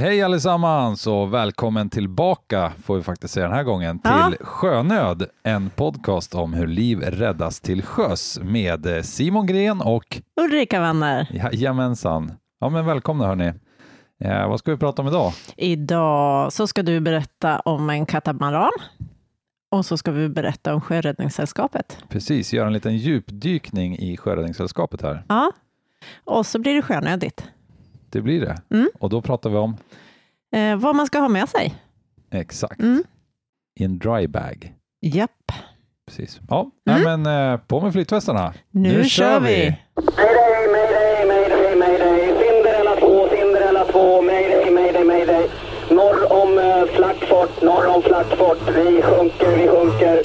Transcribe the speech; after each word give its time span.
Hej 0.00 0.22
allesammans 0.22 1.06
och 1.06 1.34
välkommen 1.34 1.90
tillbaka, 1.90 2.72
får 2.82 2.96
vi 2.96 3.02
faktiskt 3.02 3.34
säga 3.34 3.46
den 3.46 3.56
här 3.56 3.62
gången, 3.62 4.00
Ja. 4.04 4.30
till 4.30 4.46
Sjönöd, 4.46 5.26
en 5.42 5.70
podcast 5.70 6.34
om 6.34 6.52
hur 6.54 6.66
liv 6.66 7.00
räddas 7.00 7.60
till 7.60 7.82
sjöss 7.82 8.38
med 8.42 9.06
Simon 9.06 9.46
Gren 9.46 9.80
och 9.80 10.20
Ulrika 10.40 10.80
Wanner. 10.80 11.28
jajamensan. 11.52 12.32
Ja 12.60 12.68
men 12.68 12.86
välkomna 12.86 13.26
hörni. 13.26 13.52
Eh, 14.20 14.48
vad 14.48 14.58
ska 14.58 14.70
vi 14.70 14.76
prata 14.76 15.02
om 15.02 15.08
idag? 15.08 15.32
Idag 15.56 16.52
så 16.52 16.66
ska 16.66 16.82
du 16.82 17.00
berätta 17.00 17.60
om 17.60 17.90
en 17.90 18.06
katamaran 18.06 18.72
och 19.70 19.86
så 19.86 19.96
ska 19.96 20.10
vi 20.10 20.28
berätta 20.28 20.74
om 20.74 20.80
Sjöräddningssällskapet. 20.80 21.98
Precis, 22.08 22.52
göra 22.52 22.66
en 22.66 22.72
liten 22.72 22.96
djupdykning 22.96 23.98
i 23.98 24.16
Sjöräddningssällskapet 24.16 25.02
här. 25.02 25.24
Ja, 25.28 25.52
och 26.24 26.46
så 26.46 26.58
blir 26.58 26.74
det 26.74 26.82
sjönödigt. 26.82 27.44
Det 28.10 28.20
blir 28.20 28.40
det. 28.40 28.56
Mm. 28.76 28.90
Och 28.98 29.10
då 29.10 29.22
pratar 29.22 29.50
vi 29.50 29.56
om, 29.56 29.76
Eh, 30.56 30.76
vad 30.76 30.96
man 30.96 31.06
ska 31.06 31.18
ha 31.18 31.28
med 31.28 31.48
sig. 31.48 31.74
exakt, 32.30 32.80
Mm. 32.80 33.04
i 33.80 33.84
en 33.84 33.98
dry 33.98 34.26
bag. 34.26 34.74
Japp, 35.02 35.52
Precis. 36.06 36.40
Ja, 36.48 36.60
Mm. 36.60 37.02
nej, 37.02 37.16
men 37.18 37.52
eh, 37.52 37.56
på 37.60 37.80
med 37.80 37.92
flytvästarna. 37.92 38.54
nu, 38.70 39.04
kör 39.04 39.40
vi. 39.40 39.76
Mayday, 39.96 40.66
mayday, 40.72 41.26
mayday, 41.26 41.76
mayday. 41.76 42.26
Cinderella 42.38 42.96
2, 43.00 43.28
Cinderella 43.28 43.84
2. 43.92 44.22
Mayday, 44.22 44.70
mayday, 44.70 45.04
mayday. 45.04 45.48
Norr 45.90 46.32
om 46.42 46.58
uh, 46.58 46.84
Flackfort, 46.96 47.62
norr 47.62 47.86
om 47.96 48.02
Flackfort. 48.02 48.58
Vi 48.76 49.02
sjunker, 49.02 49.56
vi 49.56 49.68
sjunker. 49.68 50.20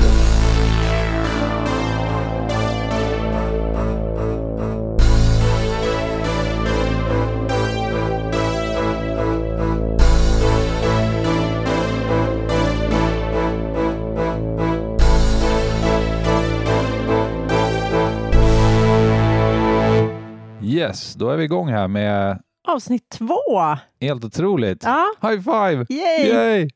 Yes, 20.76 21.14
då 21.14 21.30
är 21.30 21.38
vi 21.38 21.44
igång 21.44 21.70
här 21.70 21.88
med 21.88 22.40
Avsnitt 22.68 23.10
två. 23.10 23.78
helt 24.02 24.26
otroligt. 24.26 24.84
Ja, 24.84 25.06
High 25.22 25.42
five! 25.42 25.86
yay! 25.90 26.28
Yay! 26.28 26.70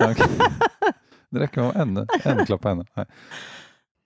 Okej. 0.00 0.26
Det 1.30 1.40
räcker 1.40 1.62
med 1.62 1.76
en, 1.76 2.06
en 2.24 2.46
klapp 2.46 2.60
på 2.60 2.68
henne. 2.68 2.84
Nej. 2.96 3.06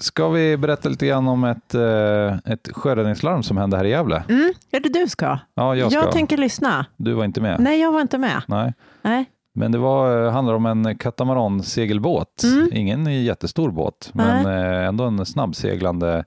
Ska 0.02 0.28
vi 0.28 0.56
berätta 0.56 0.88
lite 0.88 1.06
grann 1.06 1.28
om 1.28 1.44
ett, 1.44 1.74
eh, 1.74 2.52
ett 2.52 2.68
sjöräddningslarm 2.72 3.42
som 3.42 3.56
hände 3.56 3.76
här 3.76 3.84
i 3.84 3.90
Gävle? 3.90 4.24
Mm, 4.28 4.52
är 4.70 4.80
det 4.80 4.88
du 4.88 5.08
ska? 5.08 5.38
Ja, 5.54 5.76
jag 5.76 5.92
ska. 5.92 6.12
tänker 6.12 6.36
lyssna. 6.36 6.86
Du 6.96 7.12
var 7.12 7.24
inte 7.24 7.40
med? 7.40 7.60
Nej, 7.60 7.80
jag 7.80 7.92
var 7.92 8.00
inte 8.00 8.18
med. 8.18 8.42
Nej. 8.48 8.74
Nej. 9.02 9.24
Men 9.54 9.72
det 9.72 9.78
var, 9.78 10.26
eh, 10.26 10.32
handlar 10.32 10.54
om 10.54 10.66
en 10.66 10.98
katamaransegelbåt. 10.98 12.42
Mm. 12.44 12.68
Ingen 12.72 13.24
jättestor 13.24 13.70
båt, 13.70 14.10
men 14.12 14.46
eh, 14.46 14.86
ändå 14.88 15.04
en 15.04 15.26
snabbseglande 15.26 16.24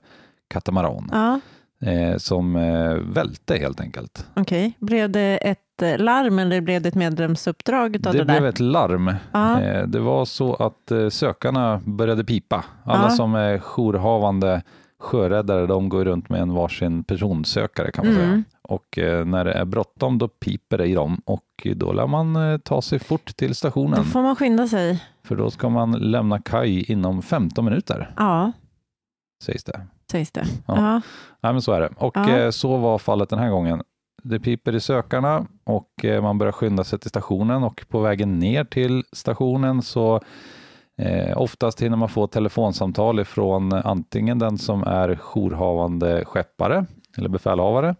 katamaran 0.50 1.08
Ja, 1.12 1.40
eh, 1.84 2.16
som 2.16 2.56
eh, 2.56 2.94
välte 2.94 3.56
helt 3.56 3.80
enkelt. 3.80 4.26
okej. 4.34 4.76
Blev 4.78 5.10
det 5.10 5.36
ett 5.36 5.82
eh, 5.82 5.98
larm 5.98 6.38
eller 6.38 6.60
blev 6.60 6.82
det 6.82 6.88
ett 6.88 6.94
medlemsuppdrag 6.94 7.96
utav 7.96 8.12
det, 8.12 8.18
Det 8.18 8.24
där? 8.24 8.40
blev 8.40 8.48
ett 8.48 8.60
larm. 8.60 9.14
Ja. 9.32 9.60
Eh, 9.60 9.86
Det 9.86 10.00
var 10.00 10.24
så 10.24 10.54
att 10.54 10.90
eh, 10.90 11.08
sökarna 11.08 11.80
började 11.84 12.24
pipa. 12.24 12.64
Alla 12.84 13.02
Ja. 13.02 13.10
som 13.10 13.34
är 13.34 13.58
jourhavande 13.58 14.62
sjöräddare, 15.00 15.66
de 15.66 15.88
går 15.88 16.04
runt 16.04 16.28
med 16.28 16.40
en 16.40 16.52
varsin 16.54 17.04
personsökare 17.04 17.90
kan 17.92 18.06
man 18.06 18.14
Mm. 18.16 18.30
säga. 18.30 18.42
Och 18.62 18.98
eh, 18.98 19.24
när 19.24 19.44
det 19.44 19.52
är 19.52 19.64
bråttom, 19.64 20.18
då 20.18 20.28
piper 20.28 20.78
det 20.78 20.86
i 20.86 20.94
dem 20.94 21.20
och 21.24 21.66
då 21.76 21.92
lär 21.92 22.06
man 22.06 22.60
ta 22.64 22.82
sig 22.82 22.98
fort 22.98 23.36
till 23.36 23.48
Då 23.48 23.54
stationen. 23.54 24.04
får 24.04 24.22
man 24.22 24.36
skynda 24.36 24.68
sig. 24.68 25.04
För 25.24 25.36
då 25.36 25.50
ska 25.50 25.68
man 25.68 25.92
lämna 25.92 26.38
kaj 26.40 26.92
inom 26.92 27.22
15 27.22 27.64
minuter, 27.64 28.10
Ja, 28.16 28.52
sägs 29.44 29.64
det. 29.64 29.80
Sägs 30.10 30.32
det. 30.32 30.44
Ja. 30.66 30.74
Ja. 30.76 31.00
Nej, 31.40 31.52
men 31.52 31.62
så 31.62 31.72
är 31.72 31.80
det. 31.80 31.90
Och 31.96 32.16
eh, 32.16 32.50
så 32.50 32.76
var 32.76 32.98
fallet 32.98 33.30
den 33.30 33.38
här 33.38 33.50
gången. 33.50 33.82
Det 34.22 34.40
piper 34.40 34.74
i 34.74 34.80
sökarna 34.80 35.46
och 35.64 36.04
eh, 36.04 36.22
man 36.22 36.38
börjar 36.38 36.52
skynda 36.52 36.84
sig 36.84 36.98
till 36.98 37.10
stationen 37.10 37.64
och 37.64 37.84
på 37.88 38.00
vägen 38.00 38.38
ner 38.38 38.64
till 38.64 39.04
stationen 39.12 39.82
så 39.82 40.20
eh, 40.98 41.38
oftast 41.38 41.82
hinner 41.82 41.96
man 41.96 42.08
få 42.08 42.26
telefonsamtal 42.26 43.20
ifrån 43.20 43.72
antingen 43.72 44.38
den 44.38 44.58
som 44.58 44.82
är 44.82 45.16
jourhavande 45.16 46.24
skeppare 46.24 46.86
eller 47.18 47.28
befälhavare 47.28 47.94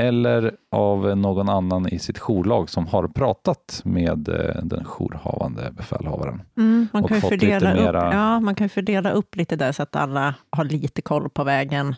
eller 0.00 0.52
av 0.70 1.16
någon 1.18 1.48
annan 1.48 1.88
i 1.88 1.98
sitt 1.98 2.18
jourlag 2.18 2.70
som 2.70 2.86
har 2.86 3.08
pratat 3.08 3.80
med 3.84 4.28
eh, 4.28 4.62
den 4.62 4.84
jourhavande 4.84 5.70
befälhavaren. 5.72 6.42
Mm, 6.56 6.88
man, 6.92 7.04
kan 7.04 7.20
fördela 7.20 7.72
upp, 7.74 7.80
mera- 7.80 8.12
ja, 8.14 8.40
man 8.40 8.54
kan 8.54 8.68
fördela 8.68 9.10
upp 9.10 9.36
lite 9.36 9.56
där 9.56 9.72
så 9.72 9.82
att 9.82 9.96
alla 9.96 10.34
har 10.50 10.64
lite 10.64 11.02
koll 11.02 11.28
på 11.30 11.44
vägen 11.44 11.94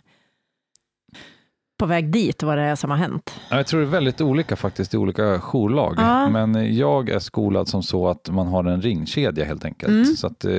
på 1.79 1.87
väg 1.87 2.13
dit, 2.13 2.43
vad 2.43 2.59
det 2.59 2.63
är 2.63 2.77
som 2.77 2.91
har 2.91 2.97
hänt. 2.97 3.41
Ja, 3.51 3.57
Jag 3.57 3.67
tror 3.67 3.81
det 3.81 3.87
är 3.87 3.91
väldigt 3.91 4.21
olika 4.21 4.57
faktiskt 4.57 4.95
i 4.95 4.97
olika 4.97 5.41
jourlag. 5.41 5.95
Ja. 5.99 6.29
Men 6.31 6.77
jag 6.77 7.09
är 7.09 7.19
skolad 7.19 7.69
som 7.69 7.83
så 7.83 8.09
att 8.09 8.31
man 8.31 8.47
har 8.47 8.65
en 8.65 8.83
ringkedja 8.83 9.45
helt 9.45 9.65
enkelt. 9.65 9.91
Mm. 9.93 10.05
Så 10.05 10.27
att 10.27 10.45
eh, 10.45 10.53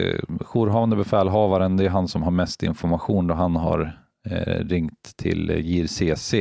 jourhavande 0.53 0.95
befälhavaren, 0.95 1.77
det 1.77 1.85
är 1.85 1.89
han 1.89 2.07
som 2.07 2.23
har 2.23 2.31
mest 2.31 2.63
information 2.63 3.27
då 3.27 3.33
han 3.33 3.55
har 3.55 3.99
eh, 4.29 4.65
ringt 4.65 5.13
till 5.17 5.49
JRCC 5.49 6.33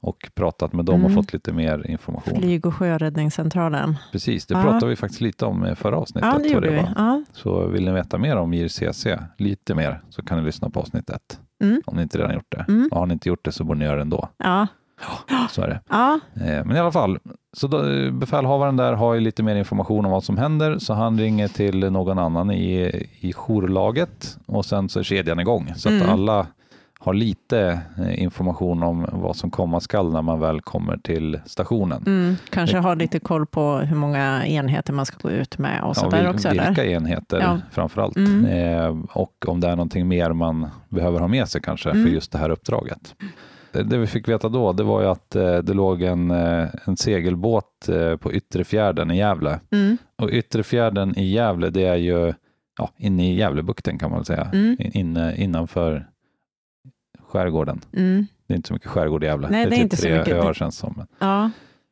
och 0.00 0.30
pratat 0.34 0.72
med 0.72 0.84
dem 0.84 0.94
och 1.04 1.10
Mm. 1.10 1.22
fått 1.22 1.32
lite 1.32 1.52
mer 1.52 1.90
information. 1.90 2.38
Flyg 2.40 2.66
och 2.66 2.74
sjöräddningscentralen. 2.74 3.96
Precis, 4.12 4.46
det 4.46 4.54
Ja. 4.54 4.62
pratade 4.62 4.86
vi 4.86 4.96
faktiskt 4.96 5.20
lite 5.20 5.44
om 5.44 5.66
i 5.66 5.74
förra 5.74 5.96
avsnittet. 5.96 6.30
Ja, 6.32 6.38
det 6.42 6.48
gjorde 6.48 6.70
vi. 6.70 6.76
var. 6.76 6.92
Ja. 6.96 7.22
Så 7.32 7.66
vill 7.66 7.84
ni 7.84 7.92
veta 7.92 8.18
mer 8.18 8.36
om 8.36 8.54
JRCC, 8.54 9.06
lite 9.38 9.74
mer, 9.74 10.00
så 10.10 10.22
kan 10.22 10.38
ni 10.38 10.44
lyssna 10.44 10.70
på 10.70 10.80
avsnitt 10.80 11.10
ett. 11.10 11.40
Mm. 11.62 11.82
Om 11.86 11.96
ni 11.96 12.02
inte 12.02 12.18
redan 12.18 12.34
gjort 12.34 12.46
det. 12.56 12.64
Mm. 12.68 12.88
Och 12.92 12.98
har 12.98 13.06
ni 13.06 13.12
inte 13.12 13.28
gjort 13.28 13.44
det 13.44 13.52
så 13.52 13.64
borde 13.64 13.78
ni 13.78 13.84
göra 13.84 13.96
det 13.96 14.02
ändå. 14.02 14.28
Ja. 14.38 14.66
Så 15.50 15.62
är 15.62 15.68
det. 15.68 15.80
Ja. 15.90 16.20
Eh, 16.34 16.64
Men 16.64 16.76
i 16.76 16.78
alla 16.78 16.92
fall, 16.92 17.18
så 17.56 17.66
då, 17.66 17.88
eh, 17.90 18.12
befälhavaren 18.12 18.76
där 18.76 18.92
har 18.92 19.14
ju 19.14 19.20
lite 19.20 19.42
mer 19.42 19.56
information 19.56 20.04
om 20.04 20.10
vad 20.10 20.24
som 20.24 20.36
händer, 20.36 20.78
så 20.78 20.94
han 20.94 21.18
ringer 21.18 21.48
till 21.48 21.90
någon 21.90 22.18
annan 22.18 22.50
i, 22.50 23.06
i 23.20 23.32
jourlaget 23.32 24.38
och 24.46 24.64
sen 24.64 24.88
så 24.88 24.98
är 24.98 25.02
kedjan 25.02 25.40
igång. 25.40 25.72
Så 25.76 25.88
att 25.88 25.92
Mm. 26.02 26.08
alla 26.10 26.46
har 27.00 27.14
lite 27.14 27.80
eh, 27.98 28.22
information 28.22 28.82
om 28.82 29.06
vad 29.12 29.36
som 29.36 29.50
komma 29.50 29.80
skall 29.80 30.12
när 30.12 30.22
man 30.22 30.40
väl 30.40 30.60
kommer 30.60 30.96
till 30.96 31.40
stationen. 31.46 32.02
Mm. 32.06 32.36
Kanske 32.50 32.78
ha 32.78 32.94
lite 32.94 33.18
koll 33.20 33.46
på 33.46 33.76
hur 33.76 33.96
många 33.96 34.46
enheter 34.46 34.92
man 34.92 35.06
ska 35.06 35.28
gå 35.28 35.30
ut 35.34 35.58
med 35.58 35.82
och 35.82 35.96
så 35.96 36.06
Ja, 36.12 36.18
där 36.18 36.30
också. 36.30 36.48
vilka 36.50 36.64
Eller? 36.84 36.84
enheter 36.92 37.40
Ja. 37.40 37.58
framför 37.70 38.00
allt. 38.02 38.16
Mm. 38.16 38.44
Eh, 38.44 38.96
och 39.12 39.44
om 39.48 39.60
det 39.60 39.66
är 39.68 39.76
någonting 39.76 40.08
mer 40.08 40.32
man 40.32 40.66
behöver 40.88 41.20
ha 41.20 41.28
med 41.28 41.48
sig 41.48 41.60
kanske 41.60 41.90
för 41.90 41.98
Mm. 41.98 42.12
just 42.12 42.32
det 42.32 42.38
här 42.38 42.50
uppdraget. 42.50 43.14
Det, 43.72 43.82
det 43.82 43.98
vi 43.98 44.06
fick 44.06 44.28
veta 44.28 44.48
då, 44.48 44.72
det 44.72 44.82
var 44.82 45.02
ju 45.02 45.06
att 45.08 45.36
eh, 45.36 45.56
det 45.58 45.74
låg 45.74 46.02
en, 46.02 46.30
eh, 46.30 46.68
en 46.84 46.96
segelbåt 46.96 47.88
eh, 47.88 48.16
på 48.16 48.32
Yttre 48.32 48.64
fjärden 48.64 49.10
i 49.10 49.16
Gävle. 49.18 49.60
Mm. 49.72 49.98
Och 50.22 50.28
Yttre 50.30 50.62
fjärden 50.62 51.18
i 51.18 51.24
Gävle, 51.32 51.70
det 51.70 51.84
är 51.84 51.96
ju 51.96 52.34
ja, 52.78 52.90
inne 52.96 53.30
i 53.30 53.34
Gävlebukten 53.36 53.98
kan 53.98 54.10
man 54.10 54.18
väl 54.18 54.26
säga. 54.26 54.50
Mm. 54.52 54.76
In, 54.80 54.92
inne, 54.92 55.36
innanför 55.36 56.06
skärgården. 57.28 57.80
Mm. 57.96 58.26
Det 58.46 58.54
är 58.54 58.56
inte 58.56 58.68
så 58.68 58.74
mycket 58.74 58.88
skärgård 58.88 59.24
i 59.24 59.26
Gävle. 59.26 59.48
Nej, 59.50 59.64
det 59.66 59.68
är 59.68 59.70
typ 59.70 59.82
inte 59.82 59.96
så 59.96 60.08
mycket. 60.08 60.28
öar 60.34 60.54
känns 60.54 60.76
det 60.76 60.80
som. 60.80 61.06
Ja. 61.18 61.50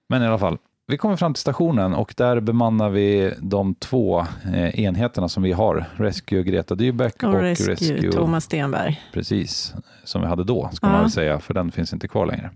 Men 0.09 0.23
i 0.23 0.27
alla 0.27 0.39
fall, 0.39 0.59
vi 0.87 0.97
kommer 0.99 1.17
fram 1.17 1.35
till 1.35 1.41
stationen 1.41 1.95
och 1.95 2.15
där 2.17 2.41
bemannar 2.41 2.91
vi 2.91 3.33
de 3.39 3.75
två 3.75 4.21
eh, 4.55 4.81
enheterna 4.81 5.29
som 5.29 5.43
vi 5.43 5.53
har. 5.53 5.85
Rescue 5.97 6.43
Greta 6.43 6.75
Dybeck 6.75 7.23
och, 7.23 7.29
Och 7.35 7.41
Rescue, 7.41 8.13
Thomas 8.13 8.45
Stenberg. 8.45 9.01
precis, 9.13 9.75
som 10.05 10.21
vi 10.21 10.27
hade 10.27 10.45
då, 10.45 10.71
ska 10.73 10.87
Ja. 10.87 10.93
man 10.93 11.01
väl 11.01 11.11
säga, 11.11 11.39
för 11.41 11.55
den 11.55 11.73
finns 11.73 11.93
inte 11.93 12.09
kvar 12.09 12.27
längre. 12.27 12.51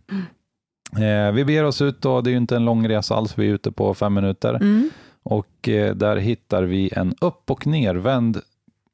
Eh, 1.29 1.33
vi 1.33 1.45
beger 1.45 1.65
oss 1.65 1.83
ut 1.83 2.05
och 2.05 2.23
det 2.23 2.31
är 2.31 2.33
ju 2.33 2.37
inte 2.39 2.57
en 2.57 2.65
lång 2.65 2.89
resa 2.89 3.15
alls, 3.17 3.39
vi 3.39 3.49
är 3.49 3.55
ute 3.55 3.73
på 3.73 3.95
fem 3.95 4.15
minuter 4.15 4.55
Mm. 4.55 4.91
och 5.23 5.69
eh, 5.69 5.95
där 5.95 6.17
hittar 6.17 6.63
vi 6.63 6.91
en 6.97 7.15
upp 7.21 7.51
och 7.51 7.67
nervänd 7.67 8.41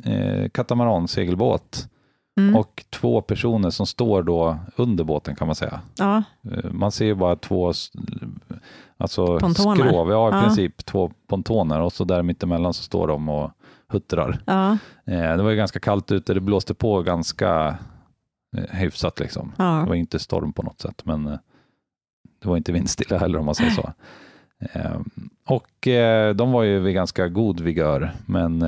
eh, 0.05 0.49
katamaransegelbåt 0.49 1.89
Mm. 2.37 2.57
och 2.57 2.85
två 2.91 3.21
personer 3.23 3.71
som 3.71 3.87
står 3.87 4.23
då 4.23 4.59
under 4.77 5.05
båten 5.05 5.37
kan 5.37 5.47
man 5.47 5.57
säga. 5.57 5.81
Ja. 5.99 6.23
Eh, 6.53 6.71
Man 6.71 6.93
ser 6.93 7.05
ju 7.05 7.15
bara 7.15 7.37
två 7.37 7.73
alltså 8.97 9.39
Pontoner. 9.39 9.77
skrov, 9.77 10.11
ja 10.11 10.29
i 10.29 10.33
Ja. 10.35 10.43
princip 10.43 10.85
två 10.87 11.11
pontoner 11.27 11.81
och 11.81 11.93
så 11.93 12.05
där 12.05 12.23
mittemellan 12.23 12.75
så 12.75 12.83
står 12.83 13.09
de 13.09 13.29
och 13.29 13.51
huttrar. 13.89 14.39
Ja. 14.47 14.71
Eh, 15.05 15.37
Det 15.37 15.43
var 15.43 15.51
ju 15.51 15.57
ganska 15.57 15.81
kallt 15.81 16.13
ute, 16.13 16.35
det 16.35 16.41
blåste 16.41 16.75
på 16.75 17.03
ganska 17.03 17.79
eh, 18.57 18.77
hyfsat 18.77 19.21
liksom. 19.21 19.53
Det 19.57 19.63
Ja. 19.63 19.85
var 19.85 19.95
inte 19.95 20.19
storm 20.19 20.53
på 20.53 20.63
något 20.63 20.81
sätt, 20.81 21.03
men 21.05 21.25
det 22.43 22.49
var 22.49 22.57
inte 22.57 22.73
vindstilla 22.73 23.19
heller 23.19 23.39
om 23.39 23.45
man 23.47 23.55
säger 23.55 23.71
så. 23.71 23.93
Eh, 24.73 25.01
Och 25.49 25.89
de 26.37 26.53
var 26.53 26.63
ju 26.63 26.79
vid 26.79 26.95
ganska 26.95 27.29
god 27.29 27.61
vigör, 27.61 28.11
men 28.27 28.65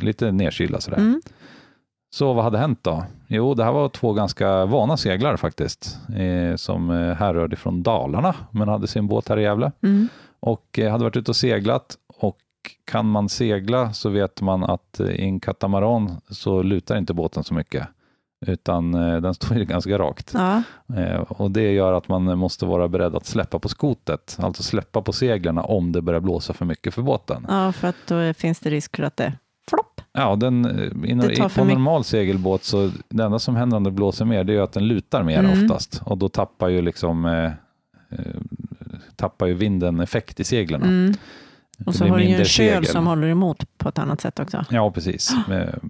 lite 0.00 0.32
nedkylda 0.32 0.80
sådär. 0.80 0.98
Mm. 0.98 1.20
Så 2.12 2.32
vad 2.32 2.44
hade 2.44 2.58
hänt 2.58 2.78
då? 2.82 3.04
Jo, 3.26 3.54
det 3.54 3.64
här 3.64 3.72
var 3.72 3.88
två 3.88 4.12
ganska 4.12 4.64
vana 4.64 4.96
seglare 4.96 5.36
faktiskt, 5.36 5.98
eh, 6.16 6.56
som 6.56 6.90
eh, 6.90 7.14
härrörde 7.14 7.56
från 7.56 7.82
Dalarna, 7.82 8.34
men 8.50 8.68
hade 8.68 8.86
sin 8.86 9.06
båt 9.06 9.28
här 9.28 9.38
i 9.38 9.42
Gävle. 9.42 9.72
Mm. 9.82 10.08
och 10.40 10.78
eh, 10.78 10.90
hade 10.90 11.04
varit 11.04 11.16
ute 11.16 11.30
och 11.30 11.36
seglat 11.36 11.96
och 12.18 12.38
kan 12.84 13.06
man 13.06 13.28
segla 13.28 13.92
så 13.92 14.08
vet 14.08 14.40
man 14.40 14.64
att 14.64 15.00
eh, 15.00 15.06
i 15.06 15.24
en 15.24 15.40
katamaran 15.40 16.20
så 16.28 16.62
lutar 16.62 16.96
inte 16.96 17.14
båten 17.14 17.44
så 17.44 17.54
mycket 17.54 17.88
utan 18.46 18.94
eh, 18.94 19.20
den 19.20 19.34
står 19.34 19.56
ju 19.56 19.64
ganska 19.74 19.98
rakt. 19.98 20.34
Ja. 20.34 20.62
Eh, 20.96 21.20
och 21.20 21.50
Det 21.50 21.72
gör 21.72 21.92
att 21.92 22.08
man 22.08 22.38
måste 22.38 22.66
vara 22.66 22.88
beredd 22.88 23.16
att 23.16 23.26
släppa 23.26 23.58
på 23.58 23.68
skotet, 23.68 24.36
alltså 24.40 24.62
släppa 24.62 25.02
på 25.02 25.12
seglarna 25.12 25.62
om 25.62 25.92
det 25.92 26.02
börjar 26.02 26.20
blåsa 26.20 26.52
för 26.52 26.64
mycket 26.64 26.94
för 26.94 27.02
båten. 27.02 27.46
ja, 27.48 27.72
för 27.72 27.88
att 27.88 27.96
då 28.06 28.34
finns 28.34 28.60
det 28.60 28.70
risk 28.70 28.96
för 28.96 29.02
att 29.02 29.16
det. 29.16 29.32
Ja, 30.12 30.36
den, 30.36 30.64
eh, 30.64 30.82
i, 30.84 31.14
på 31.16 31.24
mycket. 31.24 31.56
normal 31.56 32.04
segelbåt 32.04 32.64
så 32.64 32.90
det 33.08 33.22
enda 33.24 33.38
som 33.38 33.56
händer 33.56 33.76
om 33.76 33.84
det 33.84 33.90
blåser 33.90 34.24
mer 34.24 34.44
det 34.44 34.52
är 34.52 34.54
ju 34.54 34.62
att 34.62 34.72
den 34.72 34.88
lutar 34.88 35.22
mer 35.22 35.38
Mm. 35.38 35.52
oftast 35.62 36.02
och 36.04 36.18
då 36.18 36.28
tappar 36.28 36.68
ju 36.68 36.82
liksom 36.82 37.24
eh, 37.24 37.44
eh, 38.10 38.34
tappar 39.16 39.46
ju 39.46 39.54
vinden 39.54 40.00
effekt 40.00 40.40
i 40.40 40.44
seglen. 40.44 40.82
Mm. 40.82 41.14
Och 41.86 41.94
så 41.94 42.06
har 42.06 42.18
du 42.18 42.24
ju 42.24 42.30
en 42.30 42.36
köl 42.36 42.46
segel. 42.46 42.86
som 42.86 43.06
håller 43.06 43.26
emot 43.28 43.78
på 43.78 43.88
ett 43.88 43.98
annat 43.98 44.20
sätt 44.20 44.40
också. 44.40 44.64
Ja, 44.70 44.90
precis. 44.90 45.32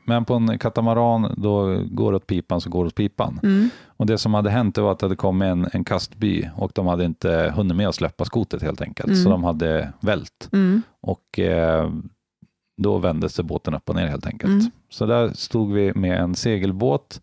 Men 0.07 0.25
på 0.25 0.35
en 0.35 0.59
katamaran, 0.59 1.35
då 1.37 1.83
går 1.91 2.13
det 2.13 2.17
åt 2.17 2.27
pipan 2.27 2.61
så 2.61 2.71
går 2.71 2.85
det 2.85 2.89
åt 2.89 2.95
pipan. 2.95 3.41
Mm. 3.43 3.69
Och 3.87 4.07
det 4.07 4.19
som 4.19 4.35
hade 4.35 4.51
hänt 4.51 4.79
var 4.79 4.93
att 4.93 4.99
det 4.99 5.07
hade 5.07 5.17
kommit 5.17 5.47
en, 5.47 5.69
en 5.73 5.85
kastby 5.85 6.49
och 6.57 6.71
de 6.75 6.87
hade 6.87 7.05
inte 7.05 7.53
hunnit 7.57 7.77
med 7.77 7.89
att 7.89 7.95
släppa 7.95 8.25
skotet 8.25 8.63
helt 8.63 8.81
enkelt. 8.81 9.09
Mm. 9.09 9.23
Så 9.25 9.31
de 9.31 9.45
hade 9.45 9.93
vält 10.01 10.49
Mm. 10.53 10.83
och 11.01 11.39
eh, 11.39 11.91
då 12.83 12.99
vände 12.99 13.29
sig 13.29 13.45
båten 13.45 13.75
upp 13.75 13.89
och 13.89 13.95
ner 13.97 14.07
helt 14.07 14.27
enkelt. 14.27 14.53
Mm. 14.53 14.71
Så 14.91 15.07
där 15.07 15.31
stod 15.35 15.73
vi 15.73 15.93
med 15.95 16.21
en 16.21 16.35
segelbåt 16.35 17.21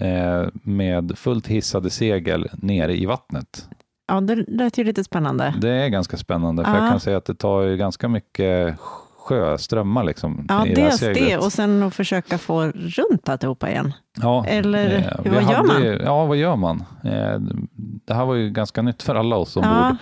eh, 0.00 0.48
med 0.62 1.18
fullt 1.18 1.46
hissade 1.46 1.90
segel 1.90 2.48
nere 2.52 2.96
i 2.96 3.06
vattnet. 3.06 3.68
Ja, 4.08 4.20
det 4.20 4.34
lät 4.48 4.78
ju 4.78 4.84
lite 4.84 5.04
spännande. 5.04 5.54
Det 5.60 5.68
är 5.70 5.88
ganska 5.88 6.16
spännande 6.16 6.64
för 6.64 6.70
Ja. 6.74 6.80
jag 6.82 6.90
kan 6.90 7.00
säga 7.00 7.16
att 7.16 7.24
det 7.24 7.34
tar 7.34 7.62
ju 7.62 7.76
ganska 7.76 8.08
mycket 8.08 8.78
sjöströmmar 9.16 10.04
liksom 10.04 10.46
Ja, 10.48 10.66
i 10.66 10.68
det 10.74 10.80
dels 10.82 10.96
seglet. 10.98 11.28
det 11.28 11.36
och 11.38 11.52
sen 11.52 11.82
att 11.82 11.94
försöka 11.94 12.38
få 12.38 12.64
runt 12.74 13.28
alltihopa 13.28 13.70
igen. 13.70 13.92
Ja, 14.22 14.44
Eller 14.46 14.96
eh, 15.24 15.32
vad 15.32 15.42
gör 15.42 15.62
man? 15.66 15.98
Ja, 16.04 16.24
vad 16.26 16.36
gör 16.36 16.56
man? 16.56 16.84
Eh, 17.04 17.38
det 18.06 18.14
här 18.14 18.24
var 18.24 18.34
ju 18.34 18.50
ganska 18.50 18.82
nytt 18.82 19.02
för 19.02 19.14
alla 19.14 19.36
oss 19.36 19.56
ombord. 19.56 19.70
Ja, 19.72 19.96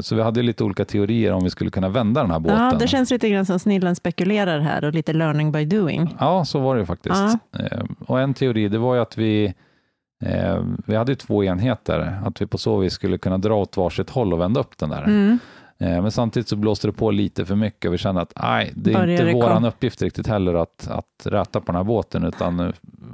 så 0.00 0.14
vi 0.14 0.22
hade 0.22 0.42
lite 0.42 0.64
olika 0.64 0.84
teorier 0.84 1.32
om 1.32 1.44
vi 1.44 1.50
skulle 1.50 1.70
kunna 1.70 1.88
vända 1.88 2.22
den 2.22 2.30
här 2.30 2.38
båten. 2.38 2.58
ja, 2.58 2.76
det 2.78 2.88
känns 2.88 3.10
lite 3.10 3.28
grann 3.28 3.46
som 3.46 3.58
snillen 3.58 3.96
spekulerar 3.96 4.58
här 4.60 4.84
och 4.84 4.94
lite 4.94 5.12
learning 5.12 5.52
by 5.52 5.64
doing. 5.64 6.16
Ja, 6.20 6.44
så 6.44 6.58
var 6.58 6.76
det 6.76 6.86
faktiskt. 6.86 7.36
Eh, 7.58 7.82
och 8.06 8.20
en 8.20 8.34
teori, 8.34 8.68
det 8.68 8.78
var 8.78 8.94
ju 8.94 9.00
att 9.00 9.18
vi 9.18 9.54
eh, 10.24 10.62
vi 10.86 10.96
hade 10.96 11.16
två 11.16 11.44
enheter, 11.44 12.20
att 12.24 12.42
vi 12.42 12.46
på 12.46 12.58
så 12.58 12.76
vis 12.76 12.92
skulle 12.92 13.18
kunna 13.18 13.38
dra 13.38 13.54
åt 13.54 13.76
varsitt 13.76 14.10
håll 14.10 14.32
och 14.32 14.40
vända 14.40 14.60
upp 14.60 14.78
den 14.78 14.90
där. 14.90 15.02
Mm. 15.02 15.38
Eh, 15.80 16.02
men 16.02 16.10
samtidigt 16.10 16.48
så 16.48 16.56
blåste 16.56 16.88
det 16.88 16.92
på 16.92 17.10
lite 17.10 17.44
för 17.44 17.54
mycket 17.54 17.88
och 17.88 17.94
vi 17.94 17.98
kände 17.98 18.20
att 18.20 18.32
nej, 18.42 18.72
det 18.76 18.90
är 18.90 18.94
Börjar 18.94 19.28
inte 19.28 19.46
kom- 19.46 19.64
uppgift 19.64 20.02
riktigt 20.02 20.26
heller 20.26 20.54
att, 20.54 20.88
att 20.90 21.26
räta 21.26 21.60
på 21.60 21.66
den 21.66 21.76
här 21.76 21.84
båten, 21.84 22.24
utan 22.24 22.60
eh, 22.60 22.70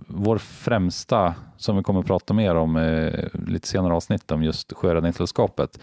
vår 0.07 0.39
främsta, 0.39 1.35
som 1.57 1.77
vi 1.77 1.83
kommer 1.83 2.01
att 2.01 2.07
prata 2.07 2.35
mer 2.35 2.55
om 2.55 2.77
eh, 2.77 3.25
lite 3.47 3.69
senare 3.69 3.95
avsnitt 3.95 4.31
om 4.31 4.43
just 4.43 4.73
sjöräddningssällskapet, 4.73 5.79
eh, 5.79 5.81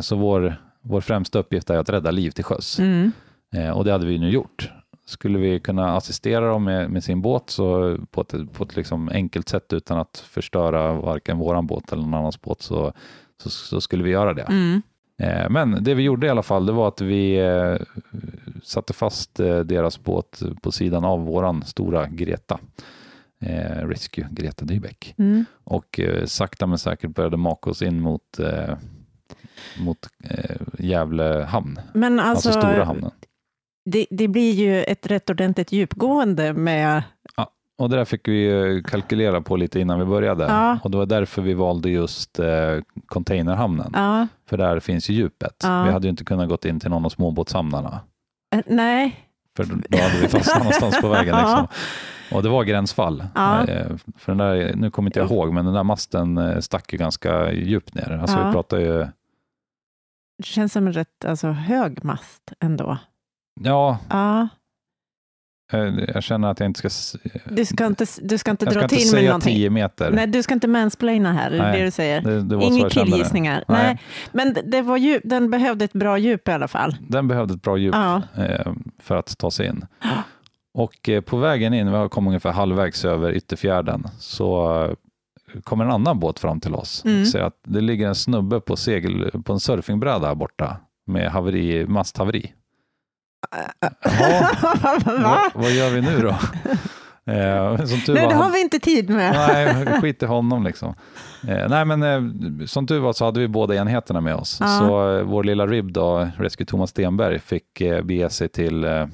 så 0.00 0.16
vår, 0.16 0.56
vår 0.80 1.00
främsta 1.00 1.38
uppgift 1.38 1.70
är 1.70 1.78
att 1.78 1.90
rädda 1.90 2.10
liv 2.10 2.30
till 2.30 2.44
sjöss. 2.44 2.78
Mm. 2.78 3.12
Eh, 3.54 3.70
och 3.70 3.84
det 3.84 3.92
hade 3.92 4.06
vi 4.06 4.18
nu 4.18 4.30
gjort. 4.30 4.70
Skulle 5.06 5.38
vi 5.38 5.60
kunna 5.60 5.96
assistera 5.96 6.48
dem 6.48 6.64
med, 6.64 6.90
med 6.90 7.04
sin 7.04 7.22
båt 7.22 7.50
så 7.50 7.98
på 8.10 8.20
ett, 8.20 8.52
på 8.52 8.64
ett 8.64 8.76
liksom 8.76 9.08
enkelt 9.08 9.48
sätt 9.48 9.72
utan 9.72 9.98
att 9.98 10.24
förstöra 10.28 10.92
varken 10.92 11.38
våran 11.38 11.66
båt 11.66 11.92
eller 11.92 12.02
någon 12.02 12.14
annans 12.14 12.40
båt 12.40 12.62
så, 12.62 12.92
så, 13.42 13.50
så 13.50 13.80
skulle 13.80 14.04
vi 14.04 14.10
göra 14.10 14.34
det. 14.34 14.42
Mm. 14.42 14.82
Eh, 15.18 15.50
men 15.50 15.84
det 15.84 15.94
vi 15.94 16.02
gjorde 16.02 16.26
i 16.26 16.30
alla 16.30 16.42
fall 16.42 16.66
det 16.66 16.72
var 16.72 16.88
att 16.88 17.00
vi 17.00 17.38
eh, 17.38 17.76
satte 18.62 18.92
fast 18.92 19.40
eh, 19.40 19.58
deras 19.58 20.02
båt 20.02 20.42
på 20.62 20.72
sidan 20.72 21.04
av 21.04 21.24
våran 21.24 21.64
stora 21.64 22.06
Greta. 22.06 22.58
Eh, 23.40 23.88
Rescue 23.88 24.28
Greta 24.30 24.64
Dybeck. 24.64 25.14
Mm. 25.18 25.44
Och 25.64 26.00
eh, 26.00 26.24
sakta 26.24 26.66
men 26.66 26.78
säkert 26.78 27.10
började 27.14 27.36
maka 27.36 27.70
oss 27.70 27.82
in 27.82 28.00
mot, 28.00 28.38
eh, 28.38 28.74
mot 29.80 29.98
eh, 30.24 30.56
Gävle 30.78 31.46
hamn, 31.48 31.80
Men 31.92 32.20
alltså, 32.20 32.48
alltså, 32.48 32.60
stora 32.60 32.84
hamnen. 32.84 33.10
det, 33.84 34.06
det 34.10 34.28
blir 34.28 34.52
ju 34.52 34.82
ett 34.84 35.06
rätt 35.06 35.30
ordentligt 35.30 35.72
djupgående 35.72 36.52
med... 36.52 37.02
Och 37.78 37.90
det 37.90 37.96
där 37.96 38.04
fick 38.04 38.28
vi 38.28 38.48
eh, 38.76 38.82
kalkylera 38.90 39.40
på 39.40 39.56
lite 39.56 39.80
innan 39.80 39.98
vi 39.98 40.04
började. 40.04 40.44
Ja. 40.44 40.78
Och 40.84 40.90
det 40.90 40.96
var 40.96 41.06
därför 41.06 41.42
vi 41.42 41.54
valde 41.54 41.90
just 41.90 42.38
eh, 42.38 42.46
containerhamnen. 43.06 43.90
Ja, 43.94 44.26
För 44.48 44.56
där 44.56 44.80
finns 44.80 45.10
ju 45.10 45.14
djupet. 45.14 45.56
Ja. 45.62 45.82
Vi 45.84 45.90
hade 45.92 46.06
ju 46.06 46.10
inte 46.10 46.24
kunnat 46.24 46.48
gått 46.48 46.64
in 46.64 46.80
till 46.80 46.90
någon 46.90 47.04
av 47.04 47.08
småbåtshamnarna. 47.08 48.00
eh, 48.54 48.60
nej. 48.66 49.20
För 49.56 49.64
då 49.64 49.98
hade 49.98 50.18
vi 50.20 50.28
fastnat 50.28 50.58
någonstans 50.58 51.00
på 51.00 51.08
vägen. 51.08 51.36
Liksom. 51.40 51.66
Och 52.32 52.42
det 52.42 52.48
var 52.48 52.64
gränsfall. 52.64 53.24
Ja. 53.34 53.66
Eh, 53.68 53.86
för 54.18 54.32
den 54.34 54.38
där, 54.38 54.74
nu 54.76 54.90
kommer 54.90 55.08
inte 55.08 55.18
jag 55.18 55.30
ihåg, 55.30 55.52
men 55.52 55.64
den 55.64 55.74
där 55.74 55.84
masten 55.84 56.62
stack 56.62 56.92
ju 56.92 56.98
ganska 56.98 57.52
djupt 57.52 57.94
ner. 57.94 58.18
Alltså 58.22 58.36
Ja. 58.38 58.46
vi 58.46 58.52
pratar 58.52 58.78
ju, 58.78 59.06
Det 60.38 60.44
känns 60.46 60.72
som 60.72 60.86
en 60.86 60.92
rätt 60.92 61.24
alltså, 61.24 61.48
hög 61.48 62.04
mast 62.04 62.52
ändå. 62.60 62.98
ja, 63.60 63.98
Ja, 64.10 64.48
eh, 65.72 65.94
jag 66.14 66.22
känner 66.22 66.48
att 66.50 66.60
jag 66.60 66.66
inte 66.68 66.88
ska, 66.88 67.18
du 67.50 67.64
ska 67.64 67.86
inte, 67.86 68.06
du 68.22 68.38
ska 68.38 68.50
inte 68.50 68.64
jag 68.64 68.72
ska 68.72 68.78
dra 68.80 68.84
inte 68.84 68.96
till 68.96 69.04
med 69.04 69.10
säga 69.10 69.28
någonting. 69.30 69.54
10 69.54 69.70
meter. 69.70 70.10
Nej, 70.10 70.26
du 70.26 70.42
ska 70.42 70.54
inte 70.54 70.68
mansplaina 70.68 71.32
här, 71.32 71.50
det 71.50 71.58
Nej, 71.58 71.78
det 71.78 71.84
du 71.84 71.90
säger? 71.90 72.20
Det, 72.20 72.42
det 72.42 72.64
Inga 72.64 72.88
killgissningar. 72.90 73.64
Nej. 73.68 73.82
Nej. 73.84 74.02
Men 74.32 74.56
det- 74.70 74.82
var 74.82 74.96
djup, 74.96 75.22
den 75.24 75.50
behövde 75.50 75.84
ett 75.84 75.92
bra 75.92 76.18
djup 76.18 76.48
i 76.48 76.52
alla 76.52 76.68
fall. 76.68 76.96
Den 77.08 77.28
behövde 77.28 77.54
ett 77.54 77.62
bra 77.62 77.76
djup 77.78 77.94
Ja. 77.94 78.22
eh, 78.36 78.72
för 78.98 79.16
att 79.16 79.38
ta 79.38 79.50
sig 79.50 79.66
in. 79.66 79.86
Och 80.74 81.08
eh, 81.08 81.20
på 81.20 81.36
vägen 81.36 81.74
in, 81.74 81.90
vi 81.90 81.96
har 81.96 82.08
kommit 82.08 82.28
ungefär 82.28 82.52
halvvägs 82.52 83.04
över 83.04 83.32
ytterfjärden, 83.32 84.04
så 84.18 84.96
kommer 85.64 85.84
en 85.84 85.90
annan 85.90 86.20
båt 86.20 86.38
fram 86.38 86.60
till 86.60 86.74
oss. 86.74 87.04
Mm. 87.04 87.26
säger 87.26 87.44
att 87.44 87.60
det 87.66 87.80
ligger 87.80 88.08
en 88.08 88.14
snubbe 88.14 88.60
på, 88.60 88.76
segel, 88.76 89.42
på 89.44 89.52
en 89.52 89.60
surfingbräda 89.60 90.26
här 90.26 90.34
borta 90.34 90.76
med 91.06 91.30
haveri, 91.30 91.86
masthaveri. 91.86 92.52
Va? 94.20 94.60
vad, 95.04 95.62
vad 95.62 95.70
gör 95.70 95.90
vi 95.90 96.00
nu 96.00 96.22
då? 96.22 96.34
Eh, 97.28 97.34
Nej, 97.34 97.76
var 98.08 98.14
det 98.28 98.34
har 98.34 98.50
vi 98.50 98.60
inte 98.60 98.78
tid 98.78 99.10
med. 99.10 99.32
Nej, 99.32 99.86
skit 100.00 100.22
i 100.22 100.26
honom 100.26 100.64
liksom. 100.64 100.94
Eh, 101.48 101.68
nej, 101.68 101.84
men 101.84 102.02
eh, 102.02 102.66
som 102.66 102.86
tur 102.86 103.00
var 103.00 103.12
så 103.12 103.24
hade 103.24 103.40
vi 103.40 103.48
båda 103.48 103.74
enheterna 103.74 104.20
med 104.20 104.34
oss. 104.34 104.58
Ja. 104.60 104.66
Så 104.66 105.16
eh, 105.16 105.22
vår 105.22 105.44
lilla 105.44 105.66
RIB 105.66 105.92
då, 105.92 106.28
Rescue 106.38 106.66
Thomas 106.66 106.90
Stenberg, 106.90 107.38
fick 107.38 107.80
eh, 107.80 108.02
bege 108.02 108.30
sig 108.30 108.48
till, 108.48 108.84
eh, 108.84 109.06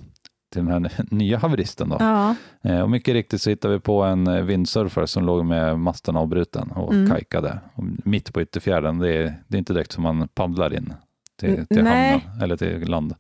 till 0.53 0.65
den 0.65 0.85
här 0.85 1.05
nya 1.11 1.39
haveristen. 1.39 1.89
Då. 1.89 1.97
Ja, 2.01 2.35
Eh, 2.65 2.81
och 2.81 2.91
mycket 2.91 3.15
riktigt 3.15 3.43
så 3.43 3.51
hittade 3.51 3.75
vi 3.75 3.81
på 3.81 4.03
en 4.03 4.27
eh, 4.27 4.43
windsurfer 4.43 5.07
som 5.07 5.25
låg 5.25 5.45
med 5.45 5.79
masten 5.79 6.17
avbruten 6.17 6.71
och 6.71 6.93
Mm. 6.93 7.11
kajkade. 7.11 7.59
Och 7.75 7.85
mitt 8.05 8.33
på 8.33 8.43
ytterfjärden, 8.43 8.99
det 8.99 9.09
är, 9.17 9.35
det 9.49 9.57
är 9.57 9.59
inte 9.59 9.73
direkt 9.73 9.93
som 9.93 10.03
man 10.03 10.29
paddlar 10.29 10.75
in 10.75 10.93
till, 11.41 11.67
till 11.67 11.85
Nej. 11.85 12.11
hamnen 12.11 12.43
eller 12.43 12.57
till 12.57 12.89
land. 12.91 13.15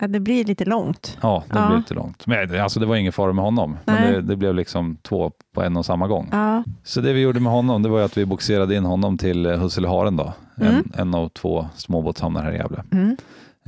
Ja, 0.00 0.08
det 0.08 0.20
blir 0.20 0.44
lite 0.44 0.64
långt. 0.64 1.18
Ja, 1.22 1.44
det 1.48 1.58
Ja. 1.58 1.66
blev 1.66 1.78
lite 1.78 1.94
långt. 1.94 2.26
Men 2.26 2.48
det- 2.48 2.62
alltså, 2.62 2.80
det 2.80 2.86
var 2.86 2.96
ingen 2.96 3.12
fara 3.12 3.32
med 3.32 3.44
honom, 3.44 3.76
Nej. 3.84 4.00
men 4.00 4.12
det, 4.12 4.20
det 4.20 4.36
blev 4.36 4.54
liksom 4.54 4.96
två 5.02 5.32
på 5.54 5.62
en 5.62 5.76
och 5.76 5.86
samma 5.86 6.06
gång. 6.08 6.28
Ja, 6.32 6.64
Så 6.84 7.00
det 7.00 7.12
vi 7.12 7.20
gjorde 7.20 7.40
med 7.40 7.52
honom, 7.52 7.82
det 7.82 7.88
var 7.88 8.00
att 8.00 8.18
vi 8.18 8.24
boxerade 8.26 8.74
in 8.76 8.84
honom 8.84 9.18
till 9.18 9.46
eh, 9.46 9.58
Husseleharen 9.60 10.16
då, 10.16 10.32
Mm. 10.60 10.74
en, 10.74 10.92
en 11.00 11.14
av 11.14 11.28
två 11.28 11.66
småbåtshamnar 11.76 12.42
här 12.42 12.52
i 12.52 12.56
Gävle. 12.56 12.82
mm. 12.92 13.16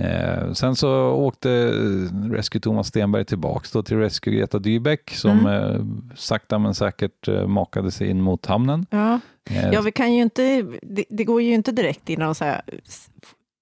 Eh, 0.01 0.53
sen 0.53 0.77
så 0.77 1.11
åkte 1.11 1.73
Rescue 2.31 2.61
Thomas 2.61 2.87
Stenberg 2.89 3.25
tillbaks 3.25 3.73
då 3.73 3.83
till 3.83 3.97
Rescue 3.97 4.35
Greta 4.35 4.59
Dybeck 4.59 5.11
som 5.11 5.31
Mm. 5.47 5.47
eh, 5.47 5.81
sakta 6.17 6.59
men 6.59 6.75
säkert 6.75 7.29
eh, 7.29 7.47
makade 7.47 7.91
sig 7.91 8.09
in 8.11 8.21
mot 8.23 8.47
hamnen. 8.47 8.87
ja. 8.91 9.21
Eh, 9.51 9.71
ja 9.73 9.81
vi 9.81 9.93
kan 9.93 10.15
ju 10.15 10.23
inte, 10.23 10.63
det, 10.83 11.05
det 11.11 11.25
går 11.25 11.43
ju 11.43 11.55
inte 11.55 11.73
direkt 11.73 12.09
in 12.11 12.23
och 12.23 12.37
så 12.37 12.45
här, 12.45 12.63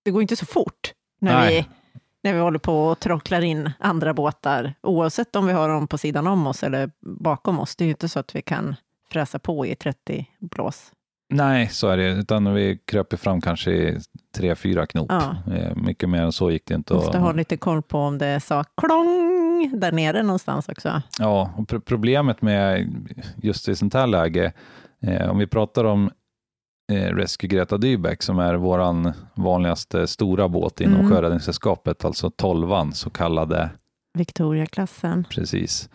det 0.04 0.11
går 0.11 0.23
inte 0.23 0.37
så 0.37 0.47
fort 0.47 0.92
när 1.21 1.33
Nej. 1.40 1.54
vi, 1.54 1.66
när 2.23 2.35
vi 2.35 2.40
håller 2.40 2.59
på 2.59 2.87
och 2.87 3.00
trocklar 3.00 3.40
in 3.42 3.71
andra 3.78 4.14
båtar, 4.14 4.75
oavsett 4.83 5.37
om 5.37 5.47
vi 5.47 5.52
har 5.52 5.68
dem 5.68 5.88
på 5.88 5.99
sidan 5.99 6.26
om 6.26 6.47
oss 6.47 6.62
eller 6.62 6.90
bakom 7.21 7.59
oss. 7.61 7.76
Det 7.76 7.85
är 7.85 7.87
ju 7.87 7.90
inte 7.90 8.09
så 8.09 8.18
att 8.18 8.37
vi 8.37 8.42
kan 8.42 8.76
fräsa 9.12 9.38
på 9.38 9.66
i 9.66 9.75
30 9.75 10.26
blås. 10.40 10.92
Nej, 11.30 11.68
så 11.68 11.88
är 11.88 11.97
det 11.97 12.08
utan 12.11 12.54
vi 12.54 12.78
kröp 12.85 13.12
ju 13.12 13.16
fram 13.16 13.40
kanske 13.40 13.70
i 13.73 13.99
tre, 14.37 14.54
fyra 14.54 14.87
knop. 14.87 15.06
Ja. 15.08 15.37
Eh, 15.54 15.76
mycket 15.76 16.08
mer 16.08 16.23
än 16.23 16.32
så 16.32 16.50
gick 16.50 16.66
det 16.66 16.75
inte. 16.75 16.94
Måste 16.94 17.18
ha 17.18 17.32
lite 17.32 17.56
koll 17.56 17.82
på 17.82 17.99
om 17.99 18.18
det 18.18 18.40
sa 18.40 18.64
klong 18.76 19.70
där 19.75 19.92
nere 19.92 20.23
någonstans 20.23 20.68
också. 20.68 21.02
Ja, 21.18 21.50
och 21.56 21.68
pro- 21.68 21.80
problemet 21.80 22.42
med 22.42 22.88
just 23.42 23.68
i 23.68 23.76
sånt 23.76 23.94
här 23.94 24.06
läge, 24.06 24.52
eh, 25.02 25.30
om 25.30 25.38
vi 25.38 25.47
pratar 25.47 25.85
om 25.85 26.11
eh, 26.92 27.14
Rescue 27.14 27.49
Greta 27.49 27.78
Dybeck 27.78 28.23
som 28.23 28.38
är 28.38 28.54
vår 28.54 29.12
vanligaste 29.42 30.06
stora 30.06 30.49
båt 30.49 30.80
inom 30.80 31.00
Mm. 31.00 31.11
Sjöräddningssällskapet, 31.11 32.04
alltså 32.04 32.30
tolvan 32.30 32.92
så 32.92 33.11
kallade, 33.11 33.70
Victoria-klassen. 34.18 35.25
precis. 35.30 35.88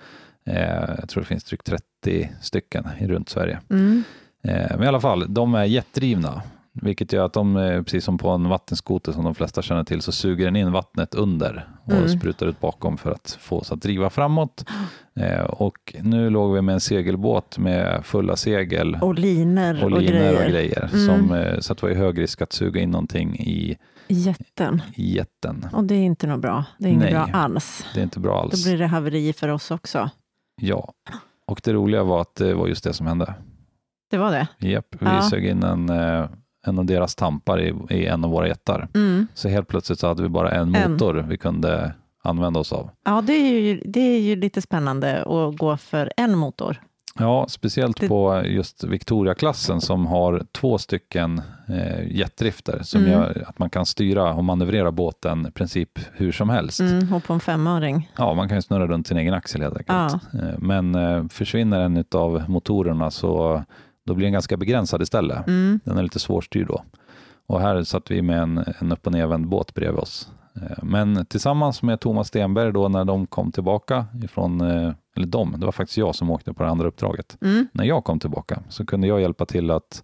Eh, 0.46 0.96
jag 1.00 1.10
tror 1.10 1.22
det 1.22 1.28
finns 1.28 1.44
drygt 1.44 1.66
30 1.66 2.30
stycken 2.42 2.88
i 3.00 3.08
runt 3.08 3.30
Sverige. 3.30 3.60
Mm. 3.70 4.04
Eh, 4.48 4.68
men 4.72 4.84
i 4.84 4.88
alla 4.88 5.02
fall, 5.02 5.26
de 5.34 5.56
är 5.56 5.64
jetdrivna. 5.66 6.42
Vilket 6.82 7.14
gör 7.14 7.26
att 7.26 7.34
de, 7.34 7.58
eh, 7.58 7.82
precis 7.84 8.04
som 8.04 8.18
på 8.18 8.30
en 8.30 8.50
vattenskoter 8.50 9.12
som 9.12 9.24
de 9.24 9.36
flesta 9.36 9.62
känner 9.62 9.84
till, 9.84 10.02
så 10.02 10.12
suger 10.12 10.46
den 10.46 10.56
in 10.56 10.72
vattnet 10.72 11.16
under 11.16 11.68
och 11.86 11.92
Mm. 11.94 12.10
sprutar 12.10 12.46
ut 12.48 12.60
bakom 12.60 12.98
för 12.98 13.12
att 13.12 13.38
få 13.42 13.58
oss 13.60 13.72
att 13.72 13.82
driva 13.82 14.10
framåt. 14.10 14.66
Eh, 15.20 15.40
och 15.44 15.96
nu 16.02 16.30
låg 16.30 16.54
vi 16.54 16.62
med 16.62 16.74
en 16.74 16.80
segelbåt 16.80 17.58
med 17.58 18.06
fulla 18.06 18.36
segel 18.36 18.98
Och 19.02 19.16
liner 19.16 19.78
och 19.86 19.92
och, 19.92 20.02
linor 20.02 20.12
grejer. 20.20 20.44
och 20.46 20.50
grejer. 20.52 20.90
Mm. 20.94 21.06
Som, 21.06 21.62
så 21.62 21.74
att 21.74 21.78
det 21.80 21.86
var 21.86 21.90
ju 21.90 21.96
hög 21.96 22.20
risk 22.20 22.42
att 22.42 22.54
suga 22.54 22.82
in 22.82 22.92
någonting 22.92 23.36
i, 23.40 23.78
Jätten. 24.08 24.82
jätten. 24.96 25.68
Och 25.74 25.84
det 25.84 25.96
är 25.96 26.04
inte 26.04 26.28
något 26.28 26.40
bra. 26.42 26.66
Det 26.78 26.86
är 26.88 26.90
inget 26.92 27.04
Nej. 27.04 27.14
bra 27.14 27.30
alls. 27.34 27.86
Det 27.94 28.00
är 28.00 28.04
inte 28.04 28.20
bra 28.20 28.32
Då 28.34 28.40
alls. 28.40 28.66
blir 28.66 28.78
det 28.78 28.88
haveri 28.88 29.34
för 29.34 29.48
oss 29.48 29.72
också. 29.72 30.10
Ja, 30.62 30.94
och 31.48 31.62
det 31.64 31.74
roliga 31.74 32.04
var 32.04 32.22
att 32.22 32.36
det 32.36 32.54
var 32.54 32.68
just 32.68 32.84
det 32.84 32.94
som 32.94 33.08
hände. 33.08 33.34
Det 34.14 34.20
var 34.20 34.32
det. 34.32 34.48
Japp, 34.68 34.86
vi 35.00 35.06
Ja. 35.06 35.22
sög 35.22 35.46
in 35.46 35.64
en, 35.64 35.90
eh, 35.90 36.26
en 36.68 36.80
av 36.80 36.86
deras 36.86 37.16
tampar 37.16 37.62
i, 37.62 37.74
i 37.90 38.06
en 38.06 38.24
av 38.24 38.30
våra 38.32 38.48
jättar. 38.48 38.88
Mm. 38.96 39.28
Så 39.34 39.50
helt 39.50 39.68
plötsligt 39.68 40.00
så 40.00 40.08
hade 40.08 40.24
vi 40.24 40.30
bara 40.30 40.52
en 40.52 40.76
En. 40.76 40.92
motor 40.92 41.14
vi 41.28 41.38
kunde 41.38 41.94
använda 42.24 42.60
oss 42.60 42.74
av. 42.74 42.90
Ja, 43.06 43.22
det 43.22 43.34
är, 43.34 43.60
ju, 43.62 43.82
det 43.86 44.00
är 44.00 44.20
ju 44.20 44.36
lite 44.36 44.62
spännande 44.62 45.22
att 45.24 45.58
gå 45.58 45.78
för 45.78 46.12
en 46.18 46.38
motor. 46.38 46.82
Ja, 47.20 47.46
speciellt 47.50 48.00
Det- 48.00 48.08
på 48.08 48.42
just 48.46 48.84
Victoria-klassen 48.84 49.82
som 49.82 50.06
har 50.08 50.44
två 50.52 50.78
stycken 50.78 51.42
eh, 51.68 52.08
jetdrifter 52.18 52.80
som 52.84 53.02
Mm. 53.02 53.12
gör 53.14 53.44
att 53.48 53.60
man 53.60 53.70
kan 53.70 53.86
styra 53.86 54.34
och 54.34 54.44
manövrera 54.44 54.92
båten 54.92 55.46
i 55.48 55.52
princip 55.52 56.00
hur 56.14 56.32
som 56.32 56.50
helst. 56.50 56.80
Mm, 56.80 57.14
och 57.14 57.24
på 57.24 57.34
en 57.34 57.40
femöring. 57.40 58.12
Ja, 58.18 58.34
man 58.34 58.48
kan 58.48 58.58
ju 58.58 58.62
snurra 58.62 58.88
runt 58.88 59.08
sin 59.08 59.18
egen 59.18 59.34
axel 59.34 59.62
helt 59.62 59.78
enkelt. 59.78 60.24
Eh, 60.34 60.50
Men 60.58 60.96
eh, 60.96 61.28
försvinner 61.28 61.80
en 61.80 62.04
av 62.16 62.44
motorerna 62.48 63.12
så 63.12 63.64
då 64.06 64.14
blir 64.14 64.26
den 64.26 64.34
ganska 64.34 64.58
begränsad 64.58 65.02
istället. 65.02 65.48
Mm. 65.48 65.80
Den 65.84 65.98
är 65.98 66.04
lite 66.04 66.20
svårstyrd 66.20 66.68
då. 66.68 66.84
Och 67.48 67.60
här 67.62 67.84
satt 67.84 68.12
vi 68.12 68.22
med 68.22 68.40
en, 68.42 68.64
en 68.80 68.92
upp 68.92 69.06
och 69.08 69.12
nervänd 69.14 69.48
båt 69.48 69.74
bredvid 69.74 70.00
oss. 70.00 70.32
Eh, 70.62 70.84
Men 70.84 71.26
tillsammans 71.26 71.82
med 71.84 72.00
Thomas 72.00 72.28
Stenberg 72.28 72.72
då 72.72 72.88
när 72.90 73.06
de 73.06 73.28
kom 73.28 73.52
tillbaka 73.52 74.06
ifrån, 74.24 74.62
eh, 74.62 74.94
eller 75.16 75.28
de, 75.28 75.56
det 75.60 75.66
var 75.66 75.72
faktiskt 75.72 75.98
jag 75.98 76.16
som 76.16 76.30
åkte 76.30 76.54
på 76.54 76.64
det 76.64 76.70
andra 76.70 76.88
uppdraget. 76.88 77.38
Mm. 77.42 77.68
När 77.72 77.84
jag 77.86 78.04
kom 78.04 78.20
tillbaka 78.20 78.60
så 78.70 78.86
kunde 78.86 79.08
jag 79.08 79.22
hjälpa 79.22 79.46
till 79.46 79.72
att, 79.72 80.04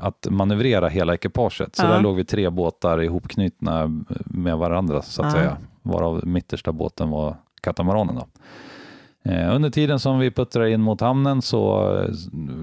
att 0.00 0.26
manövrera 0.30 0.88
hela 0.88 1.14
ekipaget. 1.14 1.76
Så 1.76 1.82
Ja. 1.84 1.88
där 1.88 2.00
låg 2.00 2.16
vi 2.16 2.24
tre 2.24 2.50
båtar 2.50 3.02
ihopknutna 3.02 4.04
med 4.24 4.58
varandra 4.58 5.02
så 5.02 5.22
att 5.22 5.28
Ja. 5.32 5.38
säga. 5.38 5.56
Varav 5.82 6.26
mittersta 6.26 6.72
båten 6.72 7.10
var 7.10 7.36
katamaranen. 7.62 8.14
Då. 8.14 8.26
Eh, 9.28 9.54
Under 9.54 9.70
tiden 9.70 9.98
som 10.00 10.18
vi 10.18 10.30
puttrade 10.30 10.70
in 10.70 10.80
mot 10.80 11.00
hamnen 11.00 11.42
så 11.42 11.92
eh, 11.98 12.10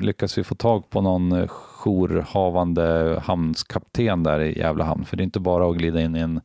lyckas 0.02 0.38
vi 0.38 0.44
få 0.44 0.56
tag 0.56 0.90
på 0.90 1.02
någon 1.02 1.32
eh, 1.32 1.48
jourhavande 1.48 3.20
hamnskapten 3.26 4.24
där 4.24 4.40
i 4.40 4.60
Gävle 4.60 4.84
hamn. 4.84 5.06
För 5.06 5.18
det 5.18 5.22
är 5.22 5.26
inte 5.26 5.40
bara 5.40 5.70
att 5.70 5.78
glida 5.78 6.02
in 6.02 6.16
i 6.16 6.20
en, 6.20 6.42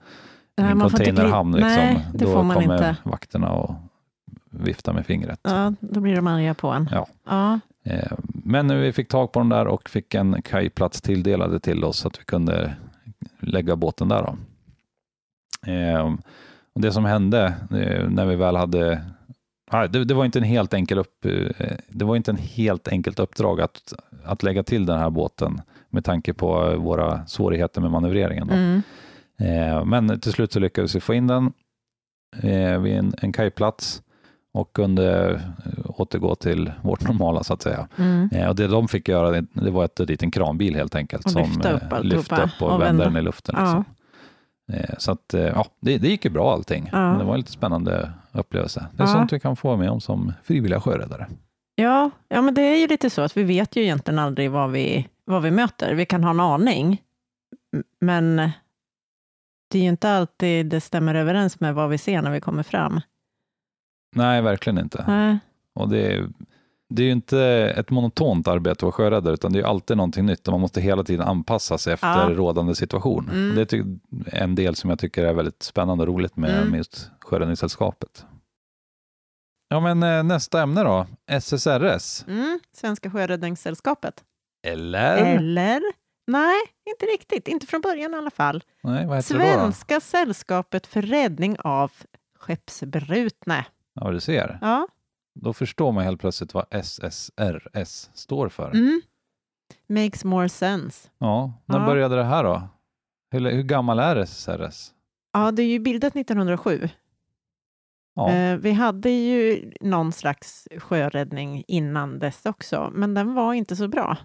Nej, 0.56 0.70
en 0.70 0.82
inte 0.82 0.82
containerhamn. 0.96 1.52
Liksom. 1.52 1.70
Nej, 1.70 2.06
det 2.14 2.24
Då 2.24 2.32
får 2.32 2.42
man 2.42 2.56
kommer 2.56 2.74
inte. 2.74 2.96
vakterna 3.02 3.50
och 3.52 3.74
viftar 4.50 4.92
med 4.92 5.06
fingret. 5.06 5.40
Ja, 5.42 5.72
då 5.80 6.00
blir 6.00 6.16
de 6.16 6.26
arga 6.26 6.54
på 6.54 6.68
en. 6.68 6.88
Ja. 6.92 7.06
Ja. 7.28 7.58
Men 8.44 8.80
vi 8.80 8.92
fick 8.92 9.08
tag 9.08 9.32
på 9.32 9.40
den 9.40 9.48
där 9.48 9.66
och 9.66 9.88
fick 9.88 10.14
en 10.14 10.42
kajplats 10.42 11.00
tilldelade 11.00 11.60
till 11.60 11.84
oss 11.84 11.96
så 11.96 12.08
att 12.08 12.20
vi 12.20 12.24
kunde 12.24 12.74
lägga 13.40 13.76
båten 13.76 14.08
där. 14.08 14.22
Då. 14.22 14.36
Det 16.74 16.92
som 16.92 17.04
hände 17.04 17.54
när 18.08 18.26
vi 18.26 18.36
väl 18.36 18.56
hade 18.56 19.02
det, 19.70 20.04
det 20.04 20.14
var 20.14 20.24
inte 20.24 20.38
en 20.38 20.44
helt 20.44 20.74
enkel 20.74 20.98
upp, 20.98 21.24
eh, 21.24 21.66
det 21.88 22.04
var 22.04 22.16
inte 22.16 22.30
en 22.30 22.36
helt 22.36 22.88
enkelt 22.88 23.18
uppdrag 23.18 23.60
att, 23.60 23.92
att 24.24 24.42
lägga 24.42 24.62
till 24.62 24.86
den 24.86 24.98
här 24.98 25.10
båten 25.10 25.60
med 25.90 26.04
tanke 26.04 26.32
på 26.34 26.76
våra 26.76 27.26
svårigheter 27.26 27.80
med 27.80 27.90
manövreringen. 27.90 28.50
Mm. 28.50 28.82
Eh, 29.38 29.84
Men 29.84 30.20
till 30.20 30.32
slut 30.32 30.52
så 30.52 30.60
lyckades 30.60 30.94
vi 30.94 31.00
få 31.00 31.14
in 31.14 31.26
den 31.26 31.52
eh, 32.42 32.78
vid 32.78 32.96
en, 32.96 33.12
en 33.18 33.32
kajplats 33.32 34.02
och 34.52 34.72
kunde 34.72 35.30
eh, 35.30 36.00
återgå 36.00 36.34
till 36.34 36.72
vårt 36.82 37.02
normala 37.08 37.42
så 37.44 37.54
att 37.54 37.62
säga. 37.62 37.88
Mm. 37.96 38.28
Eh, 38.32 38.48
Och 38.48 38.56
det 38.56 38.66
de 38.66 38.88
fick 38.88 39.08
göra 39.08 39.30
det, 39.30 39.46
det 39.52 39.70
var 39.70 39.84
att 39.84 39.96
dit 39.96 40.22
en 40.22 40.30
kranbil 40.30 40.74
helt 40.76 40.94
enkelt 40.94 41.24
Och 41.24 41.30
som 41.30 41.42
lyfta 41.42 41.72
upp 41.72 41.92
eh, 41.92 42.02
lyfte 42.02 42.42
upp 42.42 42.62
och, 42.62 42.72
och 42.72 42.80
vände 42.82 43.04
den 43.04 43.16
i 43.16 43.22
luften. 43.22 43.54
Ja. 43.58 43.62
Liksom. 43.62 43.84
Så 44.98 45.12
att, 45.12 45.34
ja, 45.54 45.66
det, 45.80 45.98
det 45.98 46.08
gick 46.08 46.24
ju 46.24 46.30
bra 46.30 46.52
allting. 46.52 46.88
Ja. 46.92 47.10
Men 47.10 47.18
det 47.18 47.24
var 47.24 47.32
en 47.34 47.40
lite 47.40 47.52
spännande 47.52 48.12
upplevelse. 48.32 48.87
Det 48.96 49.02
är 49.02 49.06
Ja. 49.06 49.12
sånt 49.12 49.32
vi 49.32 49.40
kan 49.40 49.56
få 49.56 49.76
med 49.76 49.90
om 49.90 50.00
som 50.00 50.32
frivilliga 50.42 50.80
sjöräddare. 50.80 51.26
Ja, 51.75 52.10
ja, 52.28 52.42
men 52.42 52.54
det 52.54 52.62
är 52.62 52.76
ju 52.76 52.87
lite 52.87 53.10
så 53.10 53.22
att 53.22 53.37
vi 53.37 53.42
vet 53.42 53.76
ju 53.76 53.82
egentligen 53.82 54.18
aldrig 54.18 54.50
vad 54.50 54.70
vi, 54.70 55.08
vad 55.25 55.42
vi 55.42 55.50
möter. 55.50 55.94
Vi 55.94 56.06
kan 56.06 56.25
ha 56.25 56.30
en 56.30 56.40
aning, 56.40 57.02
men 58.00 58.37
det 59.70 59.78
är 59.78 59.82
ju 59.82 59.88
inte 59.88 60.10
alltid 60.10 60.66
det 60.66 60.80
stämmer 60.80 61.14
överens 61.14 61.60
med 61.60 61.75
vad 61.75 61.90
vi 61.90 61.99
ser 61.99 62.22
när 62.22 62.30
vi 62.30 62.40
kommer 62.40 62.62
fram. 62.62 63.00
Nej, 64.16 64.42
verkligen 64.42 64.78
inte. 64.78 65.04
Nej. 65.08 65.38
Och 65.75 65.88
det, 65.88 66.12
är- 66.14 66.28
det 66.90 67.02
är 67.02 67.06
ju 67.06 67.12
inte 67.12 67.40
ett 67.76 67.90
monotont 67.90 68.49
arbete 68.49 68.73
att 68.73 68.82
vara 68.82 68.92
sjöräddare, 68.92 69.35
utan 69.35 69.52
det 69.52 69.59
är 69.59 69.64
alltid 69.64 69.97
någonting 69.97 70.26
nytt 70.26 70.49
och 70.49 70.52
man 70.52 70.61
måste 70.61 70.80
hela 70.80 71.04
tiden 71.04 71.28
anpassa 71.28 71.78
sig 71.78 71.92
efter 71.92 72.09
Ja. 72.30 72.37
rådande 72.37 72.75
situation. 72.75 73.28
Mm. 73.32 73.54
Det 73.54 73.73
är 73.73 73.85
en 74.42 74.54
del 74.54 74.75
som 74.76 74.90
jag 74.90 74.99
tycker 74.99 75.25
är 75.25 75.32
väldigt 75.32 75.62
spännande 75.62 76.02
och 76.02 76.09
roligt 76.09 76.37
med, 76.37 76.56
Mm. 76.56 76.68
med 76.70 76.78
just 76.78 77.11
Sjöräddningssällskapet. 77.20 78.25
Ja, 79.68 79.80
men 79.80 80.02
eh, 80.02 80.23
nästa 80.23 80.62
ämne 80.62 80.82
då, 80.82 81.06
SSRS. 81.26 82.25
Mm, 82.28 82.61
Svenska 82.76 83.11
Sjöräddningssällskapet. 83.11 84.25
Eller? 84.66 85.16
Eller? 85.16 85.80
Nej, 86.26 86.61
inte 86.90 87.06
riktigt. 87.06 87.49
Inte 87.49 87.66
från 87.66 87.80
början 87.80 88.14
i 88.14 88.16
alla 88.16 88.30
fall. 88.30 88.62
Nej, 88.82 89.06
vad 89.06 89.16
heter 89.16 89.38
det 89.38 89.52
då? 89.52 89.59
Svenska 89.61 90.00
sällskapet 90.00 90.87
för 90.87 91.02
räddning 91.02 91.56
av 91.64 91.92
skeppsbrutna. 92.38 93.64
Ja, 93.94 94.11
du 94.11 94.20
ser. 94.20 94.59
Ja. 94.61 94.88
Då 95.34 95.52
förstår 95.52 95.92
man 95.92 96.04
helt 96.04 96.20
plötsligt 96.20 96.54
vad 96.54 96.64
SSRS 96.70 98.10
står 98.14 98.49
för. 98.49 98.70
Mm. 98.70 99.00
Makes 99.88 100.25
more 100.25 100.49
sense. 100.49 101.08
Ja, 101.18 101.52
när 101.66 101.78
Ja. 101.80 101.87
började 101.87 102.16
det 102.16 102.25
här 102.25 102.44
då? 102.44 102.62
Hur, 103.30 103.50
hur 103.50 103.62
gammal 103.62 103.99
är 103.99 104.16
SSRS? 104.16 104.90
Ja, 105.32 105.50
det 105.50 105.62
är 105.62 105.66
ju 105.66 105.78
bildat 105.78 106.16
1907. 106.16 106.88
Ja, 108.14 108.30
Eh, 108.30 108.56
vi 108.56 108.72
hade 108.72 109.10
ju 109.10 109.72
någon 109.80 110.12
slags 110.12 110.68
sjöräddning 110.78 111.64
innan 111.68 112.18
dess 112.18 112.46
också, 112.46 112.90
men 112.94 113.14
den 113.14 113.34
var 113.34 113.54
inte 113.54 113.76
så 113.76 113.88
bra. 113.88 114.16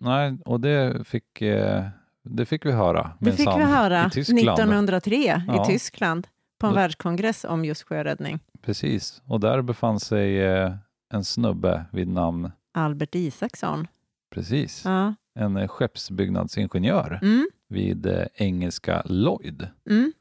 nej, 0.00 0.38
och 0.44 0.60
det 0.60 1.06
fick, 1.06 1.42
eh, 1.42 1.84
det 2.24 2.46
fick 2.46 2.66
vi 2.66 2.72
höra. 2.72 3.10
Det 3.20 3.32
fick 3.32 3.48
vi 3.48 3.62
höra 3.62 4.06
I 4.06 4.10
Tyskland. 4.10 4.38
1903 4.48 5.42
Ja. 5.48 5.64
i 5.64 5.72
Tyskland 5.72 6.26
på 6.60 6.66
en 6.66 6.72
Då- 6.72 6.76
världskongress 6.76 7.44
om 7.44 7.64
just 7.64 7.82
sjöräddning. 7.82 8.38
Precis, 8.62 9.22
och 9.26 9.40
där 9.40 9.62
befann 9.62 10.00
sig 10.00 10.40
eh, 10.42 10.72
en 11.14 11.24
snubbe 11.24 11.84
vid 11.92 12.08
namn, 12.08 12.50
Albert 12.74 13.14
Isaksson. 13.14 13.86
precis, 14.34 14.82
Ja. 14.84 15.14
en 15.38 15.56
eh, 15.56 15.68
skeppsbyggnadsingenjör 15.68 17.18
Mm, 17.22 17.48
vid 17.68 18.06
eh, 18.06 18.26
engelska 18.34 19.02
Lloyd. 19.04 19.68
mm. 19.90 20.12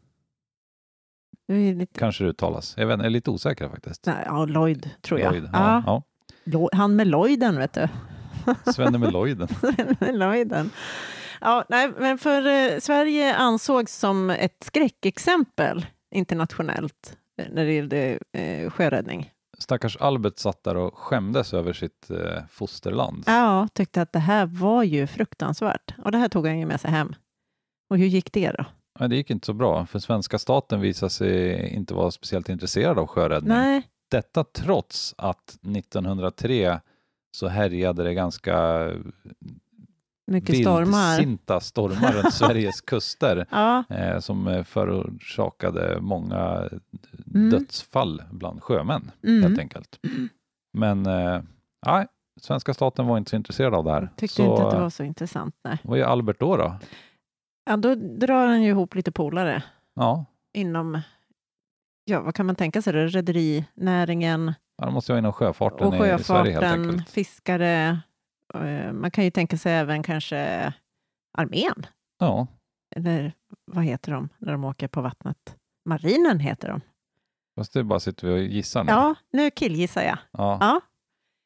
Lite, 1.52 2.00
Kanske 2.00 2.24
det 2.24 2.30
uttalas. 2.30 2.74
Jag, 2.78 2.88
vet, 2.88 2.98
jag 2.98 3.06
är 3.06 3.10
lite 3.10 3.32
osäker 3.32 3.70
faktiskt. 3.70 4.06
nej, 4.06 4.24
ja, 4.26 4.46
Lloyd, 4.46 4.90
tror 5.02 5.20
jag. 5.20 5.32
Lloyd, 5.34 5.50
Ja. 5.54 5.84
ja. 5.86 6.04
Lo- 6.44 6.70
Han 6.74 6.96
med 6.96 7.08
Lloyden, 7.08 7.58
vet 7.58 7.74
du. 7.74 7.88
Ja. 8.66 8.72
Svenne 8.74 8.98
med 8.98 9.14
Lloyden. 9.14 9.48
med 10.00 10.16
Lloyden. 10.20 10.70
Ja, 11.42 11.66
nej, 11.70 11.92
men 12.00 12.18
för 12.18 12.46
eh, 12.48 12.80
Sverige 12.80 13.36
ansågs 13.36 14.00
som 14.00 14.30
ett 14.30 14.64
skräckexempel 14.66 15.86
internationellt 16.12 17.18
eh, 17.38 17.46
när 17.52 17.66
det 17.66 17.74
gällde 17.74 18.20
eh, 18.32 18.70
sjöräddning. 18.70 19.32
Stackars 19.58 19.98
Albert 19.98 20.38
satt 20.38 20.64
där 20.64 20.78
och 20.78 20.98
skämdes 20.98 21.54
över 21.54 21.74
sitt 21.74 22.10
eh, 22.10 22.44
fosterland. 22.50 23.24
Ja, 23.28 23.68
tyckte 23.74 24.02
att 24.02 24.14
det 24.14 24.20
här 24.20 24.46
var 24.46 24.84
ju 24.84 25.08
fruktansvärt. 25.08 25.94
Och 25.98 26.12
det 26.12 26.18
här 26.18 26.30
tog 26.30 26.48
han 26.48 26.60
ju 26.60 26.66
med 26.66 26.82
sig 26.82 26.92
hem. 26.92 27.16
Och 27.90 27.98
hur 27.98 28.06
gick 28.06 28.32
det 28.34 28.52
då? 28.52 28.66
Men 29.00 29.10
det 29.10 29.16
gick 29.16 29.30
inte 29.30 29.46
så 29.46 29.54
bra, 29.54 29.86
för 29.86 30.00
svenska 30.00 30.40
staten 30.40 30.82
visade 30.82 31.10
sig 31.10 31.68
inte 31.70 31.94
vara 31.94 32.12
speciellt 32.12 32.50
intresserad 32.50 33.00
av 33.00 33.08
sjöräddning. 33.08 33.54
Nej, 33.54 33.84
Detta 34.12 34.44
trots 34.44 35.16
att 35.18 35.50
1903 35.50 36.80
så 37.32 37.48
härjade 37.48 38.04
det 38.04 38.14
ganska 38.14 38.88
mycket 40.30 40.58
stormar. 40.62 41.18
vildsinta 41.18 41.60
stormar 41.60 42.12
runt 42.12 42.34
Sveriges 42.34 42.82
kuster 42.82 43.46
Ja, 43.52 43.84
eh, 43.90 44.20
som 44.20 44.48
eh, 44.48 44.64
förorsakade 44.64 45.98
många 46.02 46.70
Mm. 47.36 47.50
dödsfall 47.50 48.24
bland 48.32 48.64
sjömän 48.64 49.12
mm. 49.24 49.44
helt 49.44 49.60
enkelt. 49.60 50.00
Men 50.78 51.06
eh, 51.06 51.42
nej, 51.86 52.08
svenska 52.42 52.74
staten 52.74 53.08
var 53.08 53.18
inte 53.18 53.30
så 53.30 53.36
intresserad 53.36 53.74
av 53.76 53.84
det 53.84 53.92
här. 53.92 54.10
tyckte 54.18 54.36
så, 54.36 54.52
inte 54.52 54.64
att 54.68 54.72
det 54.72 54.80
var 54.80 54.90
så 54.90 55.04
intressant. 55.04 55.56
Nej. 55.64 55.78
Vad 55.84 55.98
gör 56.00 56.08
Albert 56.08 56.40
då? 56.40 56.58
då? 56.58 56.76
Ja, 57.70 57.78
då 57.78 57.96
drar 57.96 58.48
han 58.48 58.62
ju 58.64 58.70
ihop 58.70 58.96
lite 58.96 59.12
polare 59.12 59.64
Ja, 59.96 60.26
inom, 60.54 61.02
ja, 62.06 62.22
vad 62.22 62.36
kan 62.36 62.46
man 62.46 62.56
tänka 62.56 62.82
sig, 62.82 62.94
rederinäringen 62.94 64.54
han 64.82 64.94
måste 64.94 65.12
vara 65.12 65.20
inom 65.20 65.34
sjöfarten 65.34 65.88
och 65.88 65.94
i 65.94 65.98
Sverige 65.98 66.12
helt 66.12 66.26
sjöfarten, 66.26 66.90
enkelt. 66.90 67.10
fiskare. 67.10 68.00
Eh, 68.54 68.94
Man 68.94 69.12
kan 69.12 69.24
ju 69.24 69.32
tänka 69.32 69.58
sig 69.58 69.74
även 69.74 70.04
kanske 70.04 70.74
armén. 71.38 71.86
Ja, 72.20 72.48
Eller 72.96 73.34
vad 73.66 73.84
heter 73.84 74.12
de 74.12 74.30
när 74.38 74.52
de 74.52 74.64
åker 74.64 74.88
på 74.88 75.02
vattnet? 75.02 75.56
Marinen 75.86 76.40
heter 76.40 76.68
de. 76.68 76.82
fast 77.56 77.74
det 77.74 77.84
bara 77.84 78.00
sitter 78.00 78.28
vi 78.28 78.34
och 78.34 78.40
gissar 78.40 78.84
nu. 78.84 78.92
Ja, 78.92 79.16
nu 79.32 79.52
killgissar 79.52 80.02
jag. 80.02 80.18
Ja, 80.32 80.58
Ja. 80.62 80.82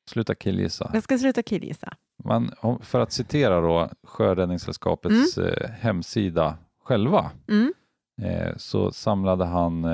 Sluta 0.09 0.35
killgissa. 0.35 0.91
Jag 0.93 1.03
ska 1.03 1.17
sluta 1.17 1.43
killgissa. 1.43 1.93
Om- 2.61 2.79
för 2.81 2.99
att 2.99 3.11
citera 3.11 3.61
då 3.61 3.89
Sjöräddningssällskapets 4.03 5.37
eh, 5.37 5.69
hemsida 5.69 6.57
själva, 6.83 7.31
Mm. 7.47 7.73
eh, 8.21 8.55
så 8.57 8.91
samlade 8.91 9.45
han 9.45 9.85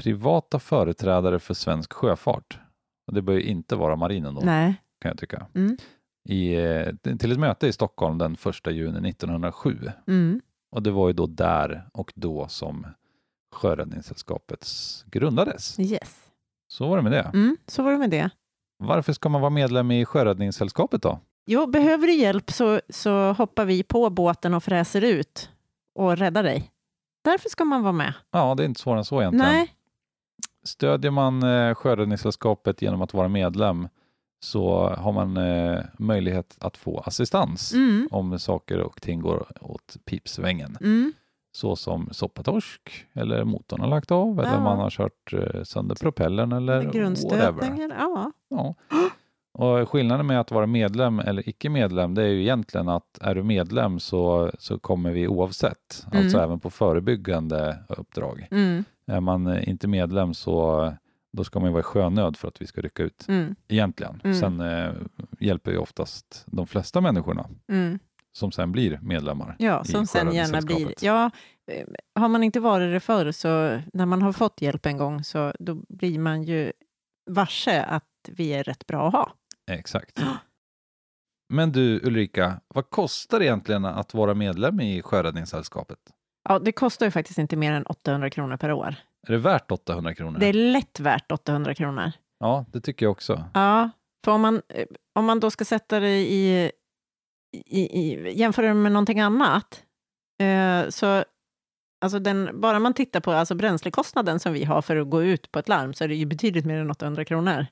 privata 0.00 0.58
företrädare 0.58 1.38
för 1.38 1.54
svensk 1.54 1.92
sjöfart. 1.92 2.58
Och 3.06 3.14
det 3.14 3.22
bör 3.22 3.32
ju 3.34 3.42
inte 3.42 3.76
vara 3.76 3.96
marinen 3.96 4.34
då, 4.34 4.40
Nej. 4.44 4.74
Kan 5.00 5.08
jag 5.08 5.18
tycka. 5.18 5.46
Mm. 5.54 5.76
I, 6.28 6.54
eh, 6.54 7.16
till 7.18 7.32
ett 7.32 7.38
möte 7.38 7.66
i 7.66 7.72
Stockholm 7.72 8.18
den 8.18 8.32
1 8.32 8.72
juni 8.72 9.08
1907. 9.08 9.78
Mm. 10.06 10.40
Och 10.70 10.82
det 10.82 10.90
var 10.90 11.08
ju 11.08 11.12
då 11.12 11.26
där 11.26 11.88
och 11.92 12.12
då 12.14 12.48
som 12.48 12.86
Sjöräddningssällskapet 13.52 14.68
grundades. 15.06 15.78
Yes. 15.78 16.30
Så 16.68 16.88
var 16.88 16.96
det 16.96 17.02
med 17.02 17.12
det. 17.12 17.30
Mm. 17.34 17.56
Så 17.66 17.82
var 17.82 17.92
det 17.92 17.98
med 17.98 18.10
det. 18.10 18.30
Varför 18.78 19.12
ska 19.12 19.28
man 19.28 19.40
vara 19.40 19.50
medlem 19.50 19.90
i 19.90 20.04
Sjöräddningssällskapet 20.04 21.02
då? 21.02 21.20
Jo, 21.46 21.66
behöver 21.66 22.06
du 22.06 22.14
hjälp 22.14 22.50
så, 22.50 22.80
så 22.88 23.32
hoppar 23.32 23.64
vi 23.64 23.82
på 23.82 24.10
båten 24.10 24.54
och 24.54 24.64
fräser 24.64 25.04
ut 25.04 25.50
och 25.94 26.16
räddar 26.16 26.42
dig. 26.42 26.70
Därför 27.24 27.48
ska 27.48 27.64
man 27.64 27.82
vara 27.82 27.92
med. 27.92 28.14
Ja, 28.30 28.54
det 28.54 28.62
är 28.62 28.64
inte 28.64 28.80
svårare 28.80 28.98
än 28.98 29.04
så 29.04 29.20
egentligen. 29.20 29.52
Nej. 29.52 29.74
Stödjer 30.64 31.10
man 31.10 31.42
eh, 31.42 31.74
Sjöräddningssällskapet 31.74 32.82
genom 32.82 33.02
att 33.02 33.14
vara 33.14 33.28
medlem 33.28 33.88
så 34.40 34.88
har 34.98 35.12
man 35.12 35.36
eh, 35.36 35.80
möjlighet 35.98 36.56
att 36.60 36.76
få 36.76 36.98
assistans 37.00 37.72
Mm. 37.74 38.08
om 38.10 38.38
saker 38.38 38.78
och 38.80 39.02
ting 39.02 39.20
går 39.20 39.46
åt 39.60 39.96
pipsvängen. 40.04 40.78
Mm. 40.80 41.12
Så 41.52 41.76
som 41.76 42.08
soppatorsk 42.12 43.06
eller 43.12 43.44
motorn 43.44 43.80
har 43.80 43.88
lagt 43.88 44.10
av 44.10 44.40
eller 44.40 44.52
Ja. 44.52 44.60
man 44.60 44.78
har 44.78 44.90
kört 44.90 45.32
eh, 45.32 45.62
sönder 45.62 45.94
propellern 45.94 46.52
eller 46.52 46.82
whatever. 47.30 47.88
Ja. 47.98 48.32
Ja. 48.48 48.74
Och 49.52 49.88
skillnaden 49.88 50.26
med 50.26 50.40
att 50.40 50.50
vara 50.50 50.66
medlem 50.66 51.18
eller 51.20 51.48
icke 51.48 51.68
medlem 51.70 52.14
det 52.14 52.22
är 52.22 52.26
ju 52.28 52.40
egentligen 52.42 52.88
att 52.88 53.18
är 53.20 53.34
du 53.34 53.42
medlem 53.42 53.98
så, 54.00 54.50
så 54.58 54.78
kommer 54.78 55.10
vi 55.10 55.28
oavsett, 55.28 56.06
Mm. 56.12 56.24
alltså 56.24 56.38
även 56.38 56.60
på 56.60 56.70
förebyggande 56.70 57.78
uppdrag. 57.88 58.48
Mm. 58.50 58.84
Är 59.06 59.20
man 59.20 59.46
eh, 59.46 59.68
inte 59.68 59.88
medlem 59.88 60.34
så 60.34 60.92
då 61.32 61.44
ska 61.44 61.60
man 61.60 61.68
ju 61.68 61.72
vara 61.72 61.80
i 61.80 61.82
sjönöd 61.82 62.36
för 62.36 62.48
att 62.48 62.62
vi 62.62 62.66
ska 62.66 62.80
rycka 62.80 63.02
ut 63.02 63.24
Mm. 63.28 63.54
egentligen. 63.68 64.20
Mm. 64.24 64.36
Sen 64.36 64.60
eh, 64.60 64.92
hjälper 65.40 65.70
ju 65.70 65.78
oftast 65.78 66.44
de 66.46 66.66
flesta 66.66 67.00
människorna 67.00 67.48
Mm. 67.68 67.98
som 68.32 68.52
sen 68.52 68.72
blir 68.72 68.98
medlemmar. 69.02 69.56
Ja, 69.58 69.84
som 69.84 70.06
sen 70.06 70.32
gärna 70.34 70.60
blir... 70.60 70.94
Ja, 71.00 71.30
eh, 71.72 71.86
har 72.14 72.28
man 72.28 72.42
inte 72.42 72.60
varit 72.60 72.92
det 72.94 73.00
förr, 73.00 73.32
så 73.32 73.80
när 73.92 74.06
man 74.06 74.22
har 74.22 74.32
fått 74.32 74.62
hjälp 74.62 74.86
en 74.86 74.96
gång, 74.96 75.24
så 75.24 75.52
då 75.58 75.74
blir 75.88 76.18
man 76.18 76.42
ju 76.42 76.72
varse 77.30 77.82
att 77.82 78.04
vi 78.28 78.48
är 78.52 78.64
rätt 78.64 78.86
bra 78.86 79.06
att 79.08 79.12
ha. 79.14 79.32
Exakt. 79.70 80.22
Men 81.52 81.72
du 81.72 82.00
Ulrika, 82.06 82.60
vad 82.68 82.90
kostar 82.90 83.38
det 83.38 83.44
egentligen 83.44 83.84
att 83.84 84.14
vara 84.14 84.34
medlem 84.34 84.80
i 84.80 85.02
Sjöräddningssällskapet? 85.02 85.98
Ja, 86.48 86.58
det 86.58 86.72
kostar 86.72 87.06
ju 87.06 87.10
faktiskt 87.12 87.38
inte 87.38 87.56
mer 87.56 87.72
än 87.72 87.82
800 87.86 88.30
kronor 88.30 88.56
per 88.56 88.72
år. 88.72 88.94
Är 89.28 89.32
det 89.32 89.38
värt 89.38 89.70
800 89.70 90.14
kronor? 90.14 90.38
Det 90.38 90.46
är 90.46 90.52
lätt 90.52 91.00
värt 91.00 91.32
800 91.32 91.74
kronor. 91.74 92.12
Ja, 92.38 92.64
det 92.72 92.80
tycker 92.80 93.06
jag 93.06 93.10
också. 93.10 93.44
Ja, 93.54 93.90
för 94.24 94.32
om 94.32 94.40
man, 94.40 94.62
eh, 94.68 94.86
om 95.14 95.24
man 95.24 95.40
då 95.40 95.50
ska 95.50 95.64
sätta 95.64 96.00
det 96.00 96.18
i, 96.18 96.70
i, 97.52 97.80
i 97.80 98.32
jämföra 98.38 98.66
det 98.66 98.74
med 98.74 98.92
någonting 98.92 99.20
annat, 99.20 99.84
eh, 100.42 100.88
så 100.88 101.24
alltså 102.00 102.18
den, 102.18 102.60
bara 102.60 102.78
man 102.78 102.94
tittar 102.94 103.20
på 103.20 103.32
alltså 103.32 103.54
bränslekostnaden 103.54 104.40
som 104.40 104.52
vi 104.52 104.64
har 104.64 104.82
för 104.82 104.96
att 104.96 105.10
gå 105.10 105.22
ut 105.22 105.52
på 105.52 105.58
ett 105.58 105.68
larm, 105.68 105.94
så 105.94 106.04
är 106.04 106.08
det 106.08 106.14
ju 106.14 106.26
betydligt 106.26 106.64
mer 106.64 106.78
än 106.78 106.90
800 106.90 107.24
kronor. 107.24 107.66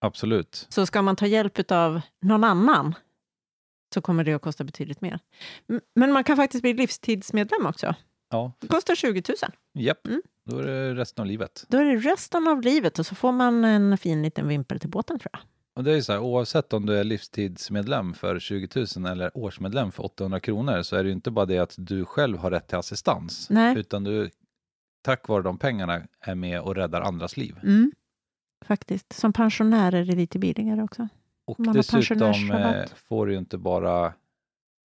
Absolut. 0.00 0.66
Så 0.68 0.86
ska 0.86 1.02
man 1.02 1.16
ta 1.16 1.26
hjälp 1.26 1.70
av 1.70 2.00
någon 2.22 2.44
annan, 2.44 2.94
så 3.94 4.00
kommer 4.00 4.24
det 4.24 4.32
att 4.32 4.42
kosta 4.42 4.64
betydligt 4.64 5.00
mer. 5.00 5.18
Men 5.94 6.12
man 6.12 6.24
kan 6.24 6.36
faktiskt 6.36 6.62
bli 6.62 6.74
livstidsmedlem 6.74 7.66
också. 7.66 7.94
Ja, 8.34 8.52
Det 8.58 8.66
kostar 8.68 8.94
20 8.94 9.22
000. 9.28 9.36
japp. 9.74 10.06
Mm. 10.06 10.22
Då 10.50 10.58
är 10.58 10.62
det 10.66 10.94
resten 10.94 11.22
av 11.22 11.26
livet. 11.26 11.64
Då 11.68 11.78
är 11.78 11.84
det 11.84 11.96
resten 11.96 12.48
av 12.48 12.60
livet 12.62 12.98
och 12.98 13.06
så 13.06 13.14
får 13.14 13.32
man 13.32 13.64
en 13.64 13.98
fin 13.98 14.22
liten 14.22 14.48
vimpel 14.48 14.80
till 14.80 14.90
båten 14.90 15.18
tror 15.18 15.30
jag. 15.32 15.40
Och 15.76 15.84
det 15.84 15.90
är 15.90 15.94
ju 15.94 16.02
så 16.02 16.12
här, 16.12 16.20
oavsett 16.20 16.72
om 16.72 16.86
du 16.86 16.98
är 16.98 17.04
livstidsmedlem 17.04 18.14
för 18.14 18.38
20 18.38 18.86
000 18.96 19.06
eller 19.06 19.30
årsmedlem 19.38 19.92
för 19.92 20.04
800 20.04 20.40
kronor 20.40 20.82
så 20.82 20.96
är 20.96 21.02
det 21.02 21.08
ju 21.08 21.12
inte 21.14 21.30
bara 21.30 21.46
det 21.46 21.58
att 21.58 21.74
du 21.78 22.04
själv 22.04 22.38
har 22.38 22.50
rätt 22.50 22.68
till 22.68 22.78
assistans, 22.78 23.50
Nej. 23.50 23.78
utan 23.78 24.04
du 24.04 24.30
tack 25.02 25.28
vare 25.28 25.42
de 25.42 25.58
pengarna 25.58 26.02
är 26.20 26.34
med 26.34 26.60
och 26.60 26.74
räddar 26.74 27.00
andras 27.00 27.36
liv. 27.36 27.56
Mm. 27.62 27.92
Faktiskt. 28.64 29.12
Som 29.12 29.32
pensionär 29.32 29.92
är 29.94 30.04
det 30.04 30.14
lite 30.16 30.38
billigare 30.38 30.82
också. 30.82 31.08
Och 31.46 31.60
Man 31.60 31.74
dessutom 31.74 32.50
eh, 32.50 32.84
får 33.08 33.26
du 33.26 33.32
ju 33.32 33.38
inte 33.38 33.58
bara 33.58 34.12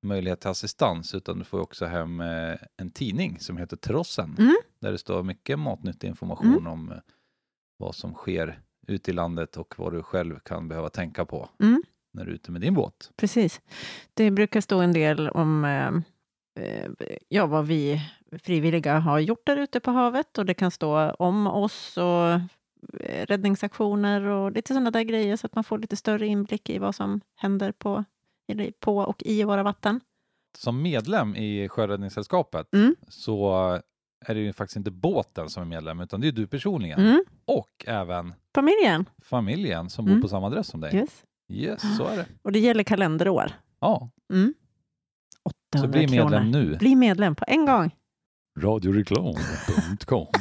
möjlighet 0.03 0.41
till 0.41 0.49
assistans 0.49 1.13
utan 1.15 1.39
du 1.39 1.45
får 1.45 1.59
också 1.59 1.85
hem 1.85 2.21
eh, 2.21 2.55
en 2.77 2.91
tidning 2.91 3.39
som 3.39 3.57
heter 3.57 3.77
Trossen 3.77 4.35
Mm. 4.39 4.55
där 4.79 4.91
det 4.91 4.97
står 4.97 5.23
mycket 5.23 5.59
matnyttig 5.59 6.07
information 6.07 6.67
om 6.67 6.91
eh, 6.91 6.97
vad 7.77 7.95
som 7.95 8.13
sker 8.13 8.59
ute 8.87 9.11
i 9.11 9.13
landet 9.13 9.57
och 9.57 9.73
vad 9.77 9.93
du 9.93 10.03
själv 10.03 10.39
kan 10.39 10.67
behöva 10.67 10.89
tänka 10.89 11.25
på 11.25 11.49
Mm. 11.59 11.83
när 12.13 12.25
du 12.25 12.31
är 12.31 12.35
ute 12.35 12.51
med 12.51 12.61
din 12.61 12.73
båt. 12.73 13.11
Precis. 13.15 13.61
Det 14.13 14.31
brukar 14.31 14.61
stå 14.61 14.79
en 14.79 14.93
del 14.93 15.29
om 15.29 15.65
eh, 15.65 15.87
eh, 16.65 16.91
ja, 17.27 17.45
vad 17.45 17.67
vi 17.67 18.01
frivilliga 18.43 18.99
har 18.99 19.19
gjort 19.19 19.45
där 19.45 19.57
ute 19.57 19.79
på 19.79 19.91
havet 19.91 20.37
och 20.37 20.45
det 20.45 20.53
kan 20.53 20.71
stå 20.71 21.11
om 21.11 21.47
oss 21.47 21.97
och 21.97 22.39
räddningsaktioner 23.27 24.21
och 24.21 24.51
lite 24.51 24.67
sådana 24.73 24.91
där 24.91 25.01
grejer 25.01 25.35
så 25.37 25.45
att 25.47 25.55
man 25.55 25.63
får 25.63 25.77
lite 25.79 25.95
större 25.95 26.27
inblick 26.27 26.69
i 26.69 26.77
vad 26.79 26.95
som 26.95 27.21
händer 27.35 27.71
på, 27.71 28.03
på 28.79 28.97
och 28.97 29.23
i 29.25 29.43
våra 29.43 29.63
vatten. 29.63 29.99
Som 30.57 30.81
medlem 30.81 31.35
i 31.35 31.69
Sjöräddningssällskapet 31.69 32.67
Mm. 32.73 32.95
så 33.07 33.53
är 34.25 34.35
det 34.35 34.39
ju 34.41 34.53
faktiskt 34.53 34.75
inte 34.77 34.91
båten 34.91 35.49
som 35.49 35.63
är 35.63 35.67
medlem 35.67 35.99
utan 35.99 36.21
det 36.21 36.27
är 36.27 36.31
du 36.31 36.47
personligen 36.47 36.99
Mm. 36.99 37.23
och 37.45 37.85
även 37.87 38.33
Familjen. 38.55 39.05
familjen 39.23 39.89
som 39.89 40.05
Mm. 40.07 40.17
bor 40.17 40.21
på 40.21 40.27
samma 40.27 40.47
adress 40.47 40.67
som 40.67 40.81
dig. 40.81 40.95
Yes. 40.95 41.23
Yes, 41.49 41.97
så 41.97 42.05
är 42.07 42.17
det. 42.17 42.25
Och 42.41 42.51
det 42.51 42.59
gäller 42.59 42.83
kalenderår. 42.83 43.51
Ja, 43.79 44.09
Mm. 44.33 44.53
800 45.73 45.87
så 45.87 45.91
bli 45.91 46.07
medlem 46.07 46.29
kronor. 46.29 46.43
nu. 46.69 46.75
Bli 46.77 46.95
medlem 46.95 47.35
på 47.35 47.45
en 47.47 47.65
gång. 47.65 47.95
Radioreklam.com 48.59 50.27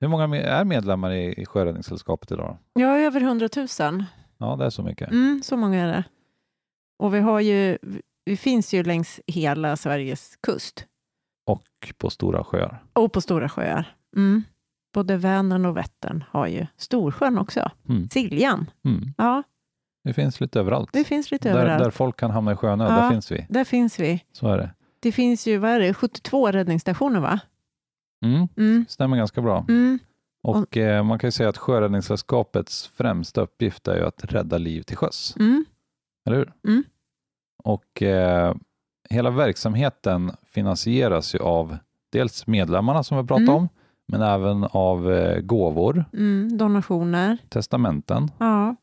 Hur 0.00 0.08
många 0.08 0.26
är 0.36 0.64
medlemmar 0.64 1.12
i, 1.12 1.46
Sjöräddningssällskapet 1.46 2.30
idag? 2.30 2.58
Är 2.74 2.84
över 2.84 3.20
100 3.20 3.48
000. 3.56 4.04
Ja, 4.38 4.56
det 4.56 4.64
är 4.64 4.70
så 4.70 4.82
mycket. 4.82 5.10
Mm, 5.10 5.40
så 5.44 5.56
många 5.56 5.82
är 5.82 5.86
det. 5.86 6.04
Och 6.98 7.14
vi 7.14 7.20
har 7.20 7.40
ju, 7.40 7.78
vi 8.24 8.36
finns 8.36 8.74
ju 8.74 8.82
längs 8.82 9.20
hela 9.26 9.76
Sveriges 9.76 10.36
kust 10.36 10.86
Och 11.46 11.62
på 11.98 12.10
stora 12.10 12.44
sjöar. 12.44 12.82
och 12.92 13.12
på 13.12 13.20
stora 13.20 13.48
sjöar. 13.48 13.96
Mm. 14.16 14.42
Både 14.94 15.16
Vänern 15.16 15.64
och 15.64 15.76
Vättern 15.76 16.24
har 16.30 16.46
ju 16.46 16.66
Storsjön 16.76 17.38
också. 17.38 17.70
Mm. 17.88 18.08
Siljan. 18.10 18.70
Mm. 18.84 19.14
Ja, 19.18 19.42
Det 20.04 20.12
finns 20.12 20.40
lite 20.40 20.60
överallt. 20.60 20.90
det 20.92 21.04
finns 21.04 21.30
lite 21.30 21.48
där, 21.52 21.58
överallt. 21.58 21.84
där 21.84 21.90
folk 21.90 22.16
kan 22.16 22.30
hamna 22.30 22.52
i 22.52 22.56
sjönöd, 22.56 22.92
Ja. 22.92 22.96
där 23.00 23.10
finns 23.10 23.32
vi. 23.32 23.46
Där 23.48 23.64
finns 23.64 23.98
vi. 24.00 24.24
Så 24.32 24.48
är 24.48 24.58
det. 24.58 24.74
Det 25.00 25.12
finns 25.12 25.46
ju, 25.46 25.58
vad 25.58 25.70
är 25.70 25.80
det, 25.80 25.94
72 25.94 26.50
räddningsstationer 26.52 27.20
va? 27.20 27.40
Mm. 28.24 28.48
Mm. 28.56 28.84
Stämmer 28.88 29.16
ganska 29.16 29.40
bra. 29.42 29.64
Mm. 29.68 29.98
Och 30.42 30.76
eh, 30.76 31.04
man 31.04 31.18
kan 31.18 31.28
ju 31.28 31.32
säga 31.32 31.48
att 31.48 31.58
Sjöräddningssällskapets 31.58 32.86
främsta 32.86 33.40
uppgift 33.40 33.88
är 33.88 33.96
ju 33.96 34.04
att 34.06 34.24
rädda 34.24 34.58
liv 34.58 34.82
till 34.82 34.96
sjöss. 34.96 35.34
Mm. 35.38 35.64
Eller 36.26 36.36
hur? 36.36 36.52
Mm. 36.68 36.84
Och 37.64 38.02
eh, 38.02 38.54
hela 39.10 39.30
verksamheten 39.30 40.32
finansieras 40.46 41.34
ju 41.34 41.38
av 41.38 41.76
dels 42.12 42.46
medlemmarna 42.46 43.02
som 43.02 43.18
vi 43.18 43.24
pratade 43.26 43.42
Mm. 43.44 43.54
om, 43.54 43.68
men 44.06 44.22
även 44.22 44.64
av 44.64 45.12
eh, 45.12 45.40
gåvor, 45.40 46.04
Mm. 46.12 46.58
Donationer. 46.58 47.38
testamenten. 47.48 48.30
Ja. 48.38 48.76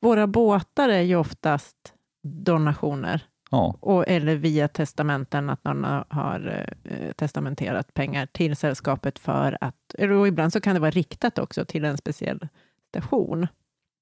Våra 0.00 0.26
båtar 0.26 0.88
är 0.88 1.00
ju 1.00 1.16
oftast 1.16 1.76
donationer. 2.24 3.24
Ja, 3.52 3.76
Och, 3.80 4.04
eller 4.08 4.36
via 4.36 4.68
testamenten, 4.68 5.50
att 5.50 5.64
någon 5.64 5.84
har 6.08 6.66
eh, 6.84 7.12
testamenterat 7.12 7.94
pengar 7.94 8.26
till 8.26 8.56
sällskapet 8.56 9.18
för 9.18 9.58
att, 9.60 9.94
och 10.18 10.28
ibland 10.28 10.52
så 10.52 10.60
kan 10.60 10.74
det 10.74 10.80
vara 10.80 10.90
riktat 10.90 11.38
också 11.38 11.64
till 11.64 11.84
en 11.84 11.96
speciell 11.96 12.48
station. 12.88 13.46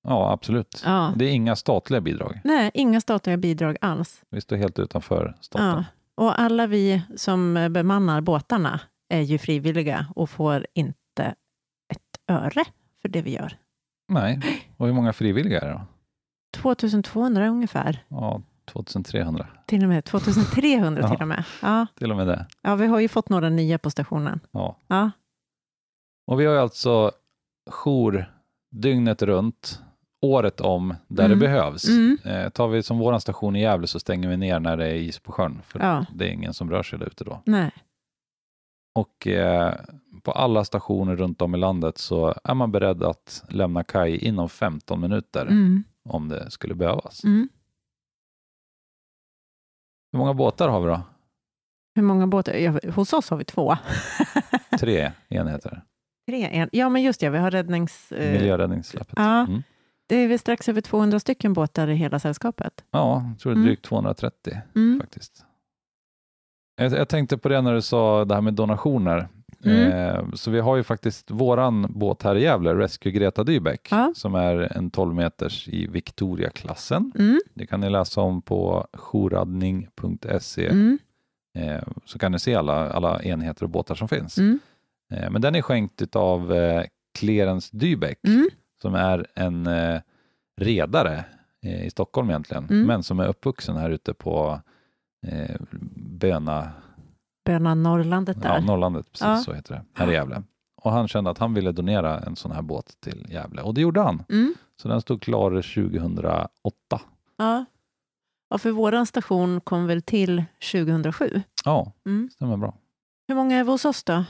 ja 0.03 0.33
absolut. 0.33 0.83
Ja. 0.85 1.13
Det 1.17 1.25
är 1.25 1.31
inga 1.31 1.57
statliga 1.57 2.01
bidrag. 2.01 2.41
Nej, 2.45 2.71
inga 2.75 3.01
statliga 3.01 3.37
bidrag 3.37 3.77
alls. 3.81 4.23
Vi 4.31 4.41
står 4.41 4.57
helt 4.57 4.79
utanför 4.79 5.37
staten. 5.41 5.67
Ja. 5.67 5.85
Och 6.15 6.41
alla 6.41 6.67
vi 6.67 7.03
som 7.17 7.69
bemannar 7.71 8.21
båtarna 8.21 8.81
är 9.09 9.21
ju 9.21 9.39
frivilliga 9.39 10.07
och 10.15 10.31
får 10.31 10.67
inte 10.75 11.35
ett 11.89 12.21
öre 12.29 12.65
för 13.03 13.09
det 13.09 13.23
vi 13.23 13.31
gör. 13.31 13.57
Nej, 14.09 14.41
och 14.77 14.87
hur 14.87 14.93
många 14.95 15.13
frivilliga 15.13 15.61
är 15.61 15.67
det 15.67 15.73
då? 15.73 15.81
2200 16.53 17.49
ungefär. 17.49 18.05
Ja, 18.09 18.43
2300, 18.73 19.47
Till 19.67 19.83
och 19.83 19.89
med 19.89 20.05
2300 20.05 21.09
till 21.11 21.23
och 21.23 21.29
med. 21.29 21.45
Ja. 21.63 21.87
till 21.97 22.11
och 22.11 22.17
med 22.17 22.27
det. 22.27 22.47
ja, 22.63 22.75
vi 22.77 22.87
har 22.87 23.01
ju 23.01 23.09
fått 23.09 23.29
några 23.29 23.49
nya 23.49 23.79
på 23.79 23.91
stationen. 23.91 24.41
Ja. 24.51 24.77
Ja, 24.87 25.11
Och 26.27 26.41
vi 26.41 26.47
har 26.47 26.53
ju 26.55 26.61
alltså 26.61 27.11
jour 27.71 28.25
dygnet 28.71 29.23
runt, 29.23 29.81
året 30.23 30.61
om, 30.61 30.95
där 31.09 31.25
Mm. 31.25 31.39
det 31.39 31.47
behövs. 31.47 31.89
Mm. 31.89 32.19
Eh, 32.25 32.49
tar 32.49 32.69
vi 32.69 32.83
som 32.83 32.99
vår 32.99 33.19
station 33.19 33.57
i 33.57 33.61
Gävle 33.63 33.87
så 33.87 34.01
stänger 34.01 34.29
vi 34.29 34.37
ner 34.37 34.61
när 34.61 34.77
det 34.77 34.87
är 34.87 34.95
is 34.95 35.19
på 35.19 35.33
sjön, 35.33 35.61
för 35.65 35.81
Ja. 35.81 36.07
det 36.15 36.25
är 36.29 36.33
ingen 36.33 36.55
som 36.55 36.71
rör 36.71 36.83
sig 36.83 36.99
där 36.99 37.07
ute 37.07 37.25
då. 37.25 37.43
nej. 37.45 37.71
Och 38.95 39.27
eh, 39.27 39.75
på 40.23 40.33
alla 40.33 40.65
stationer 40.65 41.17
runt 41.17 41.43
om 41.43 41.55
i 41.55 41.59
landet 41.59 41.99
så 41.99 42.35
är 42.45 42.55
man 42.55 42.73
beredd 42.73 43.03
att 43.03 43.45
lämna 43.49 43.85
kaj 43.85 44.17
inom 44.17 44.49
15 44.49 45.01
minuter 45.01 45.47
Mm. 45.47 45.85
om 46.09 46.29
det 46.29 46.51
skulle 46.51 46.75
behövas. 46.75 47.25
Mm. 47.25 47.49
Hur 50.13 50.19
många 50.19 50.35
båtar 50.35 50.69
har 50.69 50.81
vi 50.81 50.87
då? 50.87 51.01
Hur 51.95 52.03
många 52.03 52.27
båtar? 52.27 52.53
Ja, 52.55 52.79
hos 52.95 53.13
oss 53.13 53.31
har 53.31 53.37
vi 53.37 53.45
två. 53.45 53.77
Tre 54.81 55.13
enheter. 55.29 55.83
Tre, 56.29 56.49
en. 56.53 56.69
Ja, 56.73 56.89
men 56.89 57.03
just 57.03 57.21
det, 57.21 57.31
vi 57.31 57.39
har 57.39 57.51
räddnings... 57.51 58.13
eh, 58.13 58.33
Miljöräddningssläppet. 58.33 59.13
ja. 59.17 59.41
Mm. 59.41 59.63
Det 60.09 60.17
är 60.17 60.29
väl 60.29 60.39
strax 60.39 60.69
över 60.69 60.81
200 60.81 61.21
stycken 61.21 61.53
båtar 61.53 61.89
i 61.89 61.95
hela 61.95 62.19
sällskapet. 62.19 62.85
ja, 62.91 63.25
jag 63.31 63.39
tror 63.39 63.53
det 63.53 63.55
är 63.55 63.57
Mm. 63.57 63.67
drygt 63.67 63.85
230 63.85 64.59
Mm. 64.77 65.01
faktiskt. 65.01 65.45
Jag, 66.77 66.93
jag 66.93 67.09
tänkte 67.09 67.39
på 67.39 67.49
det 67.49 67.61
när 67.61 67.75
du 67.75 67.83
sa 67.83 68.25
det 68.25 68.35
här 68.35 68.41
med 68.43 68.55
donationer. 68.55 69.29
Mm. 69.65 69.93
Eh, 69.93 70.33
så 70.35 70.51
vi 70.51 70.61
har 70.61 70.77
ju 70.77 70.83
faktiskt 70.83 71.31
våran 71.31 71.87
båt 71.89 72.23
här 72.23 72.35
i 72.37 72.43
Gävle, 72.43 72.75
Rescue 72.75 73.13
Greta 73.13 73.45
Dybeck, 73.45 73.89
Ja. 73.91 74.13
som 74.17 74.35
är 74.35 74.77
en 74.77 74.91
12 74.91 75.15
meters 75.15 75.69
i 75.69 75.87
Victoria-klassen. 75.87 77.13
Mm. 77.19 77.41
Det 77.55 77.67
kan 77.67 77.81
ni 77.81 77.91
läsa 77.91 78.21
om 78.21 78.43
på 78.43 78.87
jourradning.se, 78.95 80.67
Mm. 80.69 80.99
eh, 81.59 81.83
så 82.05 82.19
kan 82.19 82.33
ni 82.33 82.39
se 82.39 82.55
alla, 82.55 82.91
alla 82.91 83.23
enheter 83.23 83.63
och 83.65 83.71
båtar 83.71 83.95
som 83.95 84.09
finns. 84.09 84.39
Mm. 84.39 84.59
Eh, 85.13 85.31
men 85.31 85.43
den 85.43 85.55
är 85.55 85.63
skänkt 85.63 86.17
av 86.17 86.53
eh, 86.53 86.85
Clarence 87.19 87.77
Dybeck, 87.77 88.19
Mm. 88.29 88.49
som 88.83 88.95
är 88.95 89.27
en 89.35 89.69
redare 90.61 91.25
i 91.63 91.91
Stockholm 91.91 92.31
egentligen, 92.31 92.65
Mm. 92.71 92.87
men 92.87 93.03
som 93.03 93.21
är 93.21 93.29
uppvuxen 93.29 93.77
här 93.77 93.91
ute 93.91 94.15
på 94.15 94.61
eh, 95.27 95.57
Böna, 95.97 96.71
Böna 97.45 97.75
Norrlandet 97.75 98.43
där. 98.43 98.49
ja, 98.55 98.61
Norrlandet, 98.61 99.07
precis 99.13 99.27
Ja. 99.27 99.37
så 99.37 99.53
heter 99.53 99.75
det, 99.75 99.85
här 99.95 100.11
i 100.11 100.15
Gävle. 100.15 100.43
Och 100.83 100.93
han 100.93 101.09
kände 101.09 101.31
att 101.31 101.39
han 101.39 101.55
ville 101.55 101.73
donera 101.73 102.19
en 102.21 102.37
sån 102.37 102.53
här 102.53 102.63
båt 102.63 102.97
till 103.01 103.27
Gävle 103.31 103.63
och 103.63 103.75
det 103.75 103.81
gjorde 103.81 104.01
han. 104.01 104.23
Mm. 104.29 104.55
Så 104.83 104.89
den 104.89 105.01
stod 105.01 105.23
klar 105.23 105.51
2008. 105.63 107.01
Ja. 107.37 107.65
ja, 108.51 108.59
för 108.59 108.71
vår 108.71 109.05
station 109.05 109.61
kom 109.61 109.87
väl 109.87 110.03
till 110.03 110.45
2007. 110.73 111.43
Ja, 111.65 111.93
Mm. 112.07 112.31
stämmer 112.33 112.57
bra. 112.57 112.75
Hur 113.29 113.35
många 113.35 113.57
är 113.57 113.65
vi 113.65 113.71
hos 113.71 113.85
oss 113.85 114.05
då? 114.05 114.25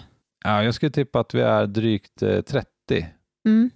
Ja, 0.45 0.63
jag 0.65 0.75
skulle 0.75 0.91
tippa 0.93 1.21
att 1.21 1.35
vi 1.35 1.41
är 1.41 1.67
drygt 1.67 2.23
eh, 2.23 2.41
30, 2.41 2.67
Mm. 3.47 3.71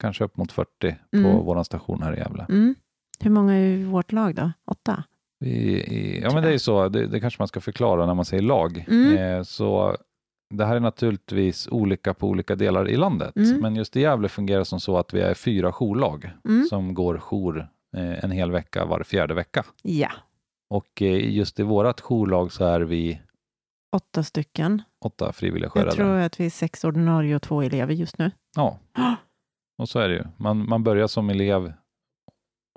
kanske 0.00 0.24
upp 0.24 0.36
mot 0.36 0.52
40 0.52 0.96
på 1.10 1.16
Mm. 1.16 1.36
vår 1.36 1.62
station 1.62 2.02
här 2.02 2.12
i 2.16 2.18
Gävle. 2.18 2.46
Mm. 2.48 2.74
Hur 3.20 3.30
många 3.30 3.54
är 3.54 3.60
i 3.66 3.84
vårt 3.84 4.12
lag 4.12 4.34
då? 4.34 4.52
Åtta? 4.66 5.04
I, 5.44 6.20
ja, 6.22 6.30
men 6.34 6.42
det 6.42 6.48
är 6.48 6.52
ju 6.52 6.58
så, 6.58 6.88
det, 6.88 7.06
det 7.06 7.20
kanske 7.20 7.40
man 7.40 7.48
ska 7.48 7.60
förklara 7.60 8.06
när 8.06 8.14
man 8.14 8.24
säger 8.24 8.42
lag. 8.42 8.84
Mm. 8.88 9.16
Eh, 9.16 9.42
så 9.42 9.96
det 10.54 10.64
här 10.66 10.76
är 10.76 10.80
naturligtvis 10.80 11.68
olika 11.68 12.14
på 12.14 12.28
olika 12.28 12.56
delar 12.56 12.88
i 12.88 12.96
landet, 12.96 13.36
Mm. 13.36 13.60
men 13.60 13.76
just 13.76 13.96
i 13.96 14.00
Gävle 14.00 14.28
fungerar 14.28 14.58
det 14.58 14.64
som 14.64 14.80
så 14.80 14.98
att 14.98 15.14
vi 15.14 15.20
är 15.20 15.34
fyra 15.34 15.72
jourlag 15.72 16.30
Mm. 16.48 16.64
som 16.66 16.94
går 16.94 17.18
jour 17.18 17.68
eh, 17.96 18.24
en 18.24 18.30
hel 18.30 18.50
vecka 18.50 18.84
var 18.84 19.02
fjärde 19.02 19.34
vecka. 19.34 19.64
Ja, 19.82 20.10
Och 20.70 21.02
eh, 21.02 21.30
just 21.34 21.60
i 21.60 21.62
vårt 21.62 22.00
jourlag 22.00 22.52
så 22.52 22.64
är 22.64 22.80
vi 22.80 23.20
åtta 23.96 24.22
stycken. 24.22 24.82
åtta 25.04 25.32
frivilliga 25.32 25.70
Jag 25.74 25.90
tror 25.90 26.16
att 26.18 26.40
vi 26.40 26.46
är 26.46 26.50
sex 26.50 26.84
ordinarie 26.84 27.36
och 27.36 27.42
två 27.42 27.62
elever 27.62 27.94
just 27.94 28.18
nu. 28.18 28.30
Ja, 28.56 28.78
och 29.78 29.88
så 29.88 29.98
är 29.98 30.08
det 30.08 30.14
ju. 30.14 30.24
Man, 30.36 30.68
man 30.68 30.84
börjar 30.84 31.06
som 31.06 31.30
elev 31.30 31.72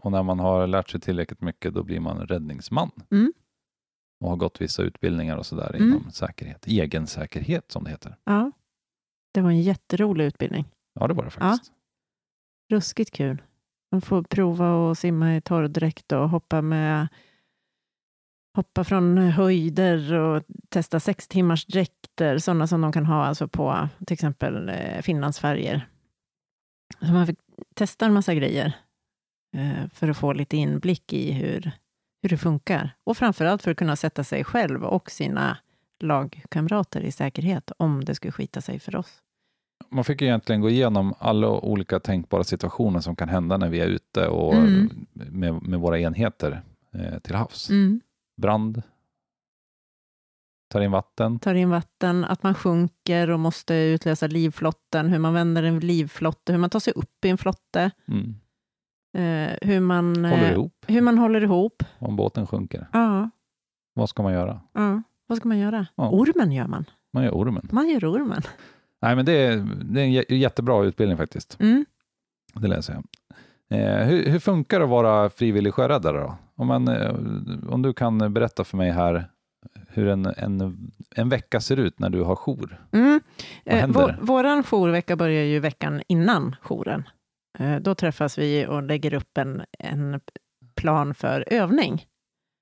och 0.02 0.12
när 0.12 0.24
man 0.24 0.40
har 0.40 0.68
lärt 0.68 0.90
sig 0.90 1.02
tillräckligt 1.02 1.42
mycket 1.42 1.74
då 1.74 1.84
blir 1.84 2.00
man 2.00 2.28
räddningsman. 2.28 2.92
Mm. 3.12 3.34
Och 4.24 4.30
har 4.30 4.38
gått 4.38 4.62
vissa 4.62 4.84
utbildningar 4.84 5.38
och 5.38 5.46
sådär 5.46 5.76
Mm. 5.76 5.88
inom 5.90 6.12
säkerhet. 6.12 6.68
Egen 6.68 7.08
säkerhet 7.08 7.72
som 7.72 7.84
det 7.84 7.90
heter. 7.90 8.18
Ja. 8.24 8.52
Det 9.34 9.42
var 9.42 9.50
en 9.50 9.62
jätterolig 9.62 10.26
utbildning. 10.26 10.66
Ja, 11.00 11.08
det 11.08 11.14
var 11.14 11.24
det 11.24 11.30
faktiskt. 11.30 11.72
Ruskigt 12.72 13.12
kul. 13.12 13.42
Man 13.92 14.02
får 14.02 14.24
prova 14.24 14.92
att 14.92 15.00
simma 15.00 15.36
i 15.36 15.42
torrdräkt 15.42 16.12
och 16.12 16.30
hoppa 16.30 16.62
med 16.62 17.08
hoppa 18.58 18.84
från 18.84 19.18
höjder 19.18 20.14
och 20.14 20.44
testa 20.70 21.00
sex 21.00 21.28
timmars 21.28 21.66
dräkter, 21.66 22.38
sådana 22.38 22.68
som 22.68 22.82
de 22.82 22.92
kan 22.92 23.06
ha 23.06 23.26
alltså 23.26 23.48
på 23.48 23.90
till 24.08 24.14
exempel 24.14 24.70
eh, 24.70 25.02
Finlandsfärger. 25.02 25.88
Så 27.00 27.12
man 27.12 27.28
fick 27.28 27.40
testa 27.74 28.06
en 28.06 28.14
massa 28.14 28.34
grejer 28.34 28.74
för 29.94 30.10
att 30.10 30.18
få 30.18 30.34
lite 30.34 30.58
inblick 30.58 31.14
i 31.14 31.32
hur, 31.32 31.72
hur 32.22 32.30
det 32.30 32.38
funkar. 32.38 32.96
Och 33.04 33.18
framförallt 33.18 33.62
för 33.64 33.72
att 33.72 33.78
kunna 33.78 33.96
sätta 33.96 34.24
sig 34.24 34.44
själv 34.44 34.84
och 34.84 35.12
sina 35.12 35.58
lagkamrater 36.00 37.02
i 37.02 37.12
säkerhet 37.12 37.72
om 37.78 38.06
det 38.06 38.16
skulle 38.16 38.32
skita 38.32 38.62
sig 38.62 38.80
för 38.80 38.96
oss. 38.96 39.20
Man 39.90 40.04
fick 40.04 40.22
egentligen 40.22 40.62
gå 40.62 40.70
igenom 40.70 41.14
alla 41.20 41.48
olika 41.50 42.00
tänkbara 42.00 42.44
situationer 42.44 43.00
som 43.00 43.16
kan 43.16 43.30
hända 43.30 43.58
när 43.58 43.70
vi 43.70 43.80
är 43.80 43.88
ute 43.88 44.28
och 44.28 44.54
Mm. 44.54 45.06
med, 45.14 45.64
med 45.64 45.80
våra 45.80 46.00
enheter 46.00 46.62
eh, 46.94 47.20
till 47.20 47.36
havs. 47.36 47.70
Mm. 47.70 48.02
Brand, 48.42 48.82
tar 50.70 50.82
in 50.82 50.92
vatten, 50.92 51.40
tar 51.40 51.54
in 51.56 51.70
vatten, 51.70 52.26
att 52.26 52.44
man 52.44 52.54
sjunker 52.56 53.30
och 53.30 53.40
måste 53.40 53.76
utlösa 53.76 54.28
livflotten, 54.28 55.10
hur 55.10 55.20
man 55.20 55.34
vänder 55.34 55.64
en 55.64 55.80
livflotte, 55.80 56.52
hur 56.52 56.60
man 56.60 56.70
tar 56.70 56.80
sig 56.80 56.94
upp 56.94 57.26
i 57.26 57.30
en 57.30 57.38
flotte, 57.38 57.92
mm. 58.08 58.36
Eh, 59.14 59.58
hur, 59.62 59.80
man, 59.80 60.16
håller 60.26 60.44
eh, 60.46 60.52
ihop 60.52 60.86
hur 60.88 61.02
man 61.02 61.18
håller 61.18 61.42
ihop. 61.44 61.84
om 62.00 62.16
båten 62.16 62.48
sjunker. 62.48 62.88
Ja, 62.94 63.30
Vad 63.94 64.10
ska 64.10 64.24
man 64.24 64.34
göra? 64.34 64.62
ja. 64.74 65.02
Vad 65.28 65.38
ska 65.38 65.48
man 65.48 65.58
göra? 65.60 65.88
Ja. 65.96 66.10
Ormen 66.10 66.52
gör 66.52 66.68
man. 66.68 66.86
Man 67.14 67.24
gör 67.24 67.32
ormen. 67.32 67.68
Man 67.72 67.90
gör 67.90 68.06
ormen. 68.12 68.42
Nej, 69.02 69.16
men 69.16 69.26
det 69.26 69.32
är, 69.34 69.68
det 69.84 70.02
är 70.02 70.06
en 70.06 70.12
jä- 70.12 70.34
jättebra 70.34 70.84
utbildning 70.84 71.18
faktiskt. 71.18 71.58
Mm. 71.62 71.86
Det 72.54 72.68
lär 72.68 72.84
jag. 72.88 73.04
Eh, 73.80 74.06
hur, 74.08 74.30
hur 74.30 74.40
funkar 74.40 74.80
det 74.80 74.84
att 74.86 74.90
vara 74.92 75.30
frivillig 75.30 75.74
sjöräddare 75.74 76.18
då? 76.22 76.36
Om, 76.56 76.68
man, 76.68 76.88
eh, 76.88 77.16
om 77.70 77.82
du 77.82 77.94
kan 77.94 78.34
berätta 78.34 78.64
för 78.64 78.78
mig 78.78 78.92
här 78.92 79.30
hur 79.88 80.08
en, 80.08 80.26
en, 80.26 80.92
en 81.16 81.30
vecka 81.30 81.60
ser 81.60 81.78
ut 81.78 82.00
när 82.00 82.10
du 82.10 82.22
har 82.24 82.36
jour. 82.36 82.82
Mm. 82.92 83.22
Vad 83.66 83.74
Eh, 83.76 83.80
händer? 83.82 84.00
vår, 84.02 84.26
våran 84.26 84.64
jourvecka 84.64 85.16
börjar 85.16 85.44
ju 85.44 85.60
veckan 85.60 86.02
innan 86.08 86.56
jouren. 86.62 87.04
Eh, 87.60 87.80
då 87.80 87.96
träffas 87.96 88.38
vi 88.38 88.68
och 88.68 88.84
lägger 88.84 89.14
upp 89.14 89.38
en, 89.38 89.66
en 89.80 90.22
plan 90.76 91.16
för 91.16 91.46
övning. 91.48 92.06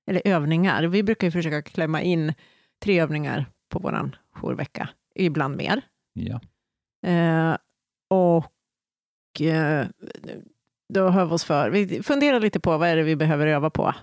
Eller 0.06 0.22
övningar. 0.24 0.84
Vi 0.84 1.02
brukar 1.02 1.26
ju 1.26 1.30
försöka 1.30 1.62
klämma 1.62 2.02
in 2.02 2.34
tre 2.82 3.00
övningar 3.00 3.46
på 3.68 3.78
våran 3.78 4.16
jourvecka, 4.34 4.88
ibland 5.14 5.56
mer. 5.56 5.82
Ja. 6.12 6.40
Eh, 7.06 7.56
och 8.10 9.40
eh, 9.40 9.86
då 10.94 11.08
hör 11.08 11.26
vi 11.26 11.32
oss 11.32 11.44
för. 11.44 11.70
Vi 11.70 12.02
funderar 12.02 12.40
lite 12.40 12.60
på 12.60 12.78
vad 12.78 12.88
är 12.88 12.96
det 12.96 13.02
vi 13.02 13.16
behöver 13.16 13.46
öva 13.46 13.70
på. 13.70 13.94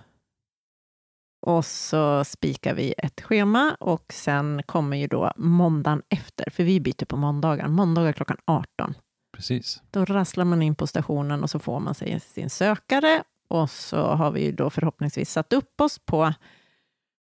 Och 1.46 1.64
så 1.64 2.24
spikar 2.24 2.74
vi 2.74 2.94
ett 2.98 3.20
schema 3.20 3.76
och 3.80 4.12
sen 4.12 4.62
kommer 4.66 4.96
ju 4.96 5.06
då 5.06 5.32
måndagen 5.36 6.02
efter, 6.08 6.50
för 6.50 6.64
vi 6.64 6.80
byter 6.80 7.04
på 7.04 7.16
måndagar. 7.16 7.68
Måndagar 7.68 8.12
klockan 8.12 8.36
18. 8.44 8.94
Precis. 9.40 9.82
Då 9.90 10.04
rasslar 10.04 10.44
man 10.44 10.62
in 10.62 10.74
på 10.74 10.86
stationen 10.86 11.42
och 11.42 11.50
så 11.50 11.58
får 11.58 11.80
man 11.80 11.94
sig 11.94 12.20
sin 12.20 12.50
sökare 12.50 13.22
och 13.48 13.70
så 13.70 14.02
har 14.02 14.30
vi 14.30 14.44
ju 14.44 14.52
då 14.52 14.70
förhoppningsvis 14.70 15.30
satt 15.30 15.52
upp 15.52 15.80
oss 15.80 15.98
på, 15.98 16.34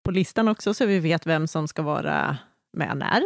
på 0.04 0.12
listan 0.12 0.48
också 0.48 0.74
så 0.74 0.86
vi 0.86 1.00
vet 1.00 1.28
vem 1.28 1.48
som 1.48 1.68
ska 1.68 1.82
vara 1.82 2.38
med 2.74 2.98
när. 2.98 3.22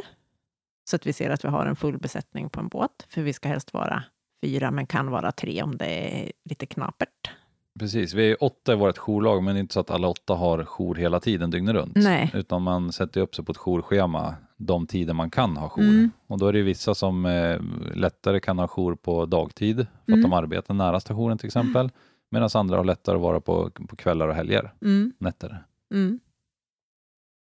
Så 0.90 0.96
att 0.96 1.08
vi 1.08 1.14
ser 1.14 1.30
att 1.30 1.46
vi 1.46 1.50
har 1.50 1.66
en 1.66 1.76
full 1.76 1.98
besättning 1.98 2.50
på 2.50 2.60
en 2.60 2.68
båt, 2.68 3.08
för 3.10 3.22
vi 3.22 3.34
ska 3.34 3.50
helst 3.50 3.74
vara 3.74 4.04
fyra, 4.46 4.72
men 4.72 4.88
kan 4.88 5.12
vara 5.12 5.32
tre 5.32 5.64
om 5.64 5.78
det 5.78 5.86
är 5.86 6.32
lite 6.50 6.66
knapert. 6.66 7.32
Precis. 7.80 8.14
Vi 8.14 8.32
är 8.32 8.44
åtta 8.44 8.74
i 8.74 8.76
vårt 8.76 8.98
jourlag, 8.98 9.44
men 9.44 9.56
det 9.56 9.60
är 9.60 9.62
inte 9.62 9.74
så 9.74 9.80
att 9.80 9.92
alla 9.92 10.08
åtta 10.08 10.34
har 10.34 10.66
jour 10.66 10.96
hela 10.96 11.20
tiden 11.20 11.50
dygnet 11.50 11.76
runt. 11.76 11.96
Nej. 11.96 12.32
Utan 12.34 12.62
man 12.62 12.92
sätter 12.92 13.22
upp 13.22 13.36
sig 13.36 13.46
på 13.46 13.52
ett 13.52 13.58
jourschema 13.58 14.36
de 14.66 14.88
tider 14.88 15.14
man 15.14 15.32
kan 15.32 15.58
ha 15.58 15.70
jour. 15.70 15.84
Mm. 15.90 16.12
Och 16.28 16.38
då 16.40 16.48
är 16.48 16.54
det 16.54 16.62
vissa 16.62 16.96
som 16.96 17.26
eh, 17.26 17.60
lättare 17.96 18.40
kan 18.40 18.60
ha 18.60 18.68
jour 18.68 18.96
på 18.96 19.26
dagtid, 19.26 19.76
för 19.78 19.84
att 20.04 20.08
Mm. 20.10 20.22
de 20.22 20.34
arbetar 20.34 20.74
nära 20.74 21.00
stationen 21.00 21.38
till 21.38 21.48
exempel. 21.48 21.90
Medan 22.32 22.50
andra 22.54 22.78
har 22.78 22.84
lättare 22.84 23.16
att 23.16 23.22
vara 23.22 23.42
på, 23.42 23.70
på 23.70 23.96
kvällar 23.96 24.28
och 24.28 24.36
helger, 24.36 24.74
Mm, 24.82 25.14
nätter. 25.18 25.64
mm. 25.94 26.20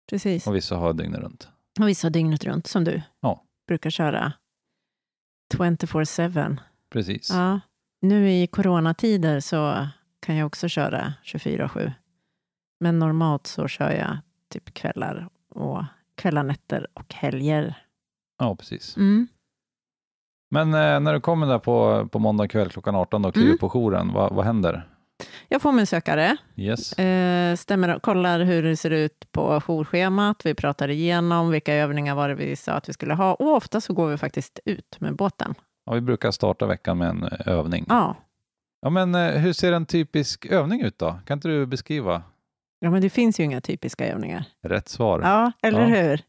Precis. 0.09 0.47
Och 0.47 0.55
vissa 0.55 0.75
har 0.75 0.93
dygnet 0.93 1.19
runt. 1.19 1.49
Och 1.79 1.87
vissa 1.87 2.09
dygnet 2.09 2.43
runt, 2.43 2.67
som 2.67 2.83
du 2.83 3.01
Ja. 3.21 3.43
brukar 3.67 3.89
köra 3.89 4.33
24-7. 5.53 6.57
Precis. 6.89 7.29
Ja. 7.29 7.59
Nu 8.01 8.31
i 8.31 8.47
coronatider 8.47 9.39
så 9.39 9.87
kan 10.19 10.35
jag 10.35 10.45
också 10.47 10.67
köra 10.67 11.13
24-7. 11.23 11.91
Men 12.79 12.99
normalt 12.99 13.47
så 13.47 13.67
kör 13.67 13.91
jag 13.91 14.17
typ 14.49 14.73
kvällar 14.73 15.29
och 15.49 15.83
kvällar, 16.15 16.43
nätter 16.43 16.87
och 16.93 17.13
helger. 17.13 17.75
Ja, 18.39 18.55
precis. 18.55 18.97
Mm. 18.97 19.27
Men 20.51 20.67
eh, 20.73 20.99
när 20.99 21.13
du 21.13 21.19
kommer 21.21 21.47
där 21.47 21.59
på, 21.59 22.07
på 22.11 22.19
måndag 22.19 22.47
kväll 22.47 22.69
klockan 22.69 22.95
18 22.95 23.25
och 23.25 23.33
kliver 23.33 23.47
Mm. 23.49 23.57
på 23.57 23.69
jouren, 23.69 24.13
vad, 24.13 24.33
vad 24.33 24.45
händer? 24.45 24.89
Jag 25.49 25.61
får 25.61 25.71
min 25.71 25.87
sökare, 25.87 26.37
Yes. 26.55 26.93
eh, 26.93 27.55
stämmer, 27.55 27.99
kollar 27.99 28.39
hur 28.39 28.63
det 28.63 28.77
ser 28.77 28.91
ut 28.91 29.31
på 29.31 29.61
jourschemat. 29.61 30.45
Vi 30.45 30.53
pratar 30.55 30.87
igenom 30.89 31.49
vilka 31.49 31.73
övningar 31.73 32.15
var 32.15 32.29
det 32.29 32.35
vi 32.35 32.55
sa 32.55 32.71
att 32.71 32.89
vi 32.89 32.93
skulle 32.93 33.13
ha. 33.13 33.33
Och 33.33 33.53
ofta 33.55 33.81
så 33.81 33.93
går 33.93 34.07
vi 34.07 34.17
faktiskt 34.17 34.59
ut 34.65 34.97
med 34.99 35.15
båten. 35.15 35.55
Ja, 35.85 35.93
vi 35.93 36.01
brukar 36.01 36.31
starta 36.31 36.65
veckan 36.65 36.97
med 36.97 37.09
en 37.09 37.23
eh, 37.23 37.47
övning. 37.47 37.85
Ja, 37.89 38.15
Ja, 38.81 38.89
men 38.89 39.15
eh, 39.15 39.31
hur 39.31 39.53
ser 39.53 39.71
en 39.73 39.85
typisk 39.85 40.45
övning 40.45 40.81
ut 40.81 40.99
då? 40.99 41.19
Kan 41.25 41.37
inte 41.37 41.47
du 41.47 41.65
beskriva? 41.65 42.23
Ja 42.79 42.89
men 42.91 43.01
det 43.01 43.09
finns 43.09 43.39
ju 43.39 43.43
inga 43.43 43.61
typiska 43.61 44.07
övningar. 44.07 44.45
Rätt 44.61 44.89
svar. 44.89 45.21
Ja, 45.21 45.51
eller 45.61 45.81
Ja. 45.81 45.85
hur? 46.01 46.21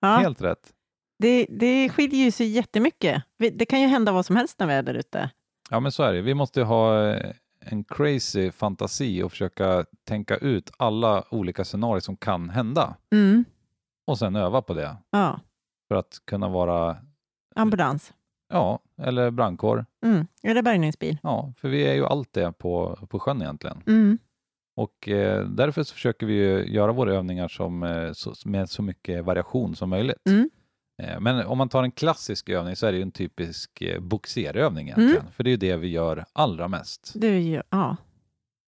Ja. 0.00 0.08
Helt 0.16 0.42
rätt. 0.42 0.72
Det, 1.18 1.46
det 1.50 1.88
skiljer 1.88 2.24
ju 2.24 2.30
sig 2.30 2.46
jättemycket. 2.46 3.22
Det 3.52 3.66
kan 3.66 3.80
ju 3.80 3.86
hända 3.86 4.12
vad 4.12 4.26
som 4.26 4.36
helst 4.36 4.58
när 4.58 4.66
vi 4.66 4.72
är 4.74 4.82
där 4.82 4.94
ute. 4.94 5.30
Ja, 5.70 5.80
men 5.80 5.92
så 5.92 6.02
är 6.02 6.12
det. 6.12 6.20
Vi 6.22 6.34
måste 6.34 6.60
ju 6.60 6.66
ha 6.66 7.08
eh, 7.10 7.32
en 7.60 7.84
crazy 7.84 8.50
fantasi 8.50 9.22
och 9.22 9.30
försöka 9.30 9.84
tänka 10.08 10.36
ut 10.36 10.70
alla 10.76 11.24
olika 11.30 11.64
scenarier 11.64 12.00
som 12.00 12.16
kan 12.16 12.50
hända 12.50 12.96
Mm. 13.12 13.44
och 14.06 14.18
sen 14.18 14.36
öva 14.36 14.62
på 14.62 14.74
det 14.74 14.96
Ja, 15.10 15.40
för 15.88 15.94
att 15.94 16.18
kunna 16.24 16.48
vara, 16.48 16.96
ambulans. 17.54 18.12
ja, 18.48 18.78
eller 19.02 19.30
brandkår. 19.30 19.86
Mm. 20.04 20.26
Eller 20.42 20.62
bärgningsbil. 20.62 21.18
Ja, 21.22 21.52
för 21.56 21.68
vi 21.68 21.86
är 21.86 21.94
ju 21.94 22.06
allt 22.06 22.32
det 22.32 22.52
på, 22.52 22.98
på 23.10 23.20
sjön 23.20 23.42
egentligen. 23.42 23.82
Mm. 23.86 24.18
Och 24.76 25.08
eh, 25.08 25.46
därför 25.48 25.82
så 25.82 25.94
försöker 25.94 26.26
vi 26.26 26.70
göra 26.72 26.92
våra 26.92 27.14
övningar 27.14 27.48
som, 27.48 27.82
eh, 27.82 28.12
så, 28.12 28.34
med 28.44 28.70
så 28.70 28.82
mycket 28.82 29.24
variation 29.24 29.76
som 29.76 29.90
möjligt. 29.90 30.26
Mm. 30.28 30.50
Eh, 31.02 31.20
men 31.20 31.46
om 31.46 31.58
man 31.58 31.68
tar 31.68 31.82
en 31.82 31.90
klassisk 31.90 32.48
övning 32.48 32.76
så 32.76 32.86
är 32.86 32.92
det 32.92 32.96
ju 32.98 33.02
en 33.02 33.12
typisk 33.12 33.82
eh, 33.82 34.00
boxerövning 34.00 34.88
Mm. 34.88 35.00
egentligen. 35.00 35.32
För 35.32 35.44
det 35.44 35.48
är 35.50 35.52
ju 35.52 35.56
det 35.56 35.76
vi 35.76 35.88
gör 35.88 36.24
allra 36.32 36.68
mest. 36.68 37.12
Det 37.16 37.26
är 37.26 37.38
ju, 37.38 37.62
ja. 37.70 37.96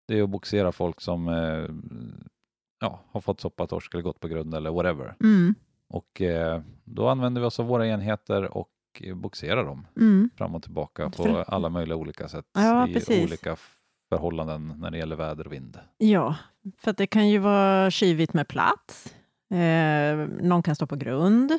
Det 0.08 0.20
är 0.20 0.24
att 0.24 0.30
boxera 0.30 0.72
folk 0.72 1.02
som 1.02 1.28
ja, 2.80 3.00
har 3.12 3.22
fått 3.22 3.42
soppatorsk 3.42 3.94
eller 3.94 4.04
gått 4.04 4.20
på 4.20 4.28
grund 4.28 4.54
eller 4.56 4.72
whatever. 4.72 5.16
Mm. 5.24 5.56
Och 5.90 6.22
då 6.84 7.08
använder 7.08 7.42
vi 7.42 7.48
oss 7.48 7.60
av 7.60 7.66
våra 7.66 7.88
enheter 7.88 8.58
och 8.58 8.70
boxerar 9.16 9.66
dem 9.66 9.88
Mm. 10.00 10.30
fram 10.38 10.56
och 10.56 10.64
tillbaka 10.64 11.10
på 11.10 11.44
alla 11.48 11.70
möjliga 11.70 11.96
olika 11.96 12.28
sätt 12.28 12.46
Ja, 12.54 12.88
i 12.88 12.94
precis. 12.94 13.24
olika 13.28 13.56
förhållanden 14.18 14.74
när 14.78 14.92
det 14.92 14.98
gäller 14.98 15.16
väder 15.16 15.48
och 15.48 15.54
vind. 15.54 15.80
Ja, 15.98 16.36
för 16.78 16.94
det 16.94 17.08
kan 17.08 17.30
ju 17.30 17.38
vara 17.38 17.92
kyvigt 17.92 18.34
med 18.34 18.48
plats. 18.48 19.16
Eh, 19.54 20.16
någon 20.42 20.64
kan 20.64 20.76
stå 20.76 20.88
på 20.88 20.96
grund. 20.96 21.52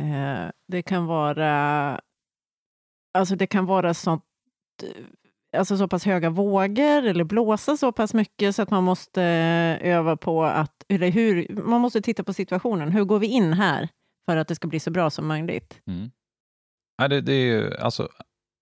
Eh, 0.00 0.50
det 0.68 0.82
kan 0.82 1.06
vara 1.06 2.00
alltså 3.18 3.36
det 3.36 3.46
kan 3.46 3.66
vara 3.66 3.94
sånt, 3.94 4.22
eh, 4.82 5.58
alltså 5.58 5.76
så 5.76 5.88
pass 5.88 6.04
höga 6.04 6.30
vågor 6.30 7.06
eller 7.06 7.24
blåsa 7.24 7.76
så 7.76 7.92
pass 7.92 8.14
mycket 8.14 8.54
så 8.54 8.62
att 8.62 8.70
man 8.70 8.84
måste 8.84 9.22
öva 9.82 10.16
på 10.16 10.44
att, 10.44 10.84
eller 10.88 11.10
hur, 11.10 11.46
man 11.64 11.80
måste 11.80 12.00
titta 12.00 12.24
på 12.24 12.32
situationen. 12.32 12.92
Hur 12.92 13.04
går 13.04 13.18
vi 13.18 13.26
in 13.26 13.52
här 13.52 13.88
för 14.28 14.36
att 14.36 14.48
det 14.48 14.54
ska 14.54 14.68
bli 14.68 14.80
så 14.80 14.90
bra 14.90 15.10
som 15.10 15.26
möjligt? 15.26 15.80
Mm. 15.86 16.10
Nej, 16.98 17.08
det, 17.08 17.20
det 17.20 17.32
är 17.32 17.46
ju, 17.46 17.76
alltså, 17.76 18.08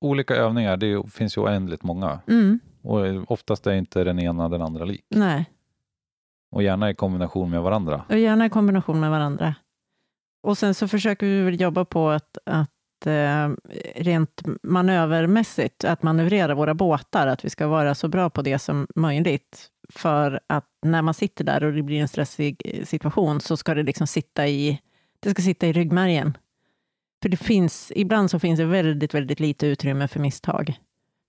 olika 0.01 0.35
övningar, 0.35 0.77
det 0.77 1.11
finns 1.11 1.37
ju 1.37 1.41
oändligt 1.41 1.83
många. 1.83 2.21
Mm, 2.29 2.61
Och 2.87 3.07
eh, 3.07 3.23
oftast 3.29 3.67
är 3.67 3.73
inte 3.75 4.05
den 4.05 4.19
ena 4.19 4.49
den 4.49 4.63
andra 4.63 4.85
lik. 4.85 5.05
nej, 5.09 5.45
Och 6.51 6.63
gärna 6.63 6.91
i 6.91 6.95
kombination 6.95 7.51
med 7.51 7.63
varandra. 7.63 8.05
och 8.09 8.19
gärna 8.19 8.47
i 8.47 8.51
kombination 8.51 9.01
med 9.01 9.11
varandra. 9.11 9.55
Och 10.43 10.59
sen 10.59 10.75
så 10.75 10.89
försöker 10.89 11.27
vi 11.27 11.43
väl 11.43 11.61
jobba 11.61 11.85
på 11.85 12.09
att, 12.09 12.39
att 12.47 13.07
eh, 13.07 13.51
rent 13.95 14.43
manövermässigt, 14.63 15.85
att 15.85 16.03
manövrera 16.03 16.55
våra 16.55 16.75
båtar, 16.75 17.27
att 17.27 17.45
vi 17.45 17.51
ska 17.51 17.67
vara 17.67 17.95
så 17.95 18.09
bra 18.09 18.31
på 18.31 18.43
det 18.43 18.59
som 18.59 18.87
möjligt. 18.95 19.69
För 19.89 20.41
att 20.47 20.69
när 20.87 21.03
man 21.03 21.15
sitter 21.15 21.45
där 21.45 21.65
och 21.65 21.73
det 21.73 21.83
blir 21.83 22.01
en 22.01 22.09
stressig 22.09 22.63
eh, 22.65 22.85
situation 22.85 23.41
så 23.41 23.57
ska 23.57 23.75
det 23.75 23.83
liksom 23.83 24.07
sitta 24.07 24.47
i, 24.49 24.81
det 25.21 25.31
ska 25.31 25.43
sitta 25.43 25.67
i 25.67 25.73
ryggmärgen. 25.73 26.37
För 27.23 27.29
det 27.29 27.37
finns, 27.37 27.93
ibland 27.97 28.31
så 28.31 28.39
finns 28.39 28.59
det 28.59 28.65
väldigt, 28.65 29.15
väldigt 29.15 29.41
lite 29.41 29.67
utrymme 29.67 30.09
för 30.09 30.21
misstag. 30.21 30.81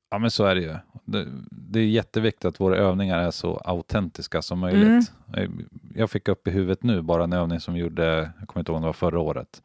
Ja, 0.10 0.18
men 0.18 0.32
så 0.32 0.46
är 0.46 0.56
det 0.56 0.62
ju. 0.62 0.76
Det, 1.08 1.26
det 1.52 1.80
är 1.80 1.86
jätteviktigt 1.86 2.46
att 2.46 2.60
våra 2.60 2.76
övningar 2.78 3.20
är 3.20 3.32
så 3.32 3.58
autentiska 3.66 4.42
som 4.42 4.60
möjligt. 4.60 5.12
Eh, 5.38 5.50
Jag 5.96 6.10
fick 6.12 6.28
upp 6.28 6.48
i 6.48 6.52
huvudet 6.52 6.84
nu 6.84 7.02
bara 7.02 7.24
en 7.24 7.34
övning 7.34 7.60
som 7.60 7.74
vi 7.74 7.80
gjorde, 7.80 8.32
jag 8.40 8.48
kommer 8.48 8.60
inte 8.62 8.72
ihåg 8.72 8.76
om 8.76 8.82
det 8.82 8.88
var 8.88 8.94
förra 8.94 9.20
året, 9.20 9.62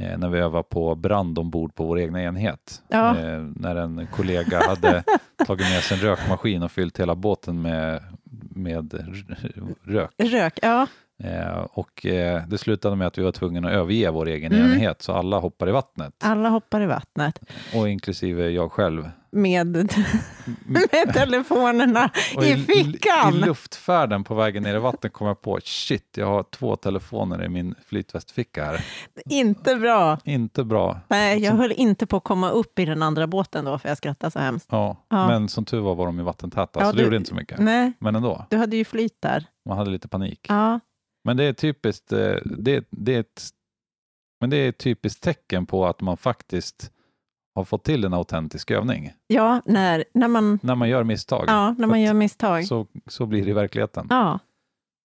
eh, 0.00 0.18
när 0.18 0.28
vi 0.28 0.38
övade 0.38 0.64
på 0.64 0.94
brand 0.94 1.38
ombord 1.38 1.74
på 1.74 1.84
vår 1.86 1.98
egna 1.98 2.22
enhet. 2.22 2.82
Ja. 2.88 3.18
Eh, 3.18 3.40
när 3.56 3.76
en 3.76 4.06
kollega 4.12 4.60
hade 4.68 5.04
tagit 5.46 5.70
med 5.70 5.82
sig 5.82 5.98
en 5.98 6.02
rökmaskin 6.04 6.62
och 6.62 6.70
fyllt 6.72 7.00
hela 7.00 7.14
båten 7.14 7.62
med, 7.62 8.02
med 8.50 8.94
rök. 9.82 10.10
Rök, 10.18 10.58
ja. 10.62 10.86
Eh, 11.24 11.58
och 11.72 12.06
eh, 12.06 12.42
det 12.46 12.58
slutade 12.58 12.96
med 12.96 13.06
att 13.06 13.18
vi 13.18 13.22
var 13.22 13.32
tvungna 13.32 13.68
att 13.68 13.74
överge 13.74 14.10
vår 14.10 14.28
egen 14.28 14.52
Mm. 14.52 14.72
enhet, 14.72 15.02
så 15.02 15.12
alla 15.12 15.38
hoppar 15.38 15.68
i 15.68 15.72
vattnet, 15.72 16.14
Alla 16.24 16.48
hoppar 16.48 16.80
i 16.80 16.86
vattnet 16.86 17.40
och 17.74 17.88
inklusive 17.88 18.50
jag 18.50 18.72
själv. 18.72 19.10
med, 19.30 19.66
med 20.66 21.12
telefonerna 21.14 22.10
Och 22.36 22.44
i 22.44 22.56
fickan. 22.56 23.34
I 23.34 23.38
luftfärden 23.46 24.24
på 24.24 24.34
vägen 24.34 24.62
ner 24.62 24.74
i 24.74 24.78
vattnet 24.78 25.12
kom 25.12 25.26
jag 25.26 25.40
på, 25.42 25.58
shit, 25.64 26.14
jag 26.16 26.26
har 26.26 26.42
två 26.42 26.76
telefoner 26.76 27.44
i 27.44 27.48
min 27.48 27.74
flytvästficka 27.86 28.64
här. 28.64 28.84
Inte 29.30 29.76
bra. 29.76 30.18
Inte 30.24 30.64
bra. 30.64 31.00
Nej, 31.08 31.38
jag 31.42 31.52
höll 31.52 31.72
inte 31.72 32.06
på 32.06 32.16
att 32.16 32.24
komma 32.24 32.50
upp 32.50 32.78
i 32.78 32.84
den 32.84 33.02
andra 33.02 33.26
båten 33.26 33.64
då, 33.64 33.78
för 33.78 33.88
jag 33.88 33.98
skrattade 33.98 34.30
så 34.30 34.38
hemskt. 34.38 34.68
Ja, 34.70 34.96
Ja. 35.10 35.26
men 35.28 35.48
som 35.48 35.64
tur 35.64 35.80
var 35.80 35.94
var 35.94 36.06
de 36.06 36.20
i 36.20 36.22
vattentäta, 36.22 36.80
Ja, 36.80 36.86
så 36.86 36.92
det 36.92 36.98
du- 36.98 37.04
gjorde 37.04 37.16
inte 37.16 37.28
så 37.28 37.34
mycket. 37.34 37.58
Nej, 37.58 37.92
Men 37.98 38.16
ändå, 38.16 38.46
du 38.50 38.56
hade 38.56 38.76
ju 38.76 38.84
flyt 38.84 39.16
där. 39.22 39.44
man 39.68 39.78
hade 39.78 39.90
lite 39.90 40.08
panik. 40.08 40.46
Ja, 40.48 40.80
Men 41.24 41.36
det 41.36 41.44
är 41.44 41.52
typiskt, 41.52 42.12
eh, 42.12 42.34
det, 42.44 42.84
det 42.90 43.14
är 43.14 43.20
ett, 43.20 43.48
men 44.40 44.50
det 44.50 44.56
är 44.56 44.68
ett 44.68 44.78
typiskt 44.78 45.22
tecken 45.22 45.66
på 45.66 45.86
att 45.86 46.00
man 46.00 46.16
faktiskt 46.16 46.90
har 47.54 47.64
fått 47.64 47.84
till 47.84 48.04
en 48.04 48.14
autentisk 48.14 48.70
övning. 48.70 49.12
ja 49.26 49.62
när, 49.64 50.04
när, 50.14 50.28
man, 50.28 50.58
När 50.62 50.74
man 50.74 50.88
gör 50.88 51.04
misstag, 51.04 51.44
ja, 51.48 51.74
när 51.78 51.86
man 51.86 52.00
gör 52.00 52.14
misstag. 52.14 52.66
så, 52.66 52.86
så 53.06 53.26
blir 53.26 53.44
det 53.44 53.50
i 53.50 53.54
verkligheten. 53.54 54.06
Ja, 54.10 54.38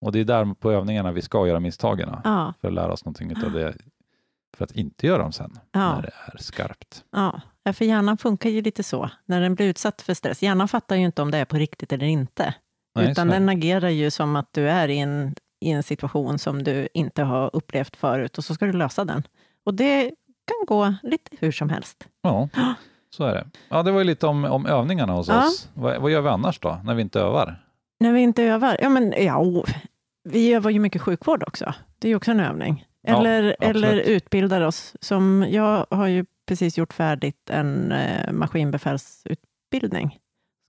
Och 0.06 0.12
det 0.12 0.20
är 0.20 0.24
där 0.24 0.54
på 0.54 0.72
övningarna 0.72 1.12
vi 1.12 1.22
ska 1.22 1.48
göra 1.48 1.60
misstagen, 1.60 2.10
ja, 2.24 2.54
för 2.62 2.68
att 2.68 2.74
lära 2.74 2.94
oss 2.94 3.06
någonting 3.06 3.44
av 3.46 3.52
det, 3.52 3.76
för 4.58 4.66
att 4.66 4.72
inte 4.72 5.08
göra 5.08 5.22
dem 5.22 5.32
sen, 5.32 5.60
Ja. 5.72 5.96
när 5.96 6.02
det 6.02 6.12
är 6.34 6.38
skarpt. 6.38 7.04
ja. 7.12 7.42
Ja, 7.64 7.74
För 7.74 7.86
hjärnan 7.86 8.18
funkar 8.18 8.50
ju 8.50 8.62
lite 8.62 8.84
så, 8.84 9.10
när 9.26 9.42
den 9.42 9.56
blir 9.56 9.68
utsatt 9.68 10.02
för 10.02 10.14
stress. 10.14 10.44
Hjärnan 10.44 10.68
fattar 10.68 10.96
ju 10.96 11.06
inte 11.06 11.22
om 11.22 11.32
det 11.32 11.38
är 11.38 11.46
på 11.46 11.58
riktigt 11.58 11.94
eller 11.94 12.06
inte, 12.06 12.54
Nej, 12.96 13.12
utan 13.12 13.28
den 13.28 13.50
agerar 13.50 13.90
ju 13.90 14.12
som 14.12 14.36
att 14.36 14.54
du 14.54 14.70
är 14.70 14.88
i 14.88 15.00
en, 15.00 15.36
i 15.62 15.72
en 15.72 15.84
situation 15.84 16.40
som 16.40 16.64
du 16.64 16.88
inte 16.94 17.24
har 17.24 17.50
upplevt 17.56 17.96
förut 17.96 18.38
och 18.38 18.44
så 18.44 18.54
ska 18.54 18.66
du 18.66 18.74
lösa 18.74 19.06
den. 19.06 19.24
Och 19.66 19.74
det 19.74 20.04
kan 20.46 20.66
gå 20.68 20.94
lite 21.04 21.32
hur 21.40 21.52
som 21.52 21.70
helst. 21.70 22.08
Ja, 22.22 22.50
så 23.16 23.24
är 23.24 23.34
det. 23.34 23.48
Ja, 23.70 23.84
det 23.84 23.92
var 23.92 24.00
ju 24.00 24.06
lite 24.06 24.28
om, 24.28 24.46
om 24.46 24.66
övningarna 24.66 25.14
hos 25.14 25.28
Ja. 25.28 25.48
oss. 25.48 25.70
Vad, 25.74 26.02
vad 26.02 26.12
gör 26.12 26.22
vi 26.22 26.30
annars 26.30 26.60
då, 26.60 26.82
när 26.84 26.96
vi 26.96 27.02
inte 27.02 27.20
övar? 27.20 27.66
När 28.00 28.12
vi 28.12 28.20
inte 28.22 28.44
övar? 28.44 28.78
Ja, 28.82 28.90
men 28.90 29.14
ja, 29.18 29.64
vi 30.24 30.54
övar 30.54 30.72
ju 30.72 30.80
mycket 30.80 31.02
sjukvård 31.02 31.44
också. 31.48 31.74
Det 32.00 32.08
är 32.08 32.10
ju 32.10 32.16
också 32.16 32.32
en 32.32 32.40
övning. 32.40 32.86
Ja, 33.02 33.20
Eller, 33.20 33.56
absolut. 33.60 33.76
eller 33.76 33.98
utbildar 34.00 34.62
oss. 34.62 34.96
Som 35.02 35.46
jag 35.50 35.86
har 35.90 36.08
ju 36.08 36.26
precis 36.48 36.78
gjort 36.78 36.94
färdigt 36.94 37.50
en 37.50 37.92
eh, 37.92 38.32
maskinbefälsutbildning. 38.32 40.18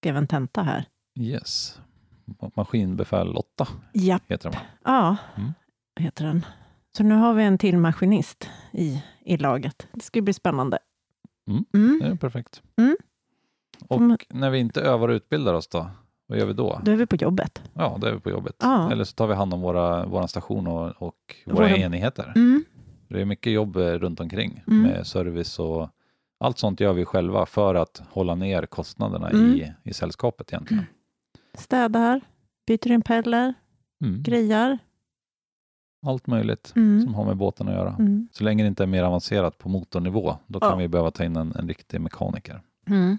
Skrev 0.01 0.17
en 0.17 0.27
tenta 0.27 0.63
här. 0.63 0.85
Yes. 1.21 1.79
Maskinbefäl 2.55 3.37
8 3.37 3.69
Japp, 3.93 4.23
heter 4.29 4.51
de. 4.51 4.57
va? 4.57 4.63
ja, 4.85 5.17
Mm. 5.37 5.53
heter 6.01 6.25
den. 6.25 6.47
Så 6.97 7.03
nu 7.03 7.15
har 7.15 7.35
vi 7.35 7.43
en 7.45 7.59
till 7.59 7.79
maskinist 7.79 8.49
i, 8.73 9.03
i 9.25 9.37
laget. 9.37 9.89
Det 9.93 10.01
ska 10.03 10.21
bli 10.23 10.33
spännande. 10.33 10.79
Mm. 11.49 11.65
Mm. 11.75 11.99
Det 12.03 12.07
är 12.07 12.15
perfekt. 12.17 12.63
Mm. 12.79 12.97
Och 13.89 14.27
när 14.29 14.51
vi 14.51 14.59
inte 14.59 14.81
övar 14.81 15.09
och 15.09 15.13
utbildar 15.15 15.55
oss 15.55 15.69
då, 15.69 15.91
vad 16.27 16.39
gör 16.39 16.47
vi 16.47 16.53
då? 16.53 16.81
Då 16.85 16.91
är 16.93 16.97
vi 16.97 17.07
på 17.07 17.17
jobbet. 17.17 17.63
Ja, 17.75 17.97
då 18.01 18.07
är 18.07 18.13
vi 18.13 18.21
på 18.21 18.31
jobbet. 18.31 18.57
Ja. 18.59 18.93
Eller 18.93 19.05
så 19.05 19.15
tar 19.15 19.27
vi 19.27 19.35
hand 19.35 19.55
om 19.55 19.61
våra, 19.61 20.07
våra 20.07 20.29
station 20.29 20.67
och, 20.67 21.03
och 21.03 21.37
våra, 21.47 21.57
Våra- 21.57 21.77
enheter. 21.77 22.33
Mm. 22.37 22.65
Det 23.09 23.21
är 23.21 23.25
mycket 23.25 23.53
jobb 23.53 23.77
eh, 23.77 23.83
runt 23.93 24.21
omkring 24.21 24.63
Mm. 24.67 24.83
med 24.83 25.07
service 25.07 25.59
och 25.59 25.89
allt 26.41 26.59
sånt 26.59 26.81
gör 26.81 26.93
vi 26.93 27.05
själva 27.05 27.47
för 27.47 27.75
att 27.75 28.03
hålla 28.11 28.35
ner 28.35 28.67
kostnaderna 28.67 29.33
i, 29.33 29.73
i 29.85 29.93
sällskapet 29.93 30.53
egentligen. 30.53 30.87
Städar, 31.55 32.21
byter 32.67 32.91
impeller, 32.91 33.55
Mm. 34.05 34.23
grejar. 34.23 34.79
Allt 36.07 36.27
möjligt 36.27 36.73
Mm. 36.77 37.03
som 37.03 37.15
har 37.15 37.25
med 37.25 37.37
båten 37.37 37.69
att 37.69 37.75
göra. 37.75 37.97
Mm. 37.99 38.29
Så 38.33 38.45
länge 38.45 38.63
det 38.63 38.67
inte 38.69 38.83
är 38.83 38.87
mer 38.87 39.03
avancerat 39.03 39.59
på 39.59 39.69
motornivå, 39.69 40.37
då 40.47 40.61
kan 40.61 40.71
Ja. 40.71 40.77
vi 40.77 40.89
behöva 40.89 41.11
ta 41.11 41.25
in 41.25 41.37
en, 41.37 41.53
en 41.57 41.69
riktig 41.69 42.01
mekaniker. 42.01 42.63
Mm. 42.87 43.19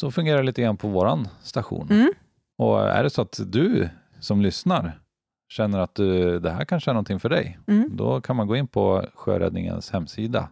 Så 0.00 0.10
fungerar 0.10 0.38
det 0.38 0.42
lite 0.44 0.62
grann 0.62 0.76
på 0.76 0.88
våran 0.88 1.28
station. 1.42 1.88
Mm. 1.90 2.12
Och 2.58 2.80
är 2.80 3.02
det 3.02 3.10
så 3.10 3.22
att 3.22 3.40
du 3.46 3.88
som 4.20 4.42
lyssnar 4.42 5.00
känner 5.52 5.78
att 5.78 5.94
du, 5.94 6.38
det 6.40 6.50
här 6.50 6.64
kanske 6.64 6.90
är 6.90 6.94
någonting 6.94 7.20
för 7.20 7.28
dig, 7.28 7.58
Mm. 7.66 7.96
då 7.96 8.20
kan 8.20 8.36
man 8.36 8.46
gå 8.46 8.56
in 8.56 8.68
på 8.68 9.04
Sjöräddningens 9.14 9.90
hemsida, 9.90 10.48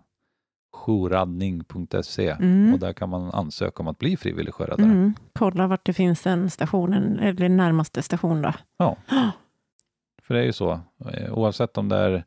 jourradning.se 0.87 2.31
Mm. 2.31 2.75
och 2.75 2.79
där 2.81 2.93
kan 2.93 3.09
man 3.09 3.31
ansöka 3.31 3.83
om 3.83 3.89
att 3.89 3.99
bli 3.99 4.17
frivillig 4.17 4.55
sjöräddare. 4.55 4.87
Mm. 4.87 5.15
Kolla 5.33 5.67
vart 5.67 5.87
det 5.87 5.93
finns 5.93 6.27
en 6.27 6.51
station, 6.51 7.19
eller 7.19 7.49
närmaste 7.49 8.03
station 8.03 8.43
då. 8.43 8.53
För 10.23 10.35
det 10.35 10.41
är 10.41 10.45
ju 10.45 10.53
så, 10.53 10.81
eh, 11.13 11.33
oavsett 11.33 11.79
om 11.79 11.89
det 11.89 11.97
är 11.97 12.25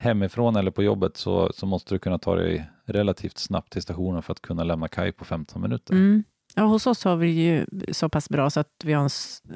hemifrån 0.00 0.56
eller 0.56 0.70
på 0.70 0.82
jobbet 0.82 1.16
så, 1.16 1.52
så 1.54 1.66
måste 1.66 1.94
du 1.94 1.98
kunna 1.98 2.18
ta 2.18 2.34
dig 2.34 2.70
relativt 2.86 3.38
snabbt 3.38 3.72
till 3.72 3.82
stationen 3.82 4.22
för 4.22 4.32
att 4.32 4.42
kunna 4.42 4.64
lämna 4.64 4.88
kaj 4.88 5.12
på 5.12 5.24
15 5.24 5.62
minuter. 5.62 5.92
Mm. 5.94 6.24
Ja, 6.54 6.62
hos 6.62 6.86
oss 6.86 7.04
har 7.04 7.16
vi 7.16 7.28
ju 7.28 7.66
så 7.92 8.08
pass 8.08 8.28
bra 8.28 8.50
så 8.50 8.60
att 8.60 8.82
vi 8.84 8.92
har 8.92 9.02
en 9.02 9.10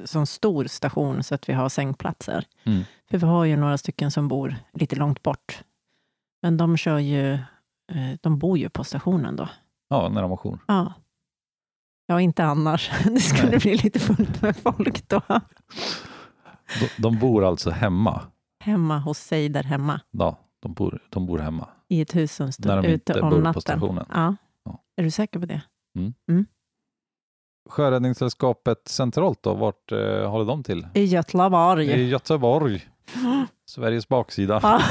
sån 0.06 0.26
stor 0.26 0.64
station 0.64 1.22
så 1.22 1.34
att 1.34 1.48
vi 1.48 1.52
har 1.52 1.68
sängplatser. 1.68 2.44
Mm. 2.64 2.82
För 3.10 3.18
vi 3.18 3.26
har 3.26 3.44
ju 3.44 3.56
några 3.56 3.78
stycken 3.78 4.10
som 4.10 4.28
bor 4.28 4.54
lite 4.72 4.96
långt 4.96 5.22
bort. 5.22 5.62
Men 6.42 6.56
de 6.56 6.76
kör 6.76 6.98
ju, 6.98 7.38
de 8.20 8.38
bor 8.38 8.58
ju 8.58 8.68
på 8.70 8.84
stationen 8.84 9.36
då. 9.36 9.48
Ja, 9.88 10.08
när 10.08 10.22
de 10.22 10.30
har 10.30 10.36
jour. 10.36 10.58
Ja. 10.68 10.92
Ja, 12.06 12.20
inte 12.20 12.44
annars. 12.44 12.90
Det 13.04 13.20
skulle 13.20 13.50
Nej. 13.50 13.58
bli 13.60 13.76
lite 13.76 13.98
fullt 14.00 14.42
med 14.42 14.56
folk 14.56 15.08
då. 15.08 15.20
De, 16.80 17.02
de 17.02 17.18
bor 17.18 17.44
alltså 17.44 17.70
hemma. 17.70 18.22
Hemma 18.64 18.98
hos 18.98 19.18
sig 19.18 19.48
där 19.48 19.62
hemma. 19.62 20.00
Ja, 20.10 20.38
de 20.62 20.72
bor, 20.74 21.02
de 21.10 21.26
bor 21.26 21.38
hemma. 21.38 21.68
I 21.88 22.00
ett 22.00 22.14
hus 22.14 22.34
som 22.34 22.46
När 22.46 22.52
står 22.52 22.76
de 22.82 22.88
ute 22.88 23.12
inte 23.12 23.20
om 23.20 23.30
bor 23.30 23.36
på 23.36 23.42
natten. 23.42 23.60
stationen. 23.62 24.06
Ja. 24.12 24.36
Ja. 24.64 24.82
Är 24.96 25.02
du 25.02 25.10
säker 25.10 25.40
på 25.40 25.46
det? 25.46 25.62
Sjöräddningssällskapet 27.68 28.88
centralt 28.88 29.42
då, 29.42 29.54
vart 29.54 29.92
eh, 29.92 30.30
håller 30.30 30.44
de 30.44 30.62
till? 30.62 30.86
I 30.94 31.04
Göteborg. 31.04 31.86
I 31.90 32.08
Göteborg. 32.08 32.86
Sveriges 33.70 34.08
baksida. 34.08 34.60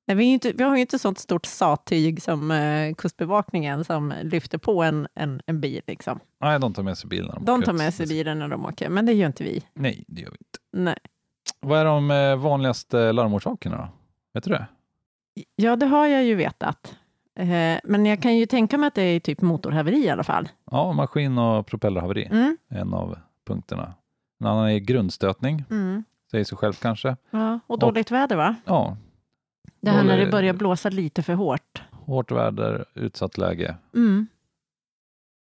Nej, 0.06 0.16
vi, 0.16 0.24
inte, 0.24 0.52
vi 0.52 0.62
har 0.64 0.74
ju 0.74 0.80
inte 0.80 0.98
sånt 0.98 1.18
stort 1.18 1.46
sattyg 1.46 2.22
som 2.22 2.50
eh, 2.50 2.94
Kustbevakningen 2.94 3.84
som 3.84 4.14
lyfter 4.22 4.58
på 4.58 4.82
en, 4.82 5.08
en, 5.14 5.40
en 5.46 5.60
bil. 5.60 5.82
Liksom. 5.86 6.20
nej, 6.40 6.58
de 6.60 6.72
tar 6.74 6.82
med 6.82 6.98
sig 6.98 7.08
bilen. 7.08 7.26
när 7.26 7.46
De 7.46 7.52
åker 7.52 7.66
tar 7.66 7.72
ut. 7.72 7.78
med 7.78 7.94
sig 7.94 8.06
bilen 8.06 8.38
när 8.38 8.48
de 8.48 8.64
åker, 8.66 8.88
men 8.88 9.06
det 9.06 9.12
gör 9.12 9.26
inte 9.26 9.44
vi. 9.44 9.62
Nej, 9.74 10.04
det 10.08 10.20
gör 10.20 10.30
vi 10.30 10.36
inte. 10.40 10.58
Nej. 10.72 10.98
Vad 11.60 11.78
är 11.80 11.84
de 11.84 12.10
eh, 12.10 12.36
vanligaste 12.36 13.12
larmorsakerna 13.12 13.76
då? 13.76 13.88
Vet 14.34 14.44
du 14.44 14.50
det? 14.50 14.66
Ja, 15.56 15.76
det 15.76 15.86
har 15.86 16.06
jag 16.06 16.24
ju 16.24 16.34
vetat. 16.34 16.94
Eh, 17.40 17.81
men 17.85 18.07
jag 18.07 18.22
kan 18.22 18.37
ju 18.37 18.46
tänka 18.46 18.79
mig 18.79 18.87
att 18.87 18.94
det 18.94 19.03
är 19.03 19.20
typ 19.20 19.40
motorhaveri 19.40 20.05
i 20.05 20.11
alla 20.11 20.24
fall. 20.24 20.48
Ja, 20.70 20.92
maskin 20.92 21.38
och 21.38 21.66
propellerhaveri 21.66 22.24
Mm. 22.26 22.57
en 22.68 22.94
av 22.94 23.18
punkterna. 23.46 23.94
En 24.40 24.46
annan 24.46 24.68
är 24.70 24.79
grundstötning, 24.79 25.64
Mm. 25.70 26.05
säger 26.31 26.44
sig 26.44 26.59
själv 26.59 26.72
kanske. 26.72 27.16
Ja, 27.31 27.61
och 27.66 27.79
dåligt 27.79 28.11
väder 28.11 28.37
va? 28.37 28.57
Ja, 28.64 28.96
Det 29.81 29.90
här 29.90 30.05
när 30.05 30.18
det 30.18 30.31
börjar 30.31 30.55
blåsa 30.55 30.88
lite 30.88 31.22
för 31.22 31.35
hårt. 31.35 31.83
hårt 31.90 32.31
väder, 32.31 32.85
utsatt 32.94 33.38
läge. 33.38 33.76
Mm. 33.94 34.26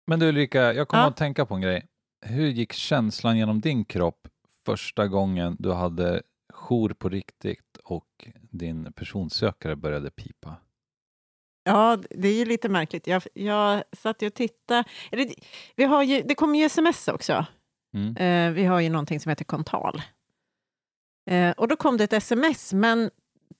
Men 0.07 0.19
du 0.19 0.29
Ulrika, 0.29 0.73
jag 0.73 0.87
kommer 0.87 1.03
Ja. 1.03 1.09
att 1.09 1.17
tänka 1.17 1.45
på 1.45 1.55
en 1.55 1.61
grej. 1.61 1.85
Hur 2.25 2.47
gick 2.47 2.73
känslan 2.73 3.37
genom 3.37 3.61
din 3.61 3.85
kropp 3.85 4.27
första 4.65 5.07
gången 5.07 5.55
du 5.59 5.71
hade 5.73 6.21
jour 6.53 6.89
på 6.93 7.09
riktigt 7.09 7.77
och 7.83 8.27
din 8.51 8.93
personsökare 8.93 9.75
började 9.75 10.09
pipa? 10.09 10.55
Ja, 11.63 11.97
det 12.09 12.27
är 12.27 12.33
ju 12.33 12.45
lite 12.45 12.69
märkligt. 12.69 13.07
Jag, 13.07 13.23
jag 13.33 13.83
satt 13.97 14.21
ju 14.21 14.27
och 14.27 14.33
tittade. 14.33 14.83
Eller, 15.11 15.33
vi 15.75 15.83
har 15.83 16.03
ju, 16.03 16.21
det 16.21 16.35
kommer 16.35 16.59
ju 16.59 16.65
sms 16.65 17.07
också. 17.07 17.45
Mm. 17.93 18.17
Eh, 18.17 18.53
vi 18.53 18.65
har 18.65 18.79
ju 18.79 18.89
någonting 18.89 19.19
som 19.19 19.29
heter 19.29 19.45
kontal. 19.45 20.01
Eh, 21.29 21.51
och 21.51 21.67
då 21.67 21.75
kom 21.75 21.97
det 21.97 22.03
ett 22.03 22.13
sms, 22.13 22.73
men 22.73 23.11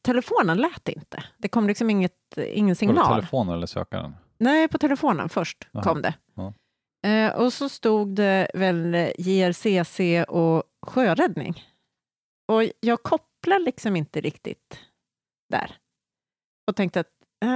telefonen 0.02 0.58
lät 0.58 0.90
inte. 0.90 1.24
Det 1.38 1.48
kom 1.48 1.68
liksom 1.68 1.90
inget, 1.90 2.38
ingen 2.38 2.76
signal. 2.76 3.16
telefonen 3.16 3.56
eller 3.56 3.68
sökaren? 3.68 4.16
Nej, 4.38 4.68
på 4.68 4.78
telefonen 4.78 5.30
först 5.30 5.68
Jaha. 5.72 5.84
kom 5.84 6.02
det. 6.02 6.14
Ja. 6.36 6.54
Eh, 7.10 7.36
och 7.36 7.54
så 7.54 7.70
stod 7.70 8.16
det 8.16 8.52
väl 8.54 9.12
JRCC 9.18 10.00
och 10.28 10.64
sjöräddning. 10.82 11.64
Och 12.48 12.64
jag 12.80 13.04
kopplar 13.04 13.60
liksom 13.60 13.96
inte 13.96 14.22
riktigt 14.22 14.80
där. 15.50 15.78
Och 16.68 16.76
tänkte 16.76 17.00
att, 17.00 17.08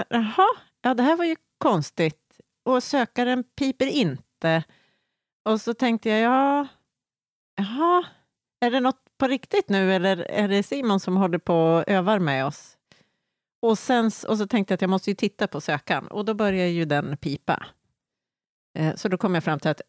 jaha, 0.09 0.47
ja 0.81 0.93
det 0.93 1.03
här 1.03 1.15
var 1.15 1.25
ju 1.25 1.35
konstigt. 1.57 2.39
Och 2.65 2.83
sökaren 2.83 3.43
piper 3.43 3.85
inte. 3.87 4.63
Och 5.49 5.61
så 5.61 5.73
tänkte 5.73 6.09
jag, 6.09 6.19
ja, 6.21 6.67
jaha, 7.57 8.03
är 8.65 8.71
det 8.71 8.79
något 8.79 9.03
på 9.17 9.27
riktigt 9.27 9.69
nu 9.69 9.93
eller 9.93 10.17
är 10.17 10.47
det 10.47 10.63
Simon 10.63 10.99
som 10.99 11.17
håller 11.17 11.37
på 11.37 11.55
och 11.55 11.83
övar 11.89 12.19
med 12.19 12.45
oss? 12.45 12.77
Och, 13.61 13.77
sen, 13.79 14.05
och 14.27 14.37
så 14.37 14.47
tänkte 14.47 14.71
jag 14.71 14.75
att 14.77 14.81
jag 14.81 14.89
måste 14.89 15.09
ju 15.11 15.15
titta 15.15 15.47
på 15.47 15.61
sökaren 15.61 16.07
och 16.07 16.25
då 16.25 16.33
börjar 16.33 16.67
ju 16.67 16.85
den 16.85 17.17
pipa. 17.17 17.65
Eh, 18.79 18.95
Så 18.95 19.07
då 19.09 19.17
kom 19.17 19.33
jag 19.35 19.43
fram 19.43 19.59
till 19.59 19.71
att, 19.71 19.81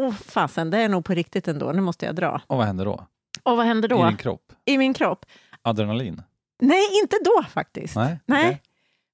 åh 0.00 0.12
fasen, 0.14 0.70
det 0.70 0.78
är 0.78 0.88
nog 0.88 1.04
på 1.04 1.14
riktigt 1.14 1.48
ändå, 1.48 1.72
nu 1.72 1.80
måste 1.80 2.06
jag 2.06 2.14
dra. 2.16 2.42
Och 2.46 2.56
vad 2.56 2.66
hände 2.66 2.84
då? 2.84 3.06
Och 3.42 3.56
vad 3.56 3.66
händer 3.66 3.88
I 3.88 3.96
då? 3.96 4.06
din 4.06 4.16
kropp? 4.16 4.52
I 4.64 4.78
min 4.78 4.94
kropp? 4.94 5.26
Adrenalin? 5.62 6.22
Nej, 6.62 6.82
inte 7.02 7.16
då 7.24 7.42
faktiskt. 7.42 7.96
Nej? 7.96 8.20
Nej. 8.26 8.62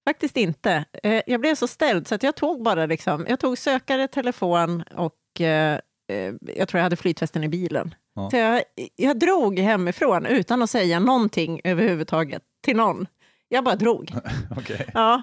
Faktiskt 0.09 0.37
inte. 0.37 0.85
Eh, 1.03 1.23
Jag 1.27 1.41
blev 1.41 1.55
så 1.55 1.67
ställd 1.69 2.09
så 2.09 2.15
att 2.15 2.23
jag 2.23 2.35
tog 2.37 2.63
bara 2.63 2.87
liksom, 2.87 3.27
jag 3.29 3.41
tog 3.41 3.59
sökare, 3.59 4.09
telefon 4.09 4.83
och 4.83 5.41
eh, 5.41 5.79
eh, 6.13 6.35
jag 6.57 6.69
tror 6.69 6.79
jag 6.79 6.83
hade 6.83 6.97
flytvästen 6.97 7.45
i 7.45 7.49
bilen. 7.49 7.95
Ja. 8.15 8.31
Så 8.31 8.37
jag, 8.37 8.63
jag 8.97 9.19
drog 9.19 9.59
hemifrån 9.59 10.27
utan 10.27 10.63
att 10.63 10.71
säga 10.71 11.01
någonting 11.01 11.61
överhuvudtaget 11.65 12.43
till 12.65 12.77
någon. 12.77 13.07
Jag 13.49 13.65
bara 13.65 13.77
drog. 13.77 14.13
Okej. 14.57 14.87
Ja. 14.95 15.23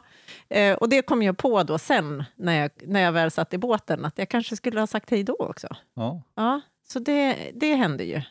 Eh, 0.50 0.76
och 0.76 0.90
det 0.90 1.02
kom 1.02 1.24
jag 1.24 1.38
på 1.38 1.64
då 1.64 1.78
sen, 1.78 2.24
när 2.36 2.54
jag, 2.62 2.72
när 2.82 3.02
jag 3.02 3.12
väl 3.12 3.32
satt 3.32 3.54
i 3.54 3.58
båten, 3.58 4.06
att 4.06 4.18
jag 4.18 4.30
kanske 4.30 4.56
skulle 4.56 4.80
ha 4.80 4.88
sagt 4.88 5.10
hej 5.10 5.24
då 5.24 5.36
också. 5.40 5.68
Ja. 5.96 6.22
Ja, 6.36 6.62
så 6.88 7.00
det, 7.00 7.52
det 7.54 7.76
hände 7.76 8.04
ju. 8.04 8.22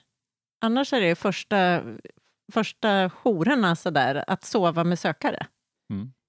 Annars 0.60 0.92
är 0.92 1.00
det 1.00 1.14
första, 1.14 1.82
första 2.52 3.10
jourerna 3.10 3.76
sådär, 3.76 4.24
att 4.26 4.44
sova 4.44 4.84
med 4.84 4.98
sökare. 4.98 5.46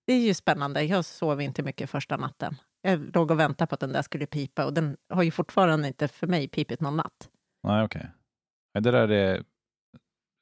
Det 0.06 0.14
är 0.14 0.20
ju 0.20 0.34
spännande. 0.34 0.84
Jag 0.84 1.06
sov 1.06 1.42
inte 1.42 1.64
mycket 1.64 1.90
första 1.90 2.18
natten. 2.18 2.56
jag 2.82 3.16
låg 3.16 3.32
och 3.32 3.40
väntade 3.40 3.68
på 3.68 3.74
att 3.74 3.80
den 3.80 3.94
där 3.94 4.02
skulle 4.02 4.26
pipa 4.26 4.66
och 4.66 4.74
den 4.74 4.98
har 5.10 5.24
ju 5.24 5.32
fortfarande 5.32 5.88
inte 5.88 6.08
för 6.08 6.28
mig 6.28 6.48
pipit 6.48 6.82
någon 6.82 6.98
natt. 6.98 7.30
Nej, 7.64 7.86
okej. 7.86 8.00
Okay. 8.00 8.82
Det 8.82 8.92
där 8.92 9.12
är, 9.12 9.44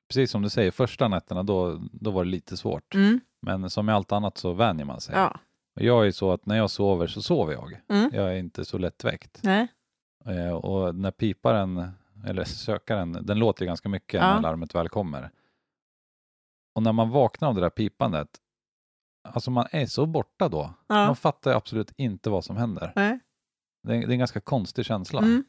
precis 0.10 0.32
som 0.32 0.42
du 0.42 0.50
säger, 0.50 0.72
första 0.72 1.08
nätterna 1.08 1.44
då, 1.44 1.82
då 1.92 2.12
var 2.12 2.24
det 2.24 2.30
lite 2.30 2.58
svårt. 2.58 2.96
Mm. 2.96 3.20
Men 3.42 3.70
som 3.70 3.86
med 3.86 3.96
allt 3.96 4.12
annat 4.12 4.38
så 4.38 4.54
vänjer 4.54 4.86
man 4.86 5.02
sig. 5.02 5.16
Ja. 5.16 5.40
Jag 5.74 6.08
är 6.08 6.12
så 6.12 6.32
att 6.32 6.46
när 6.46 6.58
jag 6.58 6.70
sover 6.70 7.08
så 7.08 7.22
sover 7.22 7.54
jag. 7.54 7.82
Mm. 7.90 8.12
Jag 8.14 8.32
är 8.34 8.36
inte 8.36 8.66
så 8.66 8.78
lättväckt. 8.78 9.40
Nej. 9.44 9.68
Eh, 10.26 10.54
och 10.54 10.96
när 10.96 11.12
piparen, 11.12 11.92
eller 12.28 12.44
sökaren, 12.44 13.18
den 13.22 13.40
låter 13.40 13.62
ju 13.62 13.68
ganska 13.68 13.90
mycket 13.90 14.22
Ja. 14.22 14.34
när 14.34 14.42
larmet 14.42 14.76
väl 14.76 14.90
kommer. 14.90 15.32
Och 16.76 16.84
när 16.84 16.94
man 16.94 17.10
vaknar 17.10 17.48
av 17.48 17.56
det 17.56 17.62
där 17.62 17.70
pipandet, 17.70 18.30
alltså 19.24 19.52
man 19.52 19.68
är 19.72 19.86
så 19.86 20.06
borta 20.06 20.50
då. 20.50 20.74
Ja. 20.88 20.96
Man 20.96 21.16
fattar 21.16 21.52
ju 21.52 21.58
absolut 21.58 21.92
inte 21.98 22.30
vad 22.30 22.46
som 22.46 22.58
händer. 22.58 22.92
Nej. 22.96 23.20
Det 23.88 23.94
är, 23.96 24.00
det 24.00 24.06
är 24.06 24.12
en 24.12 24.20
ganska 24.20 24.40
konstig 24.42 24.86
känsla. 24.86 25.20
Mm. 25.22 25.44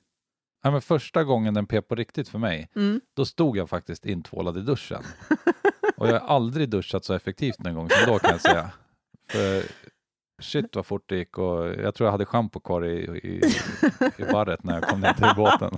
Ja, 0.62 0.70
men 0.70 0.82
första 0.82 1.24
gången 1.24 1.54
den 1.54 1.66
pep 1.66 1.88
på 1.88 1.94
riktigt 1.94 2.28
för 2.28 2.38
mig, 2.38 2.68
Mm. 2.76 3.00
då 3.16 3.24
stod 3.24 3.56
jag 3.56 3.68
faktiskt 3.70 4.06
intvålad 4.06 4.58
i 4.58 4.60
duschen. 4.60 5.02
Och 5.96 6.08
jag 6.08 6.20
har 6.20 6.28
aldrig 6.28 6.68
duschat 6.68 7.04
så 7.04 7.14
effektivt 7.14 7.58
någon 7.58 7.74
gång 7.74 7.88
som 7.90 8.12
då 8.12 8.18
kan 8.18 8.30
jag 8.30 8.40
säga. 8.40 8.70
För 9.28 9.62
shit 10.42 10.76
vad 10.76 10.86
fort 10.86 11.02
det 11.08 11.16
gick 11.16 11.38
och 11.38 11.66
jag 11.68 11.94
tror 11.94 12.06
jag 12.06 12.12
hade 12.12 12.26
schampo 12.26 12.60
kvar 12.60 12.84
i, 12.84 12.94
i, 13.28 13.42
i 14.18 14.24
barret 14.32 14.62
när 14.62 14.74
jag 14.74 14.82
kom 14.88 15.00
ner 15.00 15.12
till 15.12 15.32
båten. 15.36 15.70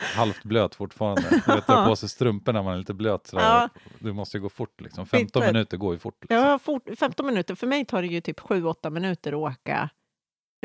Halvt 0.00 0.42
blöt 0.42 0.74
fortfarande. 0.74 1.42
Jag 1.46 1.54
vet, 1.54 1.66
dra 1.66 1.86
på 1.86 1.96
sig 1.96 2.08
strumpor 2.08 2.52
när 2.52 2.62
man 2.62 2.74
är 2.74 2.78
lite 2.78 2.94
blöt. 2.94 3.26
Sådär. 3.26 3.44
Ja. 3.44 3.68
Det 3.98 4.12
måste 4.12 4.36
ju 4.36 4.42
gå 4.42 4.48
fort 4.48 4.80
liksom. 4.80 5.06
15 5.06 5.26
Skitlätt. 5.26 5.54
minuter 5.54 5.76
går 5.76 5.92
ju 5.92 5.98
fort. 5.98 6.16
Liksom. 6.20 6.38
Har 6.38 6.58
fort, 6.58 6.88
15 6.98 7.26
minuter, 7.26 7.54
för 7.54 7.66
mig 7.66 7.84
tar 7.84 8.02
det 8.02 8.08
ju 8.08 8.20
typ 8.20 8.40
7-8 8.40 8.90
minuter 8.90 9.32
att 9.32 9.52
åka, 9.52 9.90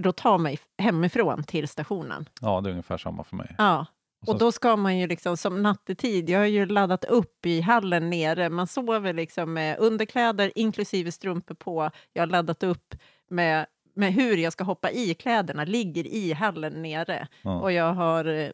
då 0.01 0.11
ta 0.11 0.38
mig 0.38 0.59
hemifrån 0.77 1.43
till 1.43 1.67
stationen. 1.67 2.29
Ja, 2.41 2.61
det 2.61 2.69
är 2.69 2.71
ungefär 2.71 2.97
samma 2.97 3.23
för 3.23 3.36
mig. 3.36 3.55
Ja. 3.57 3.86
Och 4.27 4.38
då 4.38 4.51
ska 4.51 4.75
man 4.75 4.97
ju 4.97 5.07
liksom 5.07 5.38
som 5.38 5.63
nattetid, 5.63 6.29
jag 6.29 6.39
har 6.39 6.45
ju 6.45 6.65
laddat 6.65 7.05
upp 7.05 7.45
i 7.45 7.61
hallen 7.61 8.09
nere, 8.09 8.49
man 8.49 8.67
sover 8.67 9.13
liksom 9.13 9.53
med 9.53 9.79
underkläder 9.79 10.51
inklusive 10.55 11.11
strumpor 11.11 11.55
på, 11.55 11.91
jag 12.13 12.21
har 12.21 12.27
laddat 12.27 12.63
upp 12.63 12.95
med, 13.29 13.65
med 13.95 14.13
hur 14.13 14.37
jag 14.37 14.53
ska 14.53 14.63
hoppa 14.63 14.91
i 14.91 15.13
kläderna, 15.13 15.63
ligger 15.63 16.07
i 16.07 16.33
hallen 16.33 16.81
nere. 16.81 17.27
Ja. 17.41 17.59
Och 17.61 17.71
jag 17.71 17.93
har 17.93 18.25
eh, 18.25 18.49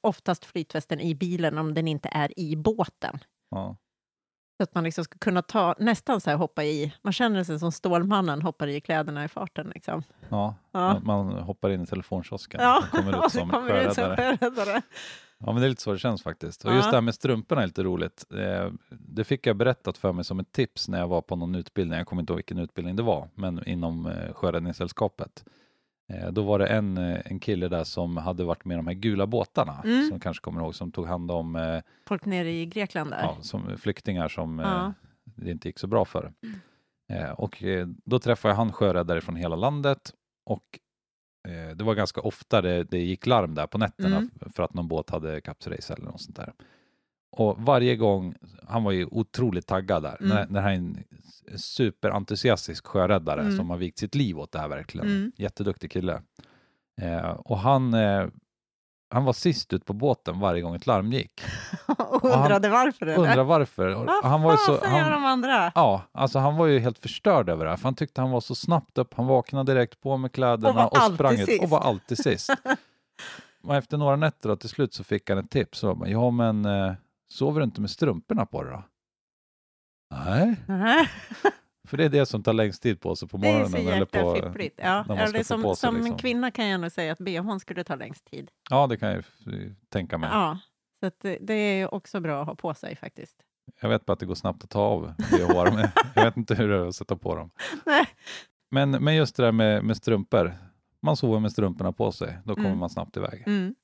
oftast 0.00 0.44
flytvästen 0.44 1.00
i 1.00 1.14
bilen 1.14 1.58
om 1.58 1.74
den 1.74 1.88
inte 1.88 2.08
är 2.12 2.38
i 2.40 2.56
båten. 2.56 3.18
Ja. 3.50 3.76
Så 4.56 4.62
att 4.62 4.74
man 4.74 4.84
liksom 4.84 5.04
ska 5.04 5.18
kunna 5.18 5.42
ta, 5.42 5.74
nästan 5.78 6.20
så 6.20 6.30
här 6.30 6.36
hoppa 6.36 6.64
i, 6.64 6.94
man 7.02 7.12
känner 7.12 7.44
sig 7.44 7.58
som 7.58 7.72
Stålmannen 7.72 8.42
hoppar 8.42 8.66
i 8.66 8.80
kläderna 8.80 9.24
i 9.24 9.28
farten. 9.28 9.70
Liksom. 9.74 10.02
Ja. 10.28 10.54
Ja. 10.72 11.00
Man 11.04 11.32
hoppar 11.32 11.70
in 11.70 11.82
i 11.82 11.86
telefonkiosken 11.86 12.60
Ja, 12.62 12.78
och 12.92 12.98
kommer 12.98 13.12
som 13.12 13.28
ut 13.28 13.94
som 13.94 14.16
sjöräddare. 14.16 14.82
Ja, 15.46 15.52
men 15.52 15.60
det 15.60 15.66
är 15.66 15.68
lite 15.68 15.82
så 15.82 15.92
det 15.92 15.98
känns 15.98 16.22
faktiskt. 16.22 16.64
Och 16.64 16.74
just 16.74 16.90
det 16.90 16.96
här 16.96 17.00
med 17.02 17.14
strumporna 17.14 17.62
är 17.62 17.66
lite 17.66 17.82
roligt. 17.82 18.24
Eh, 18.34 18.70
Det 18.90 19.24
fick 19.24 19.46
jag 19.46 19.56
berättat 19.56 19.98
för 19.98 20.12
mig 20.12 20.24
som 20.24 20.40
ett 20.40 20.52
tips 20.52 20.88
när 20.88 20.98
jag 20.98 21.08
var 21.08 21.22
på 21.22 21.36
någon 21.36 21.54
utbildning. 21.54 21.98
Jag 21.98 22.06
kommer 22.06 22.22
inte 22.22 22.32
ihåg 22.32 22.38
vilken 22.38 22.58
utbildning 22.58 22.96
det 22.96 23.02
var, 23.02 23.28
men 23.34 23.68
inom 23.68 24.06
eh, 24.06 24.32
Sjöräddningssällskapet. 24.34 25.44
Eh, 26.12 26.32
Då 26.32 26.42
var 26.42 26.58
det 26.58 26.66
en, 26.66 26.98
en 26.98 27.40
kille 27.40 27.68
där 27.68 27.84
som 27.84 28.16
hade 28.16 28.44
varit 28.44 28.64
med 28.64 28.74
i 28.74 28.76
de 28.76 28.86
här 28.86 28.94
gula 28.94 29.26
båtarna, 29.26 29.82
Mm. 29.84 30.08
som 30.08 30.20
kanske 30.20 30.42
kommer 30.42 30.60
ihåg, 30.60 30.74
som 30.74 30.92
tog 30.92 31.06
hand 31.06 31.30
om 31.30 31.80
Folk 32.06 32.24
nere 32.24 32.50
i 32.52 32.66
Grekland 32.66 33.10
där. 33.10 33.22
ja, 33.22 33.36
som 33.40 33.78
flyktingar 33.78 34.28
som 34.28 34.58
Ja. 34.58 34.92
det 35.24 35.50
inte 35.50 35.68
gick 35.68 35.78
så 35.78 35.86
bra 35.86 36.04
för. 36.04 36.32
Eh, 37.08 37.30
och 37.30 37.62
då 38.04 38.18
träffade 38.18 38.52
jag 38.52 38.56
han 38.56 38.72
sjöräddare 38.72 39.20
från 39.20 39.36
hela 39.36 39.56
landet 39.56 40.12
och 40.46 40.78
eh, 41.48 41.76
det 41.76 41.84
var 41.84 41.94
ganska 41.94 42.20
ofta 42.20 42.62
det, 42.62 42.84
det 42.84 42.98
gick 42.98 43.26
larm 43.26 43.54
där 43.54 43.66
på 43.66 43.78
nätterna 43.78 44.16
Mm. 44.16 44.30
för 44.54 44.62
att 44.62 44.74
någon 44.74 44.88
båt 44.88 45.10
hade 45.10 45.40
kapsejsat 45.40 45.98
eller 45.98 46.10
något 46.10 46.20
sånt 46.20 46.36
där. 46.36 46.52
Och 47.36 47.56
varje 47.58 47.96
gång, 47.96 48.34
han 48.68 48.84
var 48.84 48.92
ju 48.92 49.06
otroligt 49.10 49.66
taggad 49.66 50.02
där, 50.02 50.16
Mm. 50.20 50.28
när, 50.28 50.46
när 50.46 50.60
han 50.60 50.72
är 50.72 50.76
en 50.76 51.04
superentusiastisk 51.58 52.86
sjöräddare 52.86 53.40
Mm. 53.40 53.56
som 53.56 53.70
har 53.70 53.76
vikt 53.76 53.98
sitt 53.98 54.14
liv 54.14 54.38
åt 54.38 54.52
det 54.52 54.58
här 54.58 54.68
verkligen. 54.68 55.06
Mm. 55.06 55.32
Jätteduktig 55.36 55.90
kille. 55.90 56.22
Eh, 57.00 57.30
och 57.30 57.58
han, 57.58 57.94
eh, 57.94 58.26
han 59.14 59.24
var 59.24 59.32
sist 59.32 59.72
ut 59.72 59.84
på 59.84 59.92
båten 59.92 60.40
varje 60.40 60.62
gång 60.62 60.74
ett 60.74 60.86
larm 60.86 61.12
gick. 61.12 61.42
och 61.98 62.24
undrade 62.24 62.68
varför. 62.68 63.06
Eller? 63.06 63.18
Undrar 63.18 63.44
varför. 63.44 63.88
Vad 63.88 64.24
han 64.24 64.42
var 64.42 64.52
ju 64.52 64.56
så, 64.56 64.76
fasen 64.76 64.96
gör 64.96 65.10
de 65.10 65.24
andra? 65.24 65.72
Ja, 65.74 66.02
alltså 66.12 66.38
han 66.38 66.56
var 66.56 66.66
ju 66.66 66.78
helt 66.78 66.98
förstörd 66.98 67.48
över 67.48 67.64
det 67.64 67.70
här, 67.70 67.76
för 67.76 67.84
han 67.84 67.94
tyckte 67.94 68.20
han 68.20 68.30
var 68.30 68.40
så 68.40 68.54
snabbt 68.54 68.98
upp. 68.98 69.14
Han 69.14 69.26
vaknade 69.26 69.72
direkt 69.72 70.00
på 70.00 70.16
med 70.16 70.32
kläderna 70.32 70.86
Och 70.86 70.96
och, 70.96 71.14
sprang 71.14 71.40
ut 71.40 71.62
och 71.62 71.70
var 71.70 71.80
alltid 71.80 72.18
sist. 72.18 72.50
och 73.64 73.74
efter 73.74 73.96
några 73.98 74.16
nätter 74.16 74.48
då, 74.48 74.56
till 74.56 74.68
slut 74.68 74.94
så 74.94 75.04
fick 75.04 75.30
han 75.30 75.38
ett 75.38 75.50
tips. 75.50 75.78
Så, 75.78 75.94
bara, 75.94 76.08
ja, 76.08 76.30
men 76.30 76.64
eh, 76.64 76.92
sover 77.28 77.60
du 77.60 77.64
inte 77.64 77.80
med 77.80 77.90
strumporna 77.90 78.46
på 78.46 78.62
dig 78.62 78.72
då? 78.72 78.82
Nej, 80.14 80.56
för 81.88 81.96
det 81.96 82.04
är 82.04 82.08
det 82.08 82.26
som 82.26 82.42
tar 82.42 82.52
längst 82.52 82.82
tid 82.82 83.00
på 83.00 83.16
sig 83.16 83.28
på 83.28 83.36
det 83.36 83.48
är 83.48 83.52
morgonen. 83.52 83.70
så 83.70 83.76
eller 83.76 83.98
jäkla 83.98 84.22
på, 84.22 84.34
fippligt. 84.34 84.80
Ja, 84.82 85.04
när 85.08 85.08
man 85.08 85.18
eller 85.18 85.42
ska 85.42 85.44
som, 85.44 85.62
sig, 85.62 85.76
som 85.76 85.96
liksom. 85.96 86.18
kvinna 86.18 86.50
kan 86.50 86.66
jag 86.68 86.80
nog 86.80 86.92
säga 86.92 87.12
att 87.12 87.18
bhn 87.18 87.60
skulle 87.60 87.84
ta 87.84 87.94
längst 87.94 88.24
tid. 88.24 88.50
Ja, 88.70 88.86
det 88.86 88.96
kan 88.96 89.08
jag 89.10 89.24
tänka 89.88 90.18
mig. 90.18 90.30
Ja, 90.32 90.58
så 91.00 91.10
det, 91.20 91.38
det 91.40 91.54
är 91.54 91.94
också 91.94 92.20
bra 92.20 92.40
att 92.40 92.46
ha 92.46 92.54
på 92.54 92.74
sig 92.74 92.96
faktiskt. 92.96 93.36
Jag 93.80 93.88
vet 93.88 94.06
bara 94.06 94.12
att 94.12 94.18
det 94.20 94.26
går 94.26 94.34
snabbt 94.34 94.64
att 94.64 94.70
ta 94.70 94.80
av 94.80 95.14
bh, 95.16 95.74
men 95.74 95.88
jag 96.14 96.24
vet 96.24 96.36
inte 96.36 96.54
hur 96.54 96.68
det 96.68 96.76
är 96.76 96.86
att 96.88 96.94
sätta 96.94 97.16
på 97.16 97.36
dem. 97.36 97.50
Nej. 97.86 98.06
Men, 98.70 98.90
men 98.90 99.14
just 99.16 99.36
det 99.36 99.42
där 99.42 99.52
med, 99.52 99.84
med 99.84 99.96
strumpor. 99.96 100.54
Man 101.02 101.16
sover 101.16 101.40
med 101.40 101.52
strumporna 101.52 101.92
på 101.92 102.12
sig, 102.12 102.38
då 102.44 102.54
kommer 102.54 102.68
Mm. 102.68 102.78
man 102.78 102.90
snabbt 102.90 103.16
iväg. 103.16 103.42
Mm. 103.46 103.74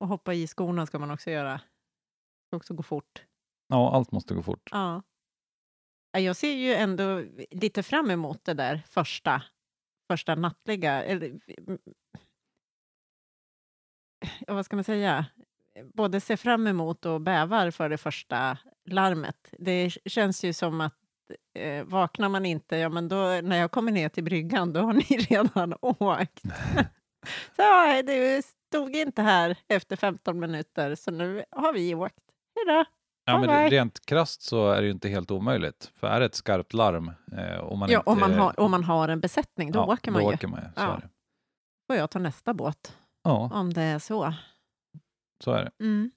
Och 0.00 0.08
hoppa 0.08 0.34
i 0.34 0.46
skorna 0.46 0.86
ska 0.86 0.98
man 0.98 1.10
också 1.10 1.30
göra. 1.30 1.52
Det 1.52 1.60
ska 2.48 2.56
också 2.56 2.74
gå 2.74 2.82
fort. 2.82 3.22
Ja, 3.68 3.92
allt 3.94 4.12
måste 4.12 4.34
gå 4.34 4.42
fort. 4.42 4.68
Ja. 4.72 5.02
Ja, 6.14 6.20
Jag 6.20 6.36
ser 6.36 6.52
ju 6.52 6.74
ändå 6.74 7.24
lite 7.50 7.82
fram 7.82 8.10
emot 8.10 8.44
det 8.44 8.54
där 8.54 8.82
första, 8.88 9.42
första 10.10 10.34
nattliga, 10.34 11.02
eller 11.02 11.40
ja, 14.46 14.54
vad 14.54 14.64
ska 14.64 14.76
man 14.76 14.84
säga? 14.84 15.26
Både 15.94 16.20
ser 16.20 16.36
fram 16.36 16.66
emot 16.66 17.06
och 17.06 17.20
bävar 17.20 17.70
för 17.70 17.88
det 17.88 17.98
första 17.98 18.58
larmet. 18.84 19.54
Det 19.58 19.90
känns 19.90 20.44
ju 20.44 20.52
som 20.52 20.80
att 20.80 20.98
eh, 21.58 21.84
vaknar 21.84 22.28
man 22.28 22.46
inte, 22.46 22.76
ja 22.76 22.88
men 22.88 23.08
då 23.08 23.40
när 23.42 23.56
jag 23.56 23.70
kommer 23.70 23.92
ner 23.92 24.08
till 24.08 24.24
bryggan, 24.24 24.72
då 24.72 24.80
har 24.80 24.92
ni 24.92 25.02
redan 25.30 25.74
åkt. 25.80 26.42
så 27.56 27.62
ja, 27.62 28.02
du 28.02 28.42
stod 28.42 28.96
inte 28.96 29.22
här 29.22 29.56
efter 29.68 29.96
15 29.96 30.40
minuter, 30.40 30.94
så 30.94 31.10
nu 31.10 31.44
har 31.50 31.72
vi 31.72 31.94
åkt. 31.94 32.24
Hejdå! 32.54 32.84
Ja, 33.24 33.38
men 33.40 33.70
rent 33.70 34.06
krasst 34.06 34.42
så 34.42 34.70
är 34.70 34.80
det 34.80 34.86
ju 34.86 34.90
inte 34.92 35.08
helt 35.08 35.30
omöjligt. 35.30 35.92
För 35.94 36.06
är 36.06 36.20
det 36.20 36.26
ett 36.26 36.34
skarpt 36.34 36.72
larm 36.74 37.10
eh, 37.38 37.56
och 37.58 37.78
man 37.78 37.90
Ja, 37.90 37.98
inte... 37.98 38.10
om 38.10 38.20
man, 38.20 38.32
har, 38.34 38.60
om 38.60 38.70
man 38.70 38.84
har 38.84 39.08
en 39.08 39.20
besättning, 39.20 39.72
då 39.72 39.78
ja, 39.78 39.84
åker 39.92 40.10
man 40.10 40.22
då 40.22 40.30
ju. 40.30 40.34
Åker 40.34 40.48
man. 40.48 40.60
Så, 40.60 40.68
Ja. 40.82 41.00
får 41.86 41.96
jag 41.96 42.10
ta 42.10 42.18
nästa 42.18 42.54
båt, 42.54 42.96
ja, 43.24 43.50
om 43.54 43.72
det 43.72 43.82
är 43.82 43.98
så. 43.98 44.34
så 45.44 45.52
är 45.52 45.64
det. 45.64 45.84
Mm. 45.84 46.10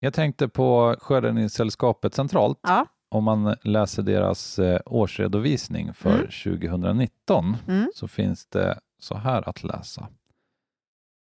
Jag 0.00 0.14
tänkte 0.14 0.48
på 0.48 0.96
Sjöräddningssällskapet 1.00 2.14
centralt. 2.14 2.58
Ja. 2.62 2.86
Om 3.10 3.24
man 3.24 3.56
läser 3.62 4.02
deras 4.02 4.58
eh, 4.58 4.80
årsredovisning 4.86 5.94
för 5.94 6.10
Mm. 6.14 6.26
2019 6.26 7.56
Mm. 7.68 7.90
så 7.94 8.08
finns 8.08 8.46
det 8.46 8.78
så 8.98 9.14
här 9.16 9.48
att 9.48 9.62
läsa. 9.64 10.08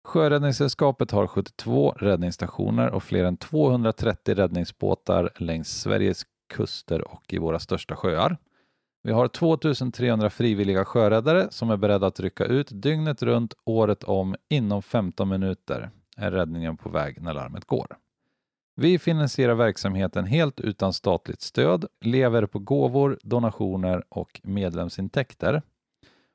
Sjöräddningssällskapet 0.07 1.11
har 1.11 1.26
72 1.26 1.90
räddningsstationer 1.90 2.90
och 2.90 3.02
fler 3.02 3.24
än 3.24 3.36
230 3.36 4.34
räddningsbåtar 4.34 5.30
längs 5.36 5.80
Sveriges 5.80 6.22
kuster 6.48 7.12
och 7.12 7.32
i 7.32 7.38
våra 7.38 7.59
största 7.59 7.96
sjöar. 7.96 8.38
Vi 9.02 9.12
har 9.12 9.28
2300 9.28 10.30
frivilliga 10.30 10.84
sjöräddare 10.84 11.46
som 11.50 11.70
är 11.70 11.76
beredda 11.76 12.07
att 12.07 12.20
rycka 12.20 12.44
ut 12.44 12.68
dygnet 12.70 13.22
runt, 13.22 13.54
året 13.64 14.04
om, 14.04 14.36
inom 14.48 14.82
15 14.82 15.28
minuter 15.28 15.90
är 16.16 16.30
räddningen 16.30 16.76
på 16.76 16.88
väg 16.88 17.22
när 17.22 17.34
larmet 17.34 17.64
går. 17.64 17.96
Vi 18.76 18.98
finansierar 18.98 19.54
verksamheten 19.54 20.24
helt 20.24 20.61
utan 20.61 20.92
statligt 20.92 21.40
stöd, 21.42 21.84
lever 22.00 22.46
på 22.46 22.59
gåvor, 22.59 23.18
donationer 23.22 24.04
och 24.09 24.40
medlemsintäkter. 24.44 25.62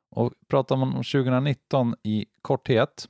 Och 0.09 0.34
pratar 0.47 0.76
man 0.76 0.88
om 0.88 1.03
2019 1.03 1.95
i 2.03 2.26
korthet 2.41 3.07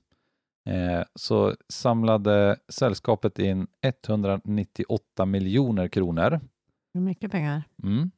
eh, 0.65 1.03
så 1.15 1.55
samlade 1.69 2.57
sällskapet 2.69 3.39
in 3.39 3.67
198 3.81 5.25
miljoner 5.25 5.87
kronor. 5.87 6.39
Hur 6.93 7.01
mycket 7.01 7.31
pengar? 7.31 7.63
Mm. 7.83 8.11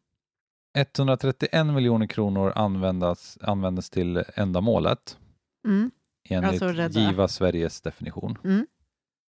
131 0.78 1.66
miljoner 1.66 2.08
kronor 2.08 2.52
användas, 2.56 3.38
användes 3.42 3.90
till 3.90 4.24
ändamålet 4.36 5.18
Mm. 5.66 5.92
enligt 6.30 6.62
Alltså. 6.62 7.00
Giva 7.00 7.28
Sveriges 7.28 7.82
definition. 7.82 8.38
Mm. 8.44 8.68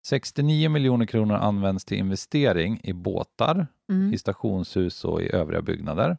69 0.07 0.69
miljoner 0.69 1.05
kronor 1.05 1.35
används 1.35 1.85
till 1.85 1.97
investering 1.97 2.79
i 2.83 2.93
båtar, 2.93 3.67
Mm. 3.89 4.13
i 4.13 4.17
stationshus 4.17 5.05
och 5.05 5.21
i 5.21 5.31
övriga 5.35 5.61
byggnader. 5.61 6.17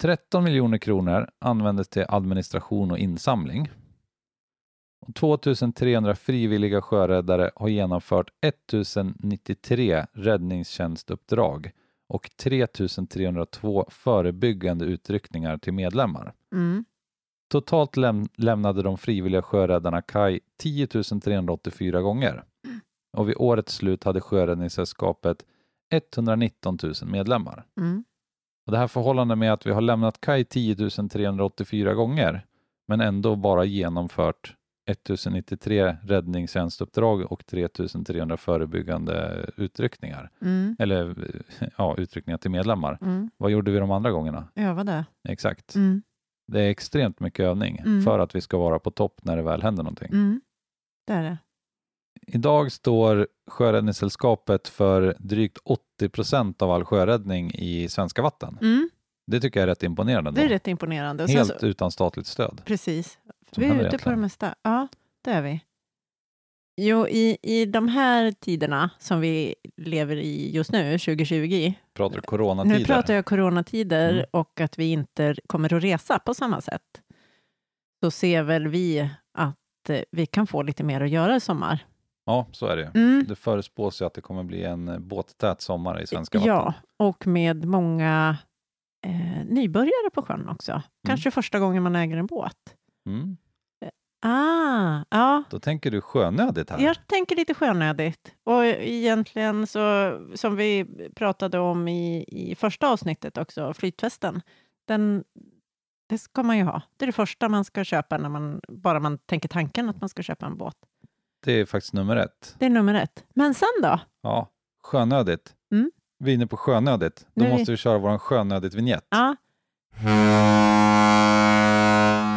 13 0.00 0.44
miljoner 0.44 0.78
kronor 0.78 1.30
användes 1.38 1.88
till 1.88 2.04
administration 2.08 2.90
och 2.90 2.98
insamling. 2.98 3.70
Och 5.00 5.14
2300 5.14 6.14
frivilliga 6.14 6.82
sjöräddare 6.82 7.50
har 7.56 7.68
genomfört 7.68 8.30
1093 8.40 10.06
räddningstjänstuppdrag 10.12 11.70
och 12.08 12.30
3302 12.36 13.86
förebyggande 13.90 14.84
utryckningar 14.84 15.58
till 15.58 15.72
medlemmar. 15.72 16.32
Mm. 16.52 16.84
Totalt 17.50 17.96
läm 17.96 18.28
lämnade 18.36 18.82
de 18.82 18.98
frivilliga 18.98 19.42
sjöräddarna 19.42 20.02
kaj 20.02 20.40
10 20.56 20.86
384 20.86 22.00
gånger. 22.00 22.44
Och 23.16 23.28
vid 23.28 23.36
årets 23.38 23.74
slut 23.74 24.04
hade 24.04 24.20
Sjöräddningssällskapet 24.20 25.44
119 25.90 26.78
000 26.82 26.94
medlemmar. 27.04 27.66
Mm. 27.80 28.04
Och 28.66 28.72
det 28.72 28.78
här 28.78 28.86
förhållandet 28.88 29.38
med 29.38 29.52
att 29.52 29.66
vi 29.66 29.70
har 29.70 29.80
lämnat 29.80 30.20
kaj 30.20 30.44
10 30.44 30.76
384 31.10 31.94
gånger 31.94 32.46
men 32.88 33.00
ändå 33.00 33.36
bara 33.36 33.64
genomfört 33.64 34.56
1093 34.90 35.96
räddningstjänstuppdrag 36.02 37.32
och 37.32 37.46
3300 37.46 38.36
förebyggande 38.36 39.46
utryckningar. 39.56 40.30
Mm. 40.42 40.76
Eller 40.78 41.14
ja, 41.76 41.94
utryckningar 41.98 42.38
till 42.38 42.50
medlemmar. 42.50 42.98
Mm. 43.02 43.30
Vad 43.36 43.50
gjorde 43.50 43.70
vi 43.70 43.78
de 43.78 43.90
andra 43.90 44.10
gångerna? 44.10 44.48
Öva 44.54 44.84
det. 44.84 45.04
Exakt. 45.28 45.74
Mm. 45.74 46.02
Det 46.52 46.60
är 46.60 46.70
extremt 46.70 47.20
mycket 47.20 47.44
övning 47.44 47.78
Mm. 47.78 48.02
för 48.02 48.18
att 48.18 48.34
vi 48.34 48.40
ska 48.40 48.58
vara 48.58 48.78
på 48.78 48.90
topp 48.90 49.20
när 49.22 49.36
det 49.36 49.42
väl 49.42 49.62
händer 49.62 49.82
någonting. 49.82 50.08
Mm. 50.12 50.40
Det 51.06 51.12
är 51.12 51.22
det. 51.22 51.38
Idag 52.26 52.72
står 52.72 53.28
Sjöräddningssällskapet 53.50 54.68
för 54.68 55.14
drygt 55.18 55.58
80 55.64 56.08
procent 56.08 56.62
av 56.62 56.70
all 56.70 56.84
sjöräddning 56.84 57.50
i 57.54 57.88
svenska 57.88 58.22
vatten. 58.22 58.58
Mm. 58.62 58.90
Det 59.26 59.40
tycker 59.40 59.60
jag 59.60 59.62
är 59.62 59.66
rätt 59.66 59.82
imponerande. 59.82 60.30
Det 60.30 60.44
är 60.44 60.48
rätt 60.48 60.68
imponerande. 60.68 61.26
Helt 61.26 61.60
så, 61.60 61.66
utan 61.66 61.90
statligt 61.90 62.26
stöd. 62.26 62.62
precis. 62.64 63.18
Vi 63.56 63.66
är 63.66 63.86
ute 63.86 63.98
på 63.98 64.10
det 64.10 64.16
mesta. 64.16 64.54
Ja, 64.62 64.88
det 65.24 65.30
är 65.30 65.42
vi. 65.42 65.60
Jo, 66.82 67.08
i, 67.08 67.38
i 67.42 67.66
de 67.66 67.88
här 67.88 68.32
tiderna 68.32 68.90
som 68.98 69.20
vi 69.20 69.54
lever 69.76 70.16
i 70.16 70.50
just 70.54 70.72
nu, 70.72 70.98
2020, 70.98 71.72
Pratar 71.94 72.16
du 72.16 72.22
coronatider? 72.22 72.78
nu 72.78 72.84
pratar 72.84 73.14
jag 73.14 73.24
coronatider 73.26 74.12
Mm. 74.12 74.24
och 74.30 74.60
att 74.60 74.78
vi 74.78 74.92
inte 74.92 75.34
kommer 75.46 75.74
att 75.74 75.82
resa 75.82 76.18
på 76.18 76.34
samma 76.34 76.60
sätt, 76.60 76.82
så 78.04 78.10
ser 78.10 78.42
väl 78.42 78.68
vi 78.68 79.10
att 79.38 79.90
eh, 79.90 80.00
vi 80.10 80.26
kan 80.26 80.46
få 80.46 80.62
lite 80.62 80.84
mer 80.84 81.00
att 81.00 81.10
göra 81.10 81.36
i 81.36 81.40
sommar. 81.40 81.86
Ja, 82.26 82.46
så 82.52 82.66
är 82.66 82.76
det. 82.76 82.90
Mm. 82.94 83.24
Det 83.28 83.36
förespås 83.36 84.02
ju 84.02 84.06
att 84.06 84.14
det 84.14 84.20
kommer 84.20 84.42
bli 84.44 84.64
en 84.64 84.88
eh, 84.88 84.98
båttät 84.98 85.60
sommar 85.60 86.02
i 86.02 86.06
svenska 86.06 86.38
vatten. 86.38 86.54
Ja, 86.54 86.74
och 86.98 87.26
med 87.26 87.64
många 87.64 88.36
eh, 89.06 89.44
nybörjare 89.46 90.10
på 90.14 90.22
sjön 90.22 90.48
också. 90.48 90.82
Kanske 91.06 91.30
första 91.30 91.58
gången 91.58 91.82
man 91.82 91.96
äger 91.96 92.16
en 92.16 92.26
båt. 92.26 92.56
Mm. 93.06 93.36
Ah, 94.22 95.04
ja. 95.10 95.42
Då 95.50 95.60
tänker 95.60 95.90
du 95.90 96.00
sjönödigt 96.00 96.70
här. 96.70 96.78
Jag 96.78 97.06
tänker 97.06 97.36
lite 97.36 97.54
sjönödigt. 97.54 98.34
Och 98.44 98.64
egentligen 98.64 99.66
så, 99.66 100.12
som 100.34 100.56
vi 100.56 100.86
pratade 101.14 101.58
om 101.58 101.88
i, 101.88 102.24
i 102.28 102.54
första 102.54 102.88
avsnittet 102.88 103.38
också, 103.38 103.74
flytvästen, 103.74 104.42
den, 104.86 105.24
det 106.08 106.18
ska 106.18 106.42
man 106.42 106.58
ju 106.58 106.64
ha. 106.64 106.82
Det 106.96 107.04
är 107.04 107.06
det 107.06 107.12
första 107.12 107.48
man 107.48 107.64
ska 107.64 107.84
köpa 107.84 108.18
när 108.18 108.28
man, 108.28 108.60
bara 108.68 109.00
man 109.00 109.18
tänker 109.18 109.48
tanken 109.48 109.88
att 109.88 110.00
man 110.00 110.08
ska 110.08 110.22
köpa 110.22 110.46
en 110.46 110.56
båt. 110.56 110.76
Det 111.44 111.52
är 111.52 111.66
faktiskt 111.66 111.92
nummer 111.92 112.16
ett. 112.16 112.56
Det 112.58 112.66
är 112.66 112.70
nummer 112.70 112.94
ett. 112.94 113.24
Men 113.34 113.54
sen 113.54 113.68
då? 113.82 114.00
Ja, 114.22 114.50
sjönödigt. 114.82 115.54
Mm. 115.72 115.90
Vi 116.18 116.30
är 116.30 116.34
inne 116.34 116.46
på 116.46 116.56
sjönödigt. 116.56 117.26
Då 117.34 117.44
Nu 117.44 117.50
måste 117.50 117.70
vi 117.70 117.76
köra 117.76 117.98
vår 117.98 118.18
sjönödigt-vinjett. 118.18 119.06
Ja, 119.10 119.36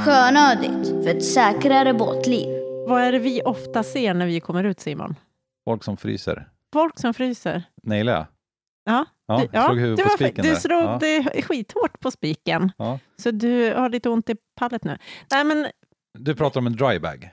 Sjönödigt 0.06 0.88
för 0.88 1.08
ett 1.10 1.26
säkrare 1.26 1.94
båtliv. 1.94 2.48
vad 2.88 3.02
är 3.02 3.12
det 3.12 3.20
vi 3.20 3.42
ofta 3.42 3.84
ser 3.84 4.14
när 4.14 4.26
vi 4.26 4.40
kommer 4.40 4.64
ut, 4.64 4.80
Simon? 4.80 5.16
Folk 5.66 5.84
som 5.84 5.98
fryser. 5.98 6.48
Folk 6.74 7.00
som 7.00 7.14
fryser. 7.14 7.64
Nailade 7.84 8.18
jag? 8.18 8.26
Ja, 8.86 9.06
Ja, 9.28 9.38
du, 9.40 9.48
ja, 9.52 9.66
slog 9.66 9.80
huvudet 9.80 9.98
det 10.06 10.12
på 10.12 10.18
spiken 10.18 10.46
Du 10.46 10.56
slog 10.56 10.84
Ja. 10.84 10.98
det 11.02 11.42
skithårt 11.42 12.00
på 12.00 12.12
spiken, 12.12 12.72
Ja. 12.78 13.00
så 13.22 13.32
du 13.32 13.74
har 13.74 13.90
lite 13.90 14.10
ont 14.10 14.30
i 14.30 14.36
pallet 14.56 14.84
nu. 14.84 14.98
Nej, 15.32 15.44
men 15.44 15.68
Du 16.20 16.36
pratar 16.36 16.60
om 16.60 16.68
en 16.68 16.76
drybag. 16.76 17.30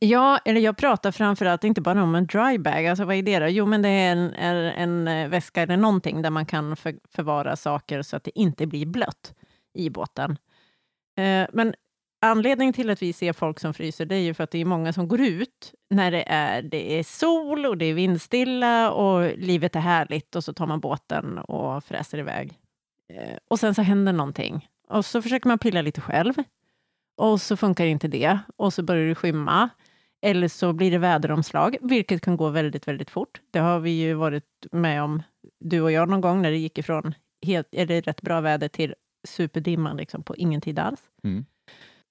Ja, 0.00 0.38
eller 0.44 0.60
jag 0.60 0.76
pratar 0.76 1.10
framför 1.12 1.46
allt 1.46 1.64
inte 1.64 1.80
bara 1.80 2.02
om 2.02 2.14
en 2.14 2.26
dry 2.26 2.58
bag. 2.58 2.86
Alltså 2.86 3.04
vad 3.04 3.16
är 3.16 3.22
det 3.22 3.38
då? 3.38 3.46
Jo, 3.46 3.66
men 3.66 3.82
det 3.82 3.88
är 3.88 4.12
en, 4.12 4.34
är 4.34 4.54
en 4.54 5.08
eh, 5.08 5.28
väska 5.28 5.62
eller 5.62 5.76
någonting 5.76 6.22
där 6.22 6.30
man 6.30 6.46
kan 6.46 6.76
för, 6.76 6.94
förvara 7.14 7.56
saker 7.56 8.02
så 8.02 8.16
att 8.16 8.24
det 8.24 8.38
inte 8.38 8.66
blir 8.66 8.86
blött 8.86 9.34
i 9.74 9.90
båten. 9.90 10.38
Eh, 11.16 11.46
men 11.52 11.74
anledningen 12.20 12.74
till 12.74 12.90
att 12.90 13.02
vi 13.02 13.12
ser 13.12 13.32
folk 13.32 13.60
som 13.60 13.74
fryser, 13.74 14.06
det 14.06 14.14
är 14.14 14.20
ju 14.20 14.34
för 14.34 14.44
att 14.44 14.50
det 14.50 14.58
är 14.58 14.64
många 14.64 14.92
som 14.92 15.08
går 15.08 15.20
ut 15.20 15.74
när 15.90 16.10
det 16.10 16.24
är, 16.28 16.62
det 16.62 16.98
är 16.98 17.02
sol 17.02 17.66
och 17.66 17.78
det 17.78 17.84
är 17.86 17.94
vindstilla 17.94 18.92
och 18.92 19.38
livet 19.38 19.76
är 19.76 19.80
härligt 19.80 20.36
och 20.36 20.44
så 20.44 20.52
tar 20.52 20.66
man 20.66 20.80
båten 20.80 21.38
och 21.38 21.84
fräser 21.84 22.18
iväg. 22.18 22.58
Eh, 23.12 23.36
och 23.50 23.60
sen 23.60 23.74
så 23.74 23.82
händer 23.82 24.12
någonting 24.12 24.68
och 24.88 25.04
så 25.04 25.22
försöker 25.22 25.48
man 25.48 25.58
pilla 25.58 25.82
lite 25.82 26.00
själv 26.00 26.34
och 27.16 27.40
så 27.40 27.56
funkar 27.56 27.84
inte 27.84 28.08
det 28.08 28.38
och 28.56 28.74
så 28.74 28.82
börjar 28.82 29.08
det 29.08 29.14
skymma. 29.14 29.68
Eller 30.22 30.48
så 30.48 30.72
blir 30.72 30.90
det 30.90 30.98
väderomslag, 30.98 31.76
vilket 31.80 32.20
kan 32.20 32.36
gå 32.36 32.48
väldigt, 32.48 32.88
väldigt 32.88 33.10
fort. 33.10 33.40
Det 33.50 33.58
har 33.58 33.80
vi 33.80 33.90
ju 33.90 34.14
varit 34.14 34.66
med 34.72 35.02
om, 35.02 35.22
du 35.60 35.80
och 35.80 35.92
jag, 35.92 36.08
någon 36.08 36.20
gång 36.20 36.42
när 36.42 36.50
det 36.50 36.56
gick 36.56 36.78
ifrån 36.78 37.14
helt, 37.46 37.68
eller 37.72 38.02
rätt 38.02 38.22
bra 38.22 38.40
väder 38.40 38.68
till 38.68 38.94
superdimman 39.24 39.96
liksom, 39.96 40.22
på 40.22 40.36
ingen 40.36 40.60
tid 40.60 40.78
alls. 40.78 41.02
Mm. 41.22 41.44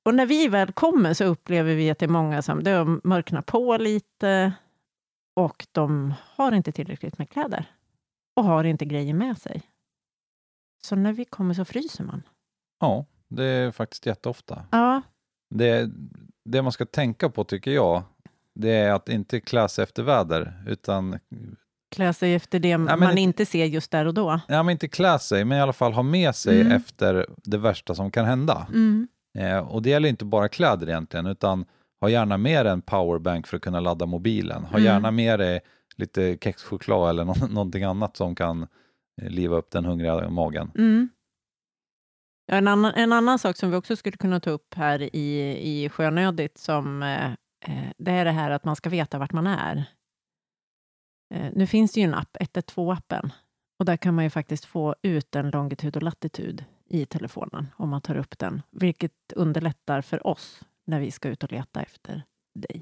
Och 0.05 0.15
när 0.15 0.25
vi 0.25 0.47
väl 0.47 0.71
kommer 0.71 1.13
så 1.13 1.23
upplever 1.23 1.75
vi 1.75 1.89
att 1.89 1.99
det 1.99 2.05
är 2.05 2.09
många 2.09 2.41
som 2.41 2.63
de 2.63 3.01
mörknar 3.03 3.41
på 3.41 3.77
lite 3.77 4.53
och 5.35 5.67
de 5.71 6.13
har 6.19 6.51
inte 6.51 6.71
tillräckligt 6.71 7.17
med 7.17 7.29
kläder 7.29 7.65
och 8.35 8.43
har 8.43 8.63
inte 8.63 8.85
grejer 8.85 9.13
med 9.13 9.37
sig. 9.37 9.61
Så 10.83 10.95
när 10.95 11.13
vi 11.13 11.25
kommer 11.25 11.53
så 11.53 11.65
fryser 11.65 12.03
man. 12.03 12.23
Ja, 12.79 13.05
det 13.27 13.43
är 13.43 13.71
faktiskt 13.71 14.05
jätteofta. 14.05 14.65
Ja, 14.71 15.01
Det, 15.49 15.89
det 16.45 16.61
man 16.61 16.71
ska 16.71 16.85
tänka 16.85 17.29
på 17.29 17.43
tycker 17.43 17.71
jag, 17.71 18.03
det 18.55 18.71
är 18.71 18.91
att 18.93 19.09
inte 19.09 19.39
klä 19.39 19.69
sig 19.69 19.83
efter 19.83 20.03
väder, 20.03 20.63
utan 20.67 21.19
klä 21.93 22.13
sig 22.13 22.33
efter 22.35 22.59
det 22.59 22.77
men 22.77 22.99
man 22.99 23.17
inte- 23.17 23.45
ser 23.45 23.65
just 23.65 23.91
där 23.91 24.05
och 24.05 24.13
då. 24.13 24.39
ja, 24.47 24.63
men 24.63 24.71
inte 24.71 24.87
klä 24.87 25.19
sig, 25.19 25.45
men 25.45 25.57
i 25.57 25.61
alla 25.61 25.73
fall 25.73 25.93
ha 25.93 26.03
med 26.03 26.35
sig 26.35 26.61
Mm. 26.61 26.71
efter 26.73 27.25
det 27.43 27.57
värsta 27.57 27.95
som 27.95 28.11
kan 28.11 28.25
hända. 28.25 28.67
Mm. 28.69 29.07
Eh, 29.37 29.57
och 29.57 29.81
det 29.81 29.89
gäller 29.89 30.09
inte 30.09 30.25
bara 30.25 30.47
kläder 30.49 30.89
egentligen, 30.89 31.25
utan 31.25 31.65
ha 32.01 32.09
gärna 32.09 32.37
med 32.37 32.65
dig 32.65 32.73
en 32.73 32.81
powerbank 32.81 33.47
för 33.47 33.57
att 33.57 33.63
kunna 33.63 33.79
ladda 33.79 34.05
mobilen. 34.05 34.63
Ha 34.63 34.69
Mm. 34.77 34.83
gärna 34.83 35.11
med 35.11 35.39
dig 35.39 35.59
lite 35.95 36.37
kexchoklad 36.41 37.09
eller 37.09 37.25
nå- 37.25 37.47
någonting 37.49 37.83
annat 37.83 38.17
som 38.17 38.35
kan 38.35 38.67
eh, 39.21 39.29
liva 39.29 39.55
upp 39.55 39.71
den 39.71 39.85
hungriga 39.85 40.29
magen. 40.29 40.71
Mm. 40.77 41.09
Ja, 42.45 42.55
en, 42.55 42.67
annan, 42.67 42.93
en 42.95 43.13
annan 43.13 43.39
sak 43.39 43.57
som 43.57 43.71
vi 43.71 43.75
också 43.77 43.95
skulle 43.95 44.17
kunna 44.17 44.39
ta 44.39 44.49
upp 44.49 44.73
här 44.75 45.15
i, 45.15 45.57
i 45.83 45.89
Sjönödigt, 45.89 46.57
som, 46.57 47.03
eh, 47.03 47.25
eh, 47.65 47.89
det 47.97 48.11
är 48.11 48.25
det 48.25 48.31
här 48.31 48.51
att 48.51 48.65
man 48.65 48.75
ska 48.75 48.89
veta 48.89 49.19
vart 49.19 49.31
man 49.33 49.47
är. 49.47 49.85
Eh, 51.33 51.51
nu 51.55 51.67
finns 51.67 51.91
det 51.93 51.99
ju 51.99 52.03
en 52.03 52.13
app, 52.13 52.37
112-appen, 52.39 53.29
och 53.79 53.85
där 53.85 53.97
kan 53.97 54.13
man 54.15 54.23
ju 54.23 54.29
faktiskt 54.29 54.65
få 54.65 54.95
ut 55.01 55.35
en 55.35 55.49
longitud 55.49 55.95
och 55.95 56.03
latitud 56.03 56.65
i 56.89 57.05
telefonen, 57.05 57.67
om 57.77 57.89
man 57.89 58.01
tar 58.01 58.15
upp 58.15 58.39
den, 58.39 58.61
vilket 58.71 59.11
underlättar 59.35 60.01
för 60.01 60.27
oss 60.27 60.61
när 60.85 60.99
vi 60.99 61.11
ska 61.11 61.29
ut 61.29 61.43
och 61.43 61.51
leta 61.51 61.81
efter 61.81 62.23
dig. 62.55 62.81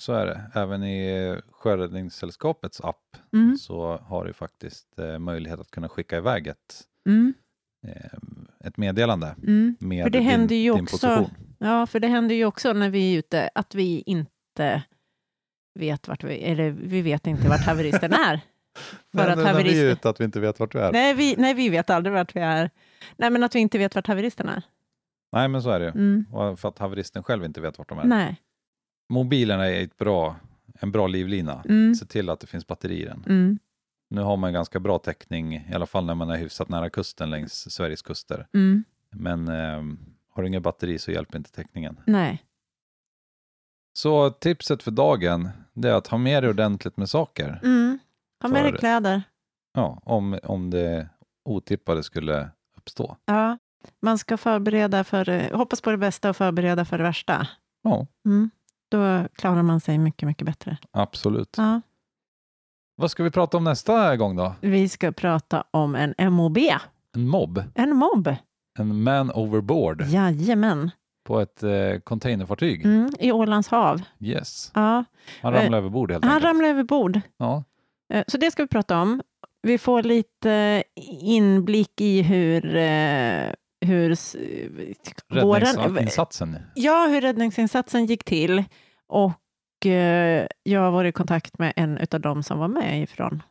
Så 0.00 0.12
är 0.12 0.26
det. 0.26 0.50
Även 0.54 0.84
i 0.84 1.40
Sjöräddningssällskapets 1.50 2.80
app 2.80 3.16
Mm. 3.32 3.56
så 3.56 3.96
har 3.96 4.24
du 4.24 4.32
faktiskt 4.32 4.98
eh, 4.98 5.18
möjlighet 5.18 5.60
att 5.60 5.70
kunna 5.70 5.88
skicka 5.88 6.16
iväg 6.16 6.46
ett, 6.46 6.84
Mm. 7.06 7.34
eh, 7.86 8.18
ett 8.64 8.76
meddelande 8.76 9.34
Mm. 9.42 9.76
med 9.80 10.04
För 10.04 10.10
det 10.10 10.18
din, 10.18 10.28
händer 10.28 10.56
ju 10.56 10.72
din 10.74 10.82
också- 10.82 10.96
position. 10.96 11.30
Ja, 11.58 11.86
för 11.86 12.00
det 12.00 12.08
händer 12.08 12.34
ju 12.34 12.44
också 12.44 12.72
när 12.72 12.90
vi 12.90 13.14
är 13.14 13.18
ute 13.18 13.50
att 13.54 13.74
vi 13.74 14.02
inte 14.06 14.82
vet 15.78 16.08
vart 16.08 16.24
vi, 16.24 16.38
eller 16.38 16.70
vi 16.70 17.02
vet 17.02 17.26
inte 17.26 17.48
vart 17.48 17.66
haveristen 17.66 18.12
är. 18.12 18.40
För 19.12 19.28
att 19.28 19.36
när 19.36 19.36
vi 19.36 19.44
haveristen, 19.44 19.86
ute 19.86 20.08
att 20.08 20.20
vi 20.20 20.24
inte 20.24 20.40
vet 20.40 20.60
vart 20.60 20.72
du 20.72 20.78
är. 20.78 20.92
Nej, 20.92 20.92
nej, 20.92 21.14
vi, 21.14 21.36
nej, 21.38 21.54
vi 21.54 21.68
vet 21.68 21.90
aldrig 21.90 22.12
vart 22.12 22.36
vi 22.36 22.40
är. 22.40 22.70
Nej, 23.16 23.30
men 23.30 23.42
att 23.42 23.54
vi 23.54 23.58
inte 23.58 23.78
vet 23.78 23.94
vart 23.94 24.06
haveristen 24.06 24.48
är. 24.48 24.62
men 25.48 25.62
så 25.62 25.70
är 25.70 25.80
det 25.80 25.84
ju. 25.84 25.90
Mm. 25.90 26.56
För 26.56 26.68
att 26.68 26.78
haveristen 26.78 27.22
själv 27.22 27.44
inte 27.44 27.60
vet 27.60 27.78
vart 27.78 27.88
de 27.88 27.98
är. 27.98 28.04
Nej. 28.04 28.36
Mobilen 29.08 29.60
är 29.60 29.82
ett 29.82 29.96
bra, 29.96 30.36
en 30.80 30.92
bra 30.92 31.06
livlina. 31.06 31.62
Mm. 31.68 31.94
Se 31.94 32.06
till 32.06 32.30
att 32.30 32.40
det 32.40 32.46
finns 32.46 32.66
batteri 32.66 33.02
i 33.02 33.04
den. 33.04 33.24
Mm. 33.26 33.58
Nu 34.10 34.20
har 34.20 34.36
man 34.36 34.52
ganska 34.52 34.80
bra 34.80 34.98
täckning, 34.98 35.54
i 35.54 35.74
alla 35.74 35.86
fall 35.86 36.06
när 36.06 36.14
man 36.14 36.30
är 36.30 36.36
hyfsat 36.36 36.68
nära 36.68 36.90
kusten 36.90 37.30
längs 37.30 37.70
Sveriges 37.70 38.02
kuster. 38.02 38.46
Mm. 38.54 38.84
Men 39.10 39.48
eh, 39.48 39.82
har 40.30 40.42
du 40.42 40.48
inget 40.48 40.62
batteri 40.62 40.98
så 40.98 41.10
hjälper 41.10 41.38
inte 41.38 41.50
täckningen. 41.50 42.00
Nej. 42.04 42.42
Så 43.98 44.30
tipset 44.30 44.82
för 44.82 44.90
dagen, 44.90 45.48
det 45.72 45.88
är 45.88 45.94
att 45.94 46.06
ha 46.06 46.18
med 46.18 46.42
dig 46.42 46.50
ordentligt 46.50 46.96
med 46.96 47.08
saker. 47.10 47.60
Mm. 47.62 47.98
Ha 48.42 48.48
med 48.48 48.64
dig 48.64 48.72
kläder. 48.72 49.22
Ja, 49.74 50.00
om, 50.04 50.38
om 50.42 50.70
det 50.70 51.08
otippade 51.44 52.02
skulle 52.02 52.50
uppstå. 52.76 53.16
Ja, 53.24 53.58
man 54.02 54.18
ska 54.18 54.36
förbereda 54.36 55.04
för, 55.04 55.54
hoppas 55.54 55.80
på 55.80 55.90
det 55.90 55.96
bästa 55.96 56.30
och 56.30 56.36
förbereda 56.36 56.84
för 56.84 56.98
det 56.98 57.04
värsta. 57.04 57.48
Ja, 57.82 58.06
Mm. 58.26 58.50
Då 58.90 59.28
klarar 59.34 59.62
man 59.62 59.80
sig 59.80 59.98
mycket, 59.98 60.26
mycket 60.26 60.46
bättre. 60.46 60.78
absolut. 60.90 61.54
Ja. 61.56 61.80
Vad 62.96 63.10
ska 63.10 63.22
vi 63.24 63.30
prata 63.30 63.56
om 63.56 63.64
nästa 63.64 64.16
gång 64.16 64.36
då? 64.36 64.54
Vi 64.60 64.88
ska 64.88 65.12
prata 65.12 65.64
om 65.70 65.94
en 65.94 66.32
MOB, 66.32 66.58
En 67.16 67.28
mobb, 67.28 67.62
en 67.74 67.96
mobb. 67.96 68.34
en 68.78 69.02
man 69.02 69.30
overboard 69.30 70.02
Jajamän, 70.02 70.90
på 71.28 71.40
ett 71.40 71.62
eh, 71.62 71.98
containerfartyg. 72.04 72.84
mm, 72.84 73.10
i 73.18 73.32
Ålands 73.32 73.68
hav. 73.68 74.02
Yes, 74.20 74.70
Ja, 74.74 75.04
han 75.42 75.54
Eh, 75.54 75.60
ramlade 75.60 75.76
över 75.76 75.88
bord 75.90 76.10
helt 76.12 76.24
han 76.24 76.32
enkelt. 76.34 76.48
ramlade 76.48 76.70
över 76.70 76.82
bord. 76.84 77.20
Ja, 77.36 77.64
Eh, 78.14 78.24
Så 78.28 78.36
det 78.38 78.50
ska 78.50 78.62
vi 78.62 78.68
prata 78.68 79.00
om. 79.00 79.22
Vi 79.62 79.78
får 79.78 80.02
lite 80.02 80.82
inblick 81.22 82.00
i 82.00 82.22
hur, 82.22 82.76
eh, 82.76 83.52
hur 83.86 84.14
räddningsinsatsen. 85.34 86.56
ja, 86.74 87.06
hur 87.10 87.20
räddningsinsatsen 87.20 88.06
gick 88.06 88.24
till. 88.24 88.64
Och 89.06 89.86
eh, 89.86 90.46
jag 90.62 90.90
varit 90.92 91.08
i 91.08 91.12
kontakt 91.12 91.58
med 91.58 91.72
en 91.76 91.98
av 92.12 92.20
dem 92.20 92.42
som 92.42 92.58
var 92.58 92.68
med 92.68 93.02
ifrån 93.02 93.42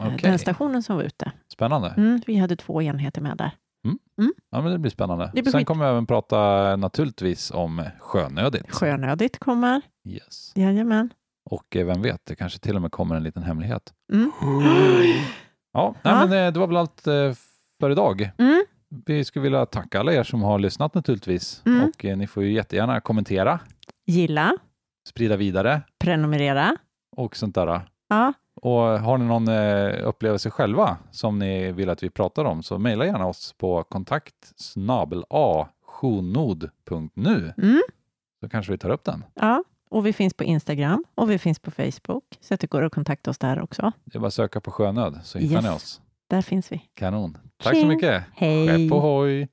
eh, 0.00 0.06
Okej. 0.06 0.18
den 0.30 0.38
stationen 0.38 0.82
som 0.82 0.96
var 0.96 1.02
ute. 1.02 1.32
Spännande. 1.52 1.94
Mm, 1.96 2.20
vi 2.26 2.36
hade 2.36 2.56
två 2.56 2.82
enheter 2.82 3.20
med 3.20 3.36
där. 3.36 3.50
Ja, 4.50 4.62
men 4.62 4.72
det 4.72 4.78
blir 4.78 4.90
spännande. 4.90 5.30
Det 5.34 5.42
blir 5.42 5.50
Sen 5.52 5.60
skit- 5.60 5.66
kommer 5.66 5.84
vi 5.84 5.90
även 5.90 6.06
prata 6.06 6.76
naturligtvis 6.76 7.50
om 7.50 7.82
sjönödigt. 8.00 8.70
Sjönödigt 8.72 9.38
kommer. 9.38 9.80
Yes. 10.08 10.52
Jajamän. 10.56 11.10
Och 11.50 11.76
eh, 11.76 11.86
vem 11.86 12.02
vet, 12.02 12.26
det 12.26 12.34
kanske 12.36 12.58
till 12.58 12.76
och 12.76 12.82
med 12.82 12.92
kommer 12.92 13.14
en 13.16 13.22
liten 13.22 13.42
hemlighet. 13.42 13.92
Mm. 14.12 14.32
Ja, 15.72 15.94
nej, 16.02 16.14
Ja. 16.14 16.26
men 16.26 16.46
eh, 16.46 16.52
det 16.52 16.58
var 16.60 16.66
väl 16.66 16.76
allt 16.76 17.06
eh, 17.06 17.32
för 17.80 17.90
idag. 17.90 18.30
Mm. 18.38 18.64
Vi 19.06 19.24
skulle 19.24 19.42
vilja 19.42 19.66
tacka 19.66 20.00
alla 20.00 20.12
er 20.12 20.22
som 20.22 20.42
har 20.42 20.58
lyssnat 20.58 20.94
naturligtvis. 20.94 21.62
Mm. 21.66 21.84
Och 21.88 22.04
eh, 22.04 22.16
ni 22.16 22.26
får 22.26 22.42
ju 22.42 22.52
jättegärna 22.52 23.00
kommentera, 23.00 23.60
Gilla, 24.06 24.52
sprida 25.08 25.36
vidare 25.36 25.82
prenumerera. 26.04 26.76
och 27.16 27.36
sånt 27.36 27.54
där. 27.54 27.80
Ja, 28.08 28.32
Och 28.62 28.80
har 28.80 29.18
ni 29.18 29.24
någon 29.24 29.48
eh, 29.48 30.08
upplevelse 30.08 30.50
själva 30.50 30.96
som 31.10 31.38
ni 31.38 31.72
vill 31.72 31.90
att 31.90 32.02
vi 32.02 32.10
pratar 32.10 32.44
om 32.44 32.62
så 32.62 32.78
mejla 32.78 33.06
gärna 33.06 33.26
oss 33.26 33.54
på 33.58 33.84
kontakt 33.84 34.34
a 35.30 35.68
mm. 37.58 37.82
så 38.40 38.48
kanske 38.48 38.72
vi 38.72 38.78
tar 38.78 38.90
upp 38.90 39.04
den. 39.04 39.24
ja. 39.34 39.64
Och 39.90 40.06
vi 40.06 40.12
finns 40.12 40.34
på 40.34 40.44
Instagram 40.44 41.04
och 41.14 41.30
vi 41.30 41.38
finns 41.38 41.58
på 41.58 41.70
Facebook. 41.70 42.24
Så 42.40 42.54
att 42.54 42.60
det 42.60 42.66
går 42.66 42.82
att 42.82 42.92
kontakta 42.94 43.30
oss 43.30 43.38
där 43.38 43.62
också. 43.62 43.92
Det 44.04 44.18
är 44.18 44.20
bara 44.20 44.26
att 44.26 44.34
söka 44.34 44.60
på 44.60 44.70
sjönöd 44.70 45.20
så 45.22 45.38
hittar 45.38 45.54
Yes. 45.54 45.64
ni 45.64 45.70
oss. 45.70 46.00
Där 46.28 46.42
finns 46.42 46.72
vi. 46.72 46.82
Kanon. 46.94 47.38
Tack 47.62 47.74
så 47.74 47.80
Tjing. 47.80 47.88
mycket. 47.88 48.22
Hej! 48.34 48.68
Skepp 48.68 48.92
ohoj! 48.92 49.48